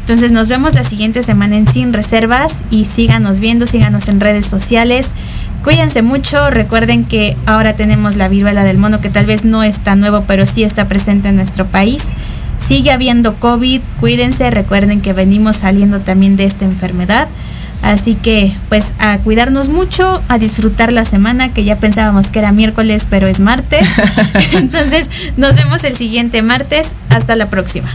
Entonces 0.00 0.30
nos 0.30 0.48
vemos 0.48 0.74
la 0.74 0.84
siguiente 0.84 1.22
semana 1.22 1.56
en 1.56 1.66
Sin 1.66 1.92
Reservas 1.92 2.60
y 2.70 2.84
síganos 2.84 3.40
viendo, 3.40 3.66
síganos 3.66 4.08
en 4.08 4.20
redes 4.20 4.46
sociales. 4.46 5.10
Cuídense 5.64 6.02
mucho, 6.02 6.48
recuerden 6.50 7.04
que 7.04 7.36
ahora 7.44 7.74
tenemos 7.74 8.14
la 8.14 8.28
viruela 8.28 8.62
del 8.62 8.78
mono 8.78 9.00
que 9.00 9.10
tal 9.10 9.26
vez 9.26 9.44
no 9.44 9.64
es 9.64 9.80
tan 9.80 9.98
nuevo, 9.98 10.22
pero 10.26 10.46
sí 10.46 10.62
está 10.62 10.86
presente 10.86 11.28
en 11.28 11.36
nuestro 11.36 11.66
país. 11.66 12.04
Sigue 12.58 12.92
habiendo 12.92 13.34
COVID, 13.34 13.80
cuídense, 14.00 14.48
recuerden 14.50 15.00
que 15.00 15.12
venimos 15.12 15.56
saliendo 15.56 16.00
también 16.00 16.36
de 16.36 16.44
esta 16.44 16.64
enfermedad. 16.64 17.26
Así 17.86 18.16
que 18.16 18.52
pues 18.68 18.94
a 18.98 19.16
cuidarnos 19.18 19.68
mucho, 19.68 20.20
a 20.26 20.38
disfrutar 20.38 20.92
la 20.92 21.04
semana, 21.04 21.54
que 21.54 21.62
ya 21.62 21.76
pensábamos 21.76 22.32
que 22.32 22.40
era 22.40 22.50
miércoles, 22.50 23.06
pero 23.08 23.28
es 23.28 23.38
martes. 23.38 23.86
Entonces 24.54 25.08
nos 25.36 25.54
vemos 25.54 25.84
el 25.84 25.94
siguiente 25.94 26.42
martes. 26.42 26.96
Hasta 27.10 27.36
la 27.36 27.48
próxima. 27.48 27.94